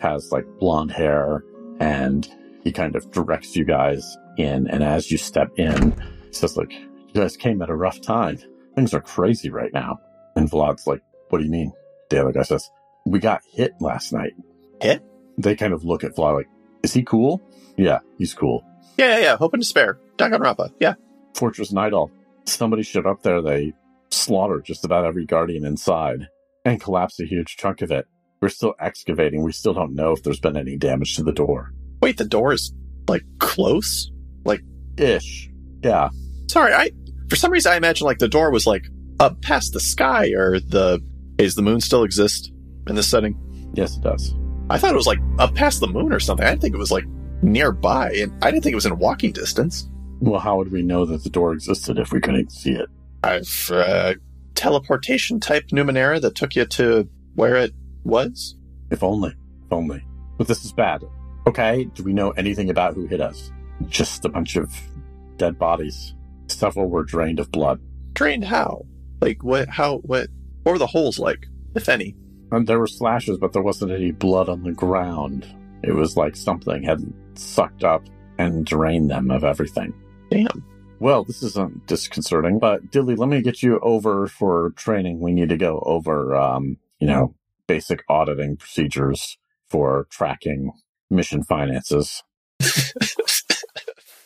has 0.00 0.30
like 0.30 0.44
blonde 0.60 0.92
hair, 0.92 1.42
and 1.80 2.28
he 2.62 2.72
kind 2.72 2.94
of 2.94 3.10
directs 3.10 3.56
you 3.56 3.64
guys 3.64 4.18
in. 4.36 4.68
And 4.68 4.84
as 4.84 5.10
you 5.10 5.16
step 5.16 5.48
in, 5.56 5.92
he 6.26 6.32
says, 6.34 6.58
"Like 6.58 6.72
you 6.72 7.14
guys 7.14 7.38
came 7.38 7.62
at 7.62 7.70
a 7.70 7.74
rough 7.74 8.02
time. 8.02 8.36
Things 8.74 8.92
are 8.92 9.00
crazy 9.00 9.48
right 9.48 9.72
now." 9.72 9.98
And 10.36 10.46
Vlad's 10.50 10.86
like, 10.86 11.00
"What 11.30 11.38
do 11.38 11.44
you 11.46 11.50
mean?" 11.50 11.72
The 12.10 12.20
other 12.20 12.32
guy 12.32 12.42
says, 12.42 12.68
"We 13.04 13.18
got 13.18 13.42
hit 13.52 13.72
last 13.80 14.12
night." 14.12 14.32
Hit? 14.80 15.02
They 15.38 15.56
kind 15.56 15.72
of 15.72 15.84
look 15.84 16.04
at 16.04 16.16
Vlad 16.16 16.34
like, 16.34 16.48
"Is 16.82 16.92
he 16.92 17.02
cool?" 17.02 17.42
Yeah, 17.76 18.00
he's 18.18 18.34
cool. 18.34 18.64
Yeah, 18.96 19.16
yeah, 19.16 19.18
yeah. 19.18 19.36
Hope 19.36 19.54
and 19.54 19.62
despair. 19.62 19.98
Danganronpa. 20.16 20.72
Yeah. 20.78 20.94
Fortress 21.34 21.72
Nightall. 21.72 22.10
Somebody 22.46 22.82
showed 22.82 23.06
up 23.06 23.22
there. 23.22 23.42
They 23.42 23.72
slaughtered 24.10 24.64
just 24.64 24.84
about 24.84 25.04
every 25.04 25.26
guardian 25.26 25.64
inside 25.64 26.28
and 26.64 26.80
collapsed 26.80 27.20
a 27.20 27.26
huge 27.26 27.56
chunk 27.56 27.82
of 27.82 27.90
it. 27.90 28.06
We're 28.40 28.48
still 28.48 28.74
excavating. 28.78 29.42
We 29.42 29.52
still 29.52 29.74
don't 29.74 29.94
know 29.94 30.12
if 30.12 30.22
there's 30.22 30.40
been 30.40 30.56
any 30.56 30.76
damage 30.76 31.16
to 31.16 31.22
the 31.22 31.32
door. 31.32 31.72
Wait, 32.02 32.18
the 32.18 32.24
door 32.24 32.52
is 32.52 32.72
like 33.08 33.22
close? 33.38 34.10
Like 34.44 34.60
ish. 34.96 35.50
Yeah. 35.82 36.10
Sorry, 36.48 36.72
I 36.72 36.90
for 37.28 37.36
some 37.36 37.50
reason 37.50 37.72
I 37.72 37.76
imagine 37.76 38.04
like 38.04 38.18
the 38.18 38.28
door 38.28 38.50
was 38.50 38.66
like 38.66 38.86
up 39.18 39.40
past 39.42 39.72
the 39.72 39.80
sky 39.80 40.28
or 40.36 40.60
the 40.60 41.00
is 41.38 41.54
the 41.54 41.62
moon 41.62 41.80
still 41.80 42.04
exist 42.04 42.52
in 42.88 42.94
this 42.94 43.10
setting? 43.10 43.36
Yes, 43.74 43.96
it 43.96 44.02
does. 44.02 44.34
I 44.70 44.78
thought 44.78 44.92
it 44.92 44.96
was 44.96 45.06
like 45.06 45.20
up 45.38 45.54
past 45.54 45.80
the 45.80 45.86
moon 45.86 46.12
or 46.12 46.20
something. 46.20 46.46
I 46.46 46.50
didn't 46.50 46.62
think 46.62 46.74
it 46.74 46.78
was 46.78 46.92
like 46.92 47.06
nearby, 47.42 48.12
and 48.14 48.32
I 48.42 48.50
didn't 48.50 48.62
think 48.62 48.72
it 48.72 48.76
was 48.76 48.86
in 48.86 48.98
walking 48.98 49.32
distance. 49.32 49.88
Well, 50.20 50.40
how 50.40 50.56
would 50.56 50.72
we 50.72 50.82
know 50.82 51.04
that 51.04 51.22
the 51.22 51.30
door 51.30 51.52
existed 51.52 51.98
if 51.98 52.12
we 52.12 52.20
couldn't 52.20 52.50
see 52.50 52.72
it? 52.72 52.88
I've 53.22 53.70
uh, 53.70 54.14
teleportation 54.54 55.40
type 55.40 55.68
Numenera 55.68 56.20
that 56.20 56.34
took 56.34 56.56
you 56.56 56.64
to 56.64 57.08
where 57.34 57.56
it 57.56 57.72
was. 58.04 58.56
If 58.90 59.02
only. 59.02 59.30
If 59.66 59.72
only. 59.72 60.04
But 60.38 60.48
this 60.48 60.64
is 60.64 60.72
bad. 60.72 61.02
Okay, 61.46 61.84
do 61.94 62.02
we 62.02 62.12
know 62.12 62.30
anything 62.30 62.70
about 62.70 62.94
who 62.94 63.06
hit 63.06 63.20
us? 63.20 63.50
Just 63.88 64.24
a 64.24 64.28
bunch 64.28 64.56
of 64.56 64.72
dead 65.36 65.58
bodies. 65.58 66.14
Several 66.46 66.88
were 66.88 67.04
drained 67.04 67.40
of 67.40 67.50
blood. 67.50 67.80
Drained 68.12 68.44
how? 68.44 68.86
Like 69.20 69.42
what? 69.42 69.68
How? 69.68 69.98
What? 69.98 70.28
What 70.62 70.72
were 70.72 70.78
the 70.78 70.86
holes 70.86 71.18
like, 71.18 71.46
if 71.74 71.88
any? 71.88 72.16
And 72.52 72.66
there 72.66 72.78
were 72.78 72.86
slashes, 72.86 73.38
but 73.38 73.52
there 73.52 73.62
wasn't 73.62 73.92
any 73.92 74.12
blood 74.12 74.48
on 74.48 74.62
the 74.62 74.72
ground. 74.72 75.46
It 75.82 75.92
was 75.92 76.16
like 76.16 76.36
something 76.36 76.82
had 76.82 77.00
sucked 77.34 77.84
up 77.84 78.04
and 78.38 78.64
drained 78.64 79.10
them 79.10 79.30
of 79.30 79.44
everything. 79.44 79.92
Damn. 80.30 80.64
Well, 81.00 81.24
this 81.24 81.42
isn't 81.42 81.86
disconcerting, 81.86 82.58
but 82.58 82.90
Dilly, 82.90 83.16
let 83.16 83.28
me 83.28 83.42
get 83.42 83.62
you 83.62 83.78
over 83.80 84.26
for 84.26 84.70
training. 84.76 85.20
We 85.20 85.32
need 85.32 85.48
to 85.50 85.56
go 85.56 85.82
over, 85.84 86.34
um, 86.34 86.78
you 86.98 87.06
know, 87.06 87.34
basic 87.66 88.04
auditing 88.08 88.56
procedures 88.56 89.36
for 89.68 90.06
tracking 90.10 90.72
mission 91.10 91.42
finances. 91.42 92.22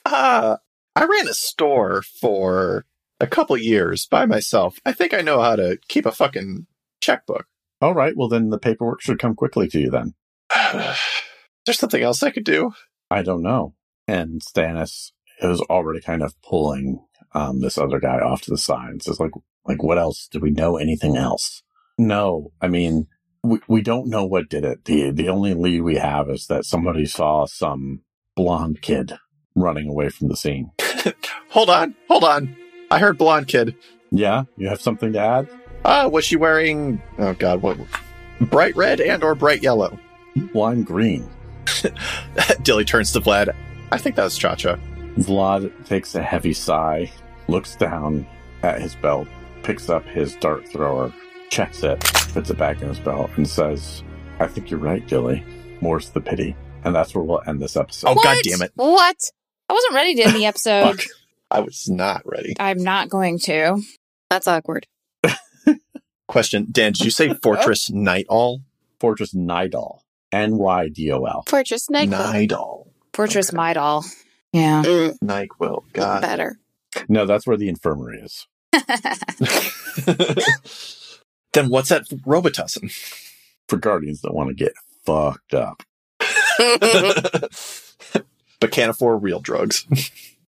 Ah, 0.05 0.59
I 0.97 1.05
ran 1.05 1.29
a 1.29 1.35
store 1.35 2.03
for 2.03 2.85
a 3.21 3.27
couple 3.27 3.57
years 3.57 4.07
by 4.07 4.27
myself. 4.27 4.79
I 4.85 4.93
think 4.93 5.15
I 5.15 5.21
know 5.21 5.41
how 5.41 5.57
to 5.57 5.79
keep 5.89 6.07
a 6.07 6.13
fucking 6.13 6.67
checkbook. 7.01 7.47
All 7.81 7.95
right, 7.95 8.17
well, 8.17 8.29
then 8.29 8.51
the 8.51 8.59
paperwork 8.59 9.01
should 9.01 9.19
come 9.19 9.35
quickly 9.35 9.69
to 9.69 9.79
you 9.79 9.91
then. 9.91 10.15
There's 11.65 11.79
something 11.79 12.03
else 12.03 12.23
I 12.23 12.31
could 12.31 12.45
do. 12.45 12.73
I 13.11 13.23
don't 13.23 13.43
know. 13.43 13.75
And 14.07 14.41
Stannis 14.41 15.13
is 15.41 15.61
already 15.63 16.01
kind 16.01 16.23
of 16.23 16.35
pulling 16.43 17.05
um, 17.35 17.61
this 17.61 17.79
other 17.79 18.01
guy 18.01 18.19
off 18.19 18.43
to 18.43 18.51
the 18.51 18.59
side 18.59 18.91
and 18.91 19.03
says, 19.03 19.21
like, 19.21 19.33
like, 19.67 19.83
what 19.83 19.99
else? 19.99 20.29
Do 20.31 20.41
we 20.41 20.51
know 20.51 20.77
anything 20.77 21.17
else? 21.17 21.63
No, 21.99 22.53
I 22.61 22.69
mean, 22.69 23.07
we, 23.43 23.61
we 23.69 23.83
don't 23.83 24.09
know 24.09 24.25
what 24.25 24.49
did 24.49 24.65
it. 24.65 24.85
The, 24.85 25.11
the 25.11 25.29
only 25.29 25.55
lead 25.55 25.83
we 25.83 25.97
have 25.97 26.29
is 26.31 26.47
that 26.47 26.65
somebody 26.65 27.07
saw 27.07 27.47
some 27.47 28.03
blonde 28.35 28.83
kid 28.83 29.13
running 29.55 29.89
away 29.89 30.09
from 30.09 30.29
the 30.29 30.37
scene. 30.37 30.71
hold 31.51 31.71
on, 31.71 31.95
hold 32.09 32.25
on. 32.25 32.57
I 32.91 32.99
heard 32.99 33.19
blonde 33.19 33.49
kid. 33.49 33.77
Yeah, 34.11 34.45
you 34.57 34.69
have 34.69 34.81
something 34.81 35.13
to 35.13 35.19
add? 35.19 35.49
Uh, 35.85 36.09
was 36.13 36.25
she 36.25 36.37
wearing, 36.37 37.01
oh 37.19 37.35
God, 37.35 37.63
what? 37.63 37.79
Bright 38.41 38.77
red 38.77 39.01
and 39.01 39.23
or 39.25 39.35
bright 39.35 39.63
yellow? 39.63 39.99
Lime 40.55 40.83
green. 40.85 41.29
Dilly 42.63 42.85
turns 42.85 43.13
to 43.13 43.21
Vlad. 43.21 43.55
I 43.91 43.99
think 43.99 44.17
that 44.17 44.25
was 44.25 44.37
Cha 44.39 44.55
Cha. 44.55 44.77
Vlad 45.17 45.73
takes 45.87 46.15
a 46.15 46.23
heavy 46.23 46.53
sigh, 46.53 47.11
looks 47.49 47.75
down 47.77 48.27
at 48.63 48.81
his 48.81 48.95
belt, 48.97 49.27
picks 49.63 49.89
up 49.89 50.05
his 50.05 50.37
dart 50.37 50.69
thrower, 50.69 51.13
checks 51.51 51.83
it, 51.83 51.99
puts 52.01 52.51
it 52.51 52.59
back 52.59 52.81
in 52.83 52.89
his 52.89 53.01
belt, 53.01 53.31
and 53.37 53.49
says, 53.49 54.03
I 54.39 54.47
think 54.47 54.71
you're 54.71 54.81
right, 54.81 55.07
Dilly. 55.07 55.45
More's 55.81 56.11
the 56.11 56.21
pity. 56.21 56.55
And 56.85 56.95
that's 56.95 57.15
where 57.15 57.25
we'll 57.25 57.43
end 57.47 57.61
this 57.61 57.77
episode. 57.77 58.09
Oh, 58.11 58.15
What? 58.15 58.25
God 58.25 58.37
damn 58.45 58.63
it. 58.63 58.73
What? 58.77 59.17
I 59.69 59.73
wasn't 59.73 59.95
ready 59.95 60.15
to 60.17 60.23
end 60.23 60.37
the 60.37 60.47
episode. 60.47 61.01
Fuck. 61.01 61.07
I 61.51 61.61
was 61.61 61.89
not 61.89 62.23
ready. 62.25 62.55
I'm 62.61 62.83
not 62.83 63.09
going 63.09 63.39
to. 63.41 63.83
That's 64.31 64.47
awkward. 64.47 64.87
Question 66.29 66.67
Dan, 66.71 66.93
did 66.93 67.05
you 67.05 67.11
say 67.11 67.35
Fortress 67.43 67.91
Night 67.91 68.27
All? 68.29 68.61
Fortress 69.01 69.35
Nidal. 69.35 70.01
N 70.31 70.59
Y 70.59 70.89
D 70.89 71.11
O 71.13 71.25
L. 71.25 71.45
Fortress 71.49 71.89
Nyquil. 71.89 72.11
Night 72.11 72.53
All. 72.53 72.93
Fortress 73.15 73.49
Okay. 73.49 73.57
Midal. 73.59 74.05
Yeah. 74.53 74.83
Mm, 74.85 75.19
NyQuil. 75.21 75.83
God. 75.93 76.21
better. 76.23 76.59
No, 77.09 77.27
that's 77.27 77.47
where 77.47 77.57
the 77.57 77.69
infirmary 77.69 78.21
is. 78.21 78.47
then 81.53 81.69
what's 81.69 81.89
that 81.91 82.05
Robitussin? 82.27 82.93
For 83.69 83.77
guardians 83.77 84.21
that 84.23 84.33
want 84.35 84.49
to 84.49 84.55
get 84.55 84.73
fucked 85.05 85.55
up. 85.55 85.83
but 88.61 88.71
can't 88.71 88.91
afford 88.91 89.23
real 89.23 89.41
drugs. 89.41 89.87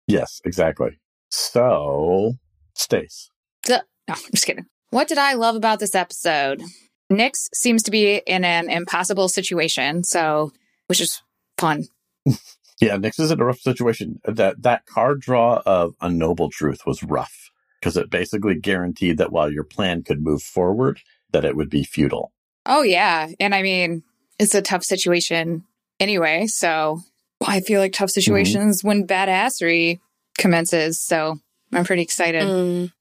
Yes, 0.06 0.40
exactly. 0.44 0.98
So, 1.30 2.34
Stace. 2.74 3.30
So- 3.66 3.78
no, 4.08 4.14
I'm 4.14 4.16
just 4.32 4.46
kidding. 4.46 4.66
What 4.90 5.08
did 5.08 5.18
I 5.18 5.34
love 5.34 5.56
about 5.56 5.78
this 5.78 5.94
episode? 5.94 6.62
Nyx 7.10 7.48
seems 7.54 7.82
to 7.84 7.90
be 7.90 8.16
in 8.26 8.44
an 8.44 8.68
impossible 8.70 9.28
situation, 9.28 10.04
so 10.04 10.52
which 10.86 11.00
is 11.00 11.22
fun. 11.58 11.84
Yeah, 12.80 12.96
Nyx 12.96 13.20
is 13.20 13.30
in 13.30 13.40
a 13.42 13.44
rough 13.44 13.60
situation. 13.60 14.20
That 14.24 14.62
that 14.62 14.86
card 14.86 15.20
draw 15.20 15.60
of 15.66 15.94
a 16.00 16.08
noble 16.08 16.48
truth 16.48 16.86
was 16.86 17.02
rough 17.02 17.50
because 17.78 17.94
it 17.94 18.08
basically 18.08 18.54
guaranteed 18.54 19.18
that 19.18 19.30
while 19.30 19.52
your 19.52 19.64
plan 19.64 20.02
could 20.02 20.22
move 20.22 20.42
forward, 20.42 21.00
that 21.30 21.44
it 21.44 21.56
would 21.56 21.68
be 21.68 21.84
futile. 21.84 22.32
Oh 22.64 22.80
yeah, 22.80 23.28
and 23.38 23.54
I 23.54 23.60
mean 23.60 24.02
it's 24.38 24.54
a 24.54 24.62
tough 24.62 24.82
situation 24.82 25.64
anyway. 25.98 26.46
So 26.46 27.00
I 27.46 27.60
feel 27.60 27.80
like 27.80 27.92
tough 27.92 28.10
situations 28.10 28.82
when 28.82 29.06
badassery 29.06 30.00
commences. 30.38 31.02
So 31.02 31.38
I'm 31.74 31.84
pretty 31.84 32.02
excited. 32.02 32.44
Mm. 32.44 32.92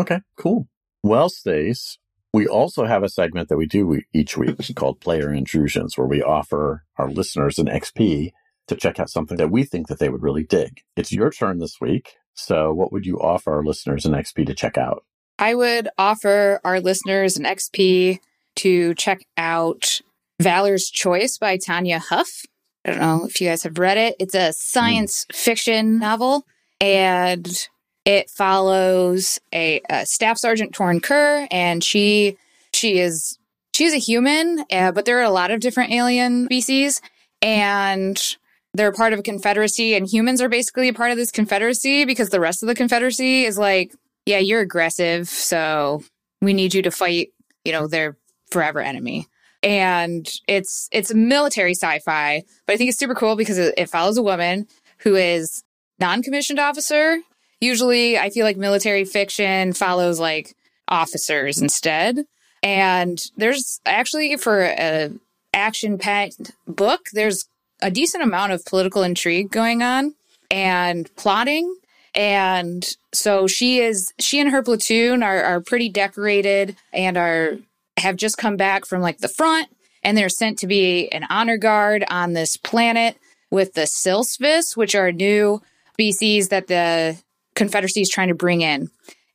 Okay, 0.00 0.20
cool. 0.36 0.66
Well, 1.02 1.28
Stace, 1.28 1.98
we 2.32 2.46
also 2.46 2.84
have 2.84 3.02
a 3.02 3.08
segment 3.08 3.48
that 3.48 3.56
we 3.56 3.66
do 3.66 4.00
each 4.12 4.36
week 4.36 4.56
called 4.76 5.00
Player 5.00 5.32
Intrusions, 5.32 5.96
where 5.96 6.06
we 6.06 6.22
offer 6.22 6.84
our 6.96 7.10
listeners 7.10 7.58
an 7.58 7.66
XP 7.66 8.32
to 8.68 8.76
check 8.76 9.00
out 9.00 9.10
something 9.10 9.36
that 9.36 9.50
we 9.50 9.64
think 9.64 9.88
that 9.88 9.98
they 9.98 10.08
would 10.08 10.22
really 10.22 10.44
dig. 10.44 10.82
It's 10.96 11.12
your 11.12 11.30
turn 11.30 11.58
this 11.58 11.80
week. 11.80 12.16
So, 12.34 12.72
what 12.72 12.92
would 12.92 13.04
you 13.04 13.20
offer 13.20 13.52
our 13.54 13.64
listeners 13.64 14.06
an 14.06 14.12
XP 14.12 14.46
to 14.46 14.54
check 14.54 14.78
out? 14.78 15.04
I 15.38 15.54
would 15.54 15.88
offer 15.98 16.60
our 16.64 16.80
listeners 16.80 17.36
an 17.36 17.44
XP 17.44 18.20
to 18.56 18.94
check 18.94 19.26
out 19.36 20.00
Valor's 20.40 20.88
Choice 20.88 21.38
by 21.38 21.56
Tanya 21.56 21.98
Huff. 21.98 22.42
I 22.84 22.90
don't 22.90 23.00
know 23.00 23.24
if 23.24 23.40
you 23.40 23.48
guys 23.48 23.62
have 23.64 23.78
read 23.78 23.98
it. 23.98 24.16
It's 24.18 24.34
a 24.34 24.46
hmm. 24.46 24.52
science 24.52 25.26
fiction 25.32 25.98
novel 25.98 26.44
and 26.80 27.68
it 28.10 28.28
follows 28.28 29.38
a, 29.54 29.80
a 29.88 30.04
staff 30.04 30.36
sergeant 30.36 30.72
Torin 30.72 31.00
Kerr 31.00 31.46
and 31.52 31.84
she 31.84 32.36
she 32.72 32.98
is 32.98 33.38
she's 33.72 33.94
a 33.94 33.98
human, 33.98 34.64
uh, 34.72 34.90
but 34.90 35.04
there 35.04 35.20
are 35.20 35.24
a 35.24 35.30
lot 35.30 35.52
of 35.52 35.60
different 35.60 35.92
alien 35.92 36.46
species 36.46 37.00
and 37.40 38.36
they're 38.74 38.90
part 38.90 39.12
of 39.12 39.20
a 39.20 39.22
confederacy 39.22 39.94
and 39.94 40.08
humans 40.08 40.42
are 40.42 40.48
basically 40.48 40.88
a 40.88 40.92
part 40.92 41.12
of 41.12 41.16
this 41.16 41.30
confederacy 41.30 42.04
because 42.04 42.30
the 42.30 42.40
rest 42.40 42.64
of 42.64 42.66
the 42.66 42.74
confederacy 42.74 43.44
is 43.44 43.56
like 43.56 43.92
yeah, 44.26 44.38
you're 44.38 44.60
aggressive, 44.60 45.28
so 45.28 46.02
we 46.40 46.52
need 46.52 46.74
you 46.74 46.82
to 46.82 46.90
fight, 46.90 47.28
you 47.64 47.72
know, 47.72 47.86
their 47.86 48.16
forever 48.50 48.80
enemy. 48.80 49.28
And 49.62 50.28
it's 50.48 50.88
it's 50.90 51.14
military 51.14 51.74
sci-fi, 51.74 52.42
but 52.66 52.72
I 52.72 52.76
think 52.76 52.88
it's 52.88 52.98
super 52.98 53.14
cool 53.14 53.36
because 53.36 53.58
it, 53.58 53.74
it 53.78 53.88
follows 53.88 54.18
a 54.18 54.22
woman 54.22 54.66
who 54.98 55.14
is 55.14 55.62
non-commissioned 56.00 56.58
officer. 56.58 57.18
Usually, 57.60 58.18
I 58.18 58.30
feel 58.30 58.44
like 58.44 58.56
military 58.56 59.04
fiction 59.04 59.72
follows 59.72 60.18
like 60.18 60.56
officers 60.88 61.60
instead. 61.60 62.24
And 62.62 63.22
there's 63.36 63.80
actually 63.86 64.36
for 64.36 64.62
a 64.64 65.10
action-packed 65.52 66.52
book, 66.66 67.06
there's 67.12 67.46
a 67.82 67.90
decent 67.90 68.22
amount 68.22 68.52
of 68.52 68.64
political 68.64 69.02
intrigue 69.02 69.50
going 69.50 69.82
on 69.82 70.14
and 70.50 71.14
plotting 71.16 71.74
and 72.14 72.96
so 73.12 73.46
she 73.46 73.78
is 73.78 74.12
she 74.18 74.40
and 74.40 74.50
her 74.50 74.62
platoon 74.62 75.22
are, 75.22 75.42
are 75.42 75.60
pretty 75.60 75.88
decorated 75.88 76.76
and 76.92 77.16
are 77.16 77.56
have 77.96 78.16
just 78.16 78.36
come 78.36 78.56
back 78.56 78.84
from 78.84 79.00
like 79.00 79.18
the 79.18 79.28
front 79.28 79.68
and 80.02 80.16
they're 80.16 80.28
sent 80.28 80.58
to 80.58 80.66
be 80.66 81.08
an 81.12 81.24
honor 81.30 81.56
guard 81.56 82.04
on 82.08 82.32
this 82.32 82.56
planet 82.56 83.16
with 83.50 83.74
the 83.74 83.82
Silsviss, 83.82 84.76
which 84.76 84.94
are 84.94 85.12
new 85.12 85.60
species 85.92 86.48
that 86.48 86.66
the 86.68 87.16
Confederacy 87.54 88.00
is 88.00 88.08
trying 88.08 88.28
to 88.28 88.34
bring 88.34 88.60
in. 88.60 88.90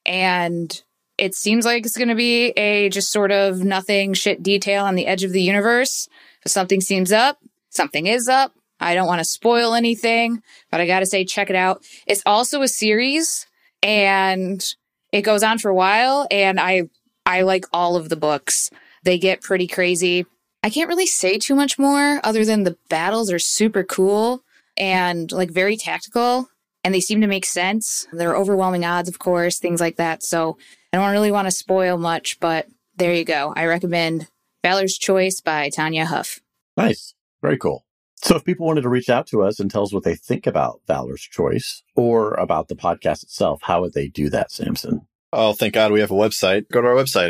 And 0.06 0.82
it 1.18 1.34
seems 1.34 1.66
like 1.66 1.86
it's 1.86 1.98
going 1.98 2.10
to 2.10 2.16
be 2.16 2.48
a 2.52 2.90
just 2.90 3.12
sort 3.12 3.32
of 3.32 3.64
nothing 3.64 4.14
shit 4.14 4.44
detail 4.44 4.86
on 4.86 4.96
the 4.96 5.08
edge 5.08 5.24
of 5.24 5.32
the 5.32 5.42
universe. 5.42 6.08
If 6.46 6.52
something 6.52 6.82
seems 6.82 7.12
up, 7.12 7.40
something 7.70 8.08
is 8.08 8.28
up. 8.28 8.54
I 8.80 8.94
don't 8.94 9.08
want 9.08 9.20
to 9.20 9.26
spoil 9.26 9.74
anything, 9.74 10.44
but 10.70 10.82
I 10.82 10.88
got 10.88 11.00
to 11.00 11.06
say, 11.06 11.24
check 11.24 11.50
it 11.50 11.56
out. 11.56 11.84
It's 12.06 12.24
also 12.26 12.62
a 12.62 12.68
series 12.68 13.48
and 13.82 14.64
it 15.12 15.22
goes 15.22 15.44
on 15.44 15.60
for 15.60 15.70
a 15.70 15.76
while. 15.76 16.28
And 16.30 16.60
I, 16.60 16.90
I 17.26 17.42
like 17.42 17.66
all 17.72 17.96
of 17.96 18.10
the 18.10 18.18
books. 18.18 18.70
They 19.04 19.18
get 19.18 19.42
pretty 19.42 19.68
crazy. 19.68 20.26
I 20.62 20.70
can't 20.70 20.90
really 20.90 21.06
say 21.06 21.38
too 21.38 21.56
much 21.56 21.80
more 21.80 22.20
other 22.24 22.44
than 22.44 22.64
the 22.64 22.78
battles 22.90 23.32
are 23.32 23.40
super 23.40 23.84
cool 23.84 24.44
and 24.76 25.32
like 25.32 25.52
very 25.52 25.78
tactical 25.78 26.50
and 26.86 26.94
they 26.94 27.02
seem 27.02 27.20
to 27.22 27.28
make 27.28 27.46
sense. 27.48 28.08
There 28.14 28.30
are 28.30 28.38
overwhelming 28.38 28.86
odds, 28.86 29.10
of 29.10 29.18
course, 29.18 29.58
things 29.58 29.82
like 29.82 29.96
that. 29.96 30.22
So 30.22 30.60
I 30.94 30.98
don't 30.98 31.12
really 31.12 31.32
want 31.32 31.48
to 31.48 31.52
spoil 31.52 31.98
much, 31.98 32.40
but 32.40 32.68
there 32.96 33.12
you 33.14 33.26
go. 33.26 33.54
I 33.56 33.66
recommend 33.66 34.28
Valor's 34.64 34.96
Choice 34.96 35.42
by 35.42 35.70
Tanya 35.70 36.06
Huff. 36.06 36.42
Nice. 36.78 37.16
Very 37.42 37.58
cool. 37.58 37.86
So, 38.18 38.36
if 38.38 38.46
people 38.46 38.66
wanted 38.66 38.82
to 38.82 38.90
reach 38.90 39.10
out 39.10 39.28
to 39.28 39.44
us 39.44 39.60
and 39.60 39.70
tell 39.70 39.84
us 39.84 39.94
what 39.94 40.04
they 40.04 40.16
think 40.16 40.48
about 40.48 40.82
Valor's 40.88 41.22
Choice 41.22 41.84
or 41.96 42.34
about 42.36 42.70
the 42.70 42.76
podcast 42.76 43.24
itself, 43.24 43.60
how 43.64 43.82
would 43.82 43.94
they 43.94 44.08
do 44.08 44.30
that, 44.30 44.52
Samson? 44.52 45.06
Oh, 45.34 45.54
thank 45.54 45.74
God 45.74 45.92
we 45.92 46.00
have 46.00 46.12
a 46.12 46.16
website. 46.16 46.70
Go 46.72 46.82
to 46.82 46.88
our 46.88 46.96
website, 46.96 47.30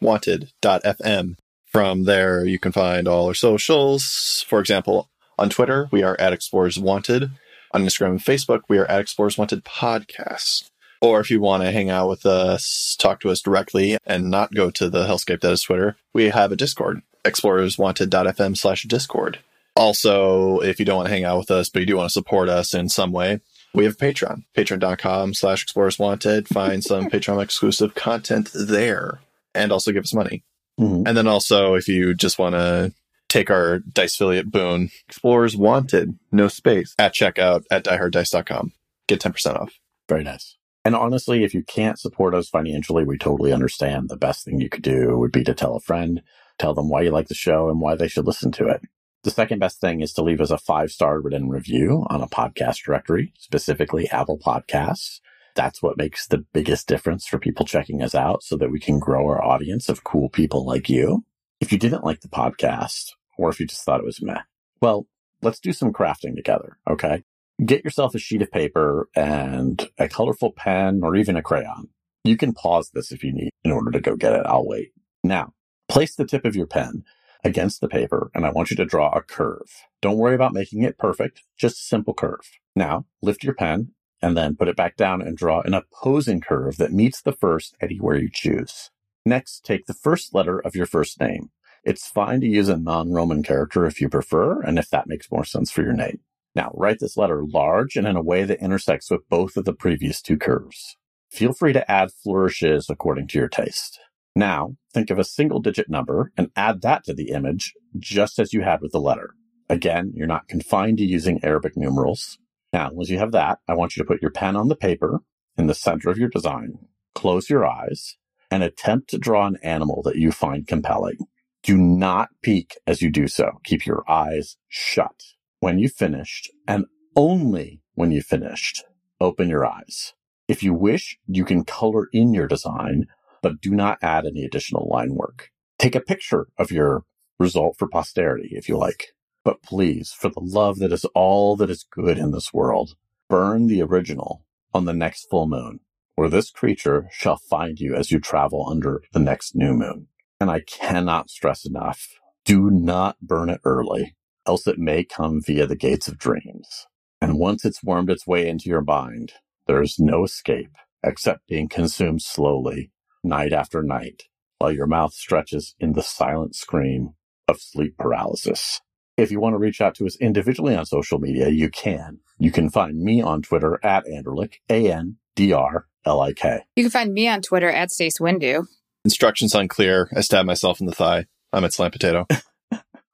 explorerswanted.fm. 0.00 1.36
From 1.66 2.04
there, 2.04 2.44
you 2.46 2.58
can 2.58 2.72
find 2.72 3.06
all 3.06 3.26
our 3.26 3.34
socials. 3.34 4.44
For 4.48 4.58
example, 4.58 5.10
on 5.38 5.50
Twitter, 5.50 5.88
we 5.92 6.02
are 6.02 6.18
at 6.18 6.32
Explorers 6.32 6.78
Wanted. 6.78 7.30
On 7.74 7.82
Instagram 7.84 8.10
and 8.10 8.20
Facebook, 8.20 8.60
we 8.68 8.78
are 8.78 8.86
at 8.86 9.00
Explorers 9.00 9.36
Wanted 9.36 9.64
Podcasts. 9.64 10.70
Or 11.00 11.18
if 11.18 11.28
you 11.28 11.40
want 11.40 11.64
to 11.64 11.72
hang 11.72 11.90
out 11.90 12.08
with 12.08 12.24
us, 12.24 12.94
talk 12.98 13.20
to 13.20 13.30
us 13.30 13.42
directly 13.42 13.98
and 14.06 14.30
not 14.30 14.54
go 14.54 14.70
to 14.70 14.88
the 14.88 15.06
hellscape 15.06 15.40
that 15.40 15.52
is 15.52 15.62
Twitter, 15.62 15.96
we 16.12 16.26
have 16.30 16.52
a 16.52 16.56
Discord, 16.56 17.02
explorerswanted.fm 17.24 18.56
slash 18.56 18.84
Discord. 18.84 19.40
Also, 19.74 20.60
if 20.60 20.78
you 20.78 20.84
don't 20.86 20.98
want 20.98 21.08
to 21.08 21.12
hang 21.12 21.24
out 21.24 21.38
with 21.38 21.50
us, 21.50 21.68
but 21.68 21.80
you 21.80 21.86
do 21.86 21.96
want 21.96 22.08
to 22.08 22.12
support 22.12 22.48
us 22.48 22.74
in 22.74 22.88
some 22.88 23.10
way, 23.10 23.40
we 23.74 23.84
have 23.84 23.98
Patreon, 23.98 24.44
patreon.com 24.56 25.34
slash 25.34 25.64
explorers 25.64 25.98
wanted. 25.98 26.46
Find 26.46 26.82
some 26.84 27.06
Patreon 27.10 27.42
exclusive 27.42 27.96
content 27.96 28.50
there 28.54 29.18
and 29.52 29.72
also 29.72 29.90
give 29.90 30.04
us 30.04 30.14
money. 30.14 30.44
Mhm. 30.78 31.08
And 31.08 31.16
then 31.16 31.26
also, 31.26 31.74
if 31.74 31.88
you 31.88 32.14
just 32.14 32.38
want 32.38 32.54
to 32.54 32.92
take 33.34 33.50
our 33.50 33.80
Dice 33.80 34.14
affiliate 34.14 34.50
boon, 34.50 34.90
Explorers 35.08 35.56
Wanted, 35.56 36.16
no 36.30 36.46
space, 36.46 36.94
at 36.98 37.14
checkout 37.14 37.64
at 37.68 37.84
dieharddice.com. 37.84 38.72
Get 39.08 39.20
10% 39.20 39.56
off. 39.60 39.74
Very 40.08 40.22
nice. 40.22 40.56
And 40.84 40.94
honestly, 40.94 41.42
if 41.42 41.52
you 41.52 41.64
can't 41.64 41.98
support 41.98 42.34
us 42.34 42.48
financially, 42.48 43.04
we 43.04 43.18
totally 43.18 43.52
understand. 43.52 44.08
The 44.08 44.16
best 44.16 44.44
thing 44.44 44.60
you 44.60 44.68
could 44.68 44.82
do 44.82 45.18
would 45.18 45.32
be 45.32 45.42
to 45.44 45.54
tell 45.54 45.74
a 45.74 45.80
friend, 45.80 46.22
tell 46.58 46.74
them 46.74 46.88
why 46.88 47.02
you 47.02 47.10
like 47.10 47.26
the 47.26 47.34
show 47.34 47.68
and 47.68 47.80
why 47.80 47.96
they 47.96 48.06
should 48.06 48.26
listen 48.26 48.52
to 48.52 48.68
it. 48.68 48.82
The 49.24 49.30
second 49.30 49.58
best 49.58 49.80
thing 49.80 50.00
is 50.00 50.12
to 50.12 50.22
leave 50.22 50.40
us 50.40 50.50
a 50.50 50.58
five 50.58 50.92
star 50.92 51.20
written 51.20 51.48
review 51.48 52.06
on 52.10 52.20
a 52.20 52.28
podcast 52.28 52.84
directory, 52.84 53.32
specifically 53.38 54.08
Apple 54.10 54.38
Podcasts. 54.38 55.20
That's 55.56 55.82
what 55.82 55.96
makes 55.96 56.26
the 56.26 56.44
biggest 56.52 56.86
difference 56.86 57.26
for 57.26 57.38
people 57.38 57.64
checking 57.64 58.02
us 58.02 58.14
out 58.14 58.44
so 58.44 58.56
that 58.58 58.70
we 58.70 58.78
can 58.78 58.98
grow 58.98 59.26
our 59.26 59.42
audience 59.42 59.88
of 59.88 60.04
cool 60.04 60.28
people 60.28 60.66
like 60.66 60.88
you. 60.90 61.24
If 61.60 61.72
you 61.72 61.78
didn't 61.78 62.04
like 62.04 62.20
the 62.20 62.28
podcast, 62.28 63.12
or 63.36 63.50
if 63.50 63.60
you 63.60 63.66
just 63.66 63.84
thought 63.84 64.00
it 64.00 64.06
was 64.06 64.22
meh, 64.22 64.42
well, 64.80 65.06
let's 65.42 65.60
do 65.60 65.72
some 65.72 65.92
crafting 65.92 66.34
together. 66.34 66.78
Okay. 66.88 67.22
Get 67.64 67.84
yourself 67.84 68.14
a 68.14 68.18
sheet 68.18 68.42
of 68.42 68.50
paper 68.50 69.08
and 69.14 69.88
a 69.98 70.08
colorful 70.08 70.52
pen 70.52 71.00
or 71.02 71.14
even 71.14 71.36
a 71.36 71.42
crayon. 71.42 71.88
You 72.24 72.36
can 72.36 72.52
pause 72.52 72.90
this 72.92 73.12
if 73.12 73.22
you 73.22 73.32
need 73.32 73.50
in 73.62 73.70
order 73.70 73.90
to 73.92 74.00
go 74.00 74.16
get 74.16 74.32
it. 74.32 74.46
I'll 74.46 74.66
wait. 74.66 74.92
Now, 75.22 75.52
place 75.88 76.14
the 76.16 76.26
tip 76.26 76.44
of 76.44 76.56
your 76.56 76.66
pen 76.66 77.04
against 77.44 77.80
the 77.80 77.88
paper 77.88 78.30
and 78.34 78.44
I 78.44 78.50
want 78.50 78.70
you 78.70 78.76
to 78.76 78.84
draw 78.84 79.10
a 79.10 79.22
curve. 79.22 79.84
Don't 80.00 80.16
worry 80.16 80.34
about 80.34 80.52
making 80.52 80.82
it 80.82 80.98
perfect, 80.98 81.42
just 81.56 81.76
a 81.76 81.82
simple 81.82 82.14
curve. 82.14 82.50
Now, 82.74 83.06
lift 83.22 83.44
your 83.44 83.54
pen 83.54 83.92
and 84.20 84.36
then 84.36 84.56
put 84.56 84.68
it 84.68 84.76
back 84.76 84.96
down 84.96 85.20
and 85.20 85.36
draw 85.36 85.60
an 85.60 85.74
opposing 85.74 86.40
curve 86.40 86.78
that 86.78 86.92
meets 86.92 87.20
the 87.20 87.32
first 87.32 87.76
anywhere 87.80 88.16
you 88.16 88.30
choose. 88.32 88.90
Next, 89.26 89.64
take 89.64 89.86
the 89.86 89.94
first 89.94 90.34
letter 90.34 90.58
of 90.58 90.74
your 90.74 90.86
first 90.86 91.20
name. 91.20 91.50
It's 91.84 92.08
fine 92.08 92.40
to 92.40 92.46
use 92.46 92.70
a 92.70 92.78
non-Roman 92.78 93.42
character 93.42 93.84
if 93.84 94.00
you 94.00 94.08
prefer 94.08 94.62
and 94.62 94.78
if 94.78 94.88
that 94.88 95.06
makes 95.06 95.30
more 95.30 95.44
sense 95.44 95.70
for 95.70 95.82
your 95.82 95.92
name. 95.92 96.20
Now, 96.54 96.70
write 96.72 96.98
this 97.00 97.16
letter 97.16 97.44
large 97.44 97.96
and 97.96 98.06
in 98.06 98.16
a 98.16 98.22
way 98.22 98.44
that 98.44 98.62
intersects 98.62 99.10
with 99.10 99.28
both 99.28 99.56
of 99.56 99.66
the 99.66 99.74
previous 99.74 100.22
two 100.22 100.38
curves. 100.38 100.96
Feel 101.30 101.52
free 101.52 101.74
to 101.74 101.90
add 101.90 102.10
flourishes 102.10 102.88
according 102.88 103.26
to 103.28 103.38
your 103.38 103.48
taste. 103.48 103.98
Now, 104.34 104.76
think 104.94 105.10
of 105.10 105.18
a 105.18 105.24
single 105.24 105.60
digit 105.60 105.90
number 105.90 106.32
and 106.36 106.50
add 106.56 106.80
that 106.82 107.04
to 107.04 107.12
the 107.14 107.30
image, 107.30 107.74
just 107.98 108.38
as 108.38 108.52
you 108.52 108.62
had 108.62 108.80
with 108.80 108.92
the 108.92 109.00
letter. 109.00 109.34
Again, 109.68 110.12
you're 110.14 110.26
not 110.26 110.48
confined 110.48 110.98
to 110.98 111.04
using 111.04 111.44
Arabic 111.44 111.76
numerals. 111.76 112.38
Now, 112.72 112.90
once 112.92 113.10
you 113.10 113.18
have 113.18 113.32
that, 113.32 113.58
I 113.68 113.74
want 113.74 113.96
you 113.96 114.02
to 114.02 114.06
put 114.06 114.22
your 114.22 114.30
pen 114.30 114.56
on 114.56 114.68
the 114.68 114.76
paper 114.76 115.20
in 115.58 115.66
the 115.66 115.74
center 115.74 116.08
of 116.08 116.18
your 116.18 116.28
design, 116.28 116.78
close 117.14 117.50
your 117.50 117.66
eyes, 117.66 118.16
and 118.50 118.62
attempt 118.62 119.10
to 119.10 119.18
draw 119.18 119.46
an 119.46 119.58
animal 119.62 120.02
that 120.04 120.16
you 120.16 120.32
find 120.32 120.66
compelling. 120.66 121.18
Do 121.64 121.76
not 121.76 122.28
peek 122.42 122.78
as 122.86 123.02
you 123.02 123.10
do 123.10 123.26
so. 123.26 123.60
Keep 123.64 123.86
your 123.86 124.04
eyes 124.08 124.56
shut. 124.68 125.24
When 125.60 125.78
you've 125.78 125.94
finished, 125.94 126.50
and 126.68 126.84
only 127.16 127.80
when 127.94 128.12
you've 128.12 128.26
finished, 128.26 128.84
open 129.20 129.48
your 129.48 129.66
eyes. 129.66 130.12
If 130.46 130.62
you 130.62 130.74
wish, 130.74 131.18
you 131.26 131.44
can 131.44 131.64
color 131.64 132.08
in 132.12 132.34
your 132.34 132.46
design 132.46 133.06
but 133.44 133.60
do 133.60 133.72
not 133.72 133.98
add 134.00 134.24
any 134.24 134.42
additional 134.42 134.88
line 134.90 135.16
work. 135.16 135.50
Take 135.78 135.94
a 135.94 136.00
picture 136.00 136.46
of 136.56 136.70
your 136.70 137.02
result 137.38 137.76
for 137.78 137.86
posterity 137.86 138.48
if 138.52 138.70
you 138.70 138.78
like. 138.78 139.08
But 139.44 139.62
please, 139.62 140.12
for 140.18 140.30
the 140.30 140.40
love 140.40 140.78
that 140.78 140.92
is 140.92 141.04
all 141.14 141.54
that 141.56 141.68
is 141.68 141.84
good 141.90 142.16
in 142.16 142.30
this 142.30 142.54
world, 142.54 142.94
burn 143.28 143.66
the 143.66 143.82
original 143.82 144.46
on 144.72 144.86
the 144.86 144.94
next 144.94 145.28
full 145.28 145.46
moon, 145.46 145.80
or 146.16 146.30
this 146.30 146.50
creature 146.50 147.06
shall 147.12 147.36
find 147.36 147.78
you 147.78 147.94
as 147.94 148.10
you 148.10 148.18
travel 148.18 148.66
under 148.66 149.02
the 149.12 149.20
next 149.20 149.54
new 149.54 149.74
moon. 149.74 150.06
And 150.44 150.50
I 150.50 150.60
cannot 150.60 151.30
stress 151.30 151.64
enough, 151.64 152.06
do 152.44 152.68
not 152.70 153.16
burn 153.22 153.48
it 153.48 153.62
early, 153.64 154.14
else 154.46 154.66
it 154.66 154.78
may 154.78 155.02
come 155.02 155.40
via 155.40 155.66
the 155.66 155.74
gates 155.74 156.06
of 156.06 156.18
dreams. 156.18 156.86
And 157.18 157.38
once 157.38 157.64
it's 157.64 157.82
wormed 157.82 158.10
its 158.10 158.26
way 158.26 158.46
into 158.46 158.68
your 158.68 158.82
mind, 158.82 159.32
there 159.66 159.80
is 159.80 159.98
no 159.98 160.22
escape 160.22 160.72
except 161.02 161.48
being 161.48 161.70
consumed 161.70 162.20
slowly 162.20 162.92
night 163.22 163.54
after 163.54 163.82
night 163.82 164.24
while 164.58 164.70
your 164.70 164.86
mouth 164.86 165.14
stretches 165.14 165.74
in 165.80 165.94
the 165.94 166.02
silent 166.02 166.54
scream 166.54 167.14
of 167.48 167.62
sleep 167.62 167.96
paralysis. 167.96 168.82
If 169.16 169.30
you 169.30 169.40
want 169.40 169.54
to 169.54 169.58
reach 169.58 169.80
out 169.80 169.94
to 169.94 170.06
us 170.06 170.18
individually 170.18 170.76
on 170.76 170.84
social 170.84 171.18
media, 171.18 171.48
you 171.48 171.70
can. 171.70 172.18
You 172.38 172.52
can 172.52 172.68
find 172.68 172.98
me 172.98 173.22
on 173.22 173.40
Twitter 173.40 173.80
at 173.82 174.04
Andrlik, 174.04 174.56
A-N-D-R-L-I-K. 174.68 176.60
You 176.76 176.84
can 176.84 176.90
find 176.90 177.14
me 177.14 177.28
on 177.28 177.40
Twitter 177.40 177.70
at 177.70 177.90
Stace 177.90 178.18
Windu. 178.18 178.66
Instructions 179.04 179.54
unclear. 179.54 180.08
I 180.16 180.22
stab 180.22 180.46
myself 180.46 180.80
in 180.80 180.86
the 180.86 180.94
thigh. 180.94 181.26
I'm 181.52 181.64
at 181.64 181.72
Slam 181.72 181.90
Potato. 181.90 182.26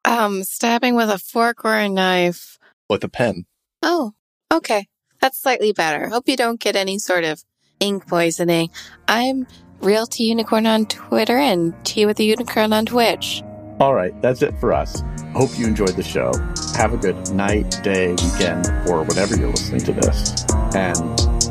Um, 0.02 0.44
stabbing 0.44 0.96
with 0.96 1.10
a 1.10 1.18
fork 1.18 1.64
or 1.64 1.74
a 1.74 1.88
knife. 1.88 2.58
With 2.88 3.04
a 3.04 3.08
pen. 3.08 3.44
Oh, 3.82 4.14
okay. 4.50 4.88
That's 5.20 5.40
slightly 5.40 5.72
better. 5.72 6.08
Hope 6.08 6.26
you 6.26 6.36
don't 6.36 6.58
get 6.58 6.74
any 6.74 6.98
sort 6.98 7.24
of 7.24 7.44
ink 7.80 8.06
poisoning. 8.06 8.70
I'm 9.08 9.46
Real 9.80 10.06
T 10.06 10.24
Unicorn 10.24 10.66
on 10.66 10.86
Twitter 10.86 11.36
and 11.36 11.74
T 11.84 12.06
with 12.06 12.16
the 12.16 12.24
Unicorn 12.24 12.72
on 12.72 12.86
Twitch. 12.86 13.42
All 13.78 13.94
right, 13.94 14.18
that's 14.22 14.42
it 14.42 14.58
for 14.58 14.72
us. 14.72 15.02
Hope 15.34 15.50
you 15.58 15.66
enjoyed 15.66 15.96
the 15.96 16.02
show. 16.02 16.32
Have 16.76 16.92
a 16.92 16.96
good 16.96 17.30
night, 17.32 17.78
day, 17.82 18.10
weekend, 18.10 18.66
or 18.88 19.04
whatever 19.04 19.36
you're 19.36 19.50
listening 19.50 19.82
to 19.82 19.92
this. 19.92 20.46
And 20.74 20.98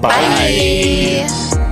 bye. 0.02 0.10
Bye. 0.10 1.69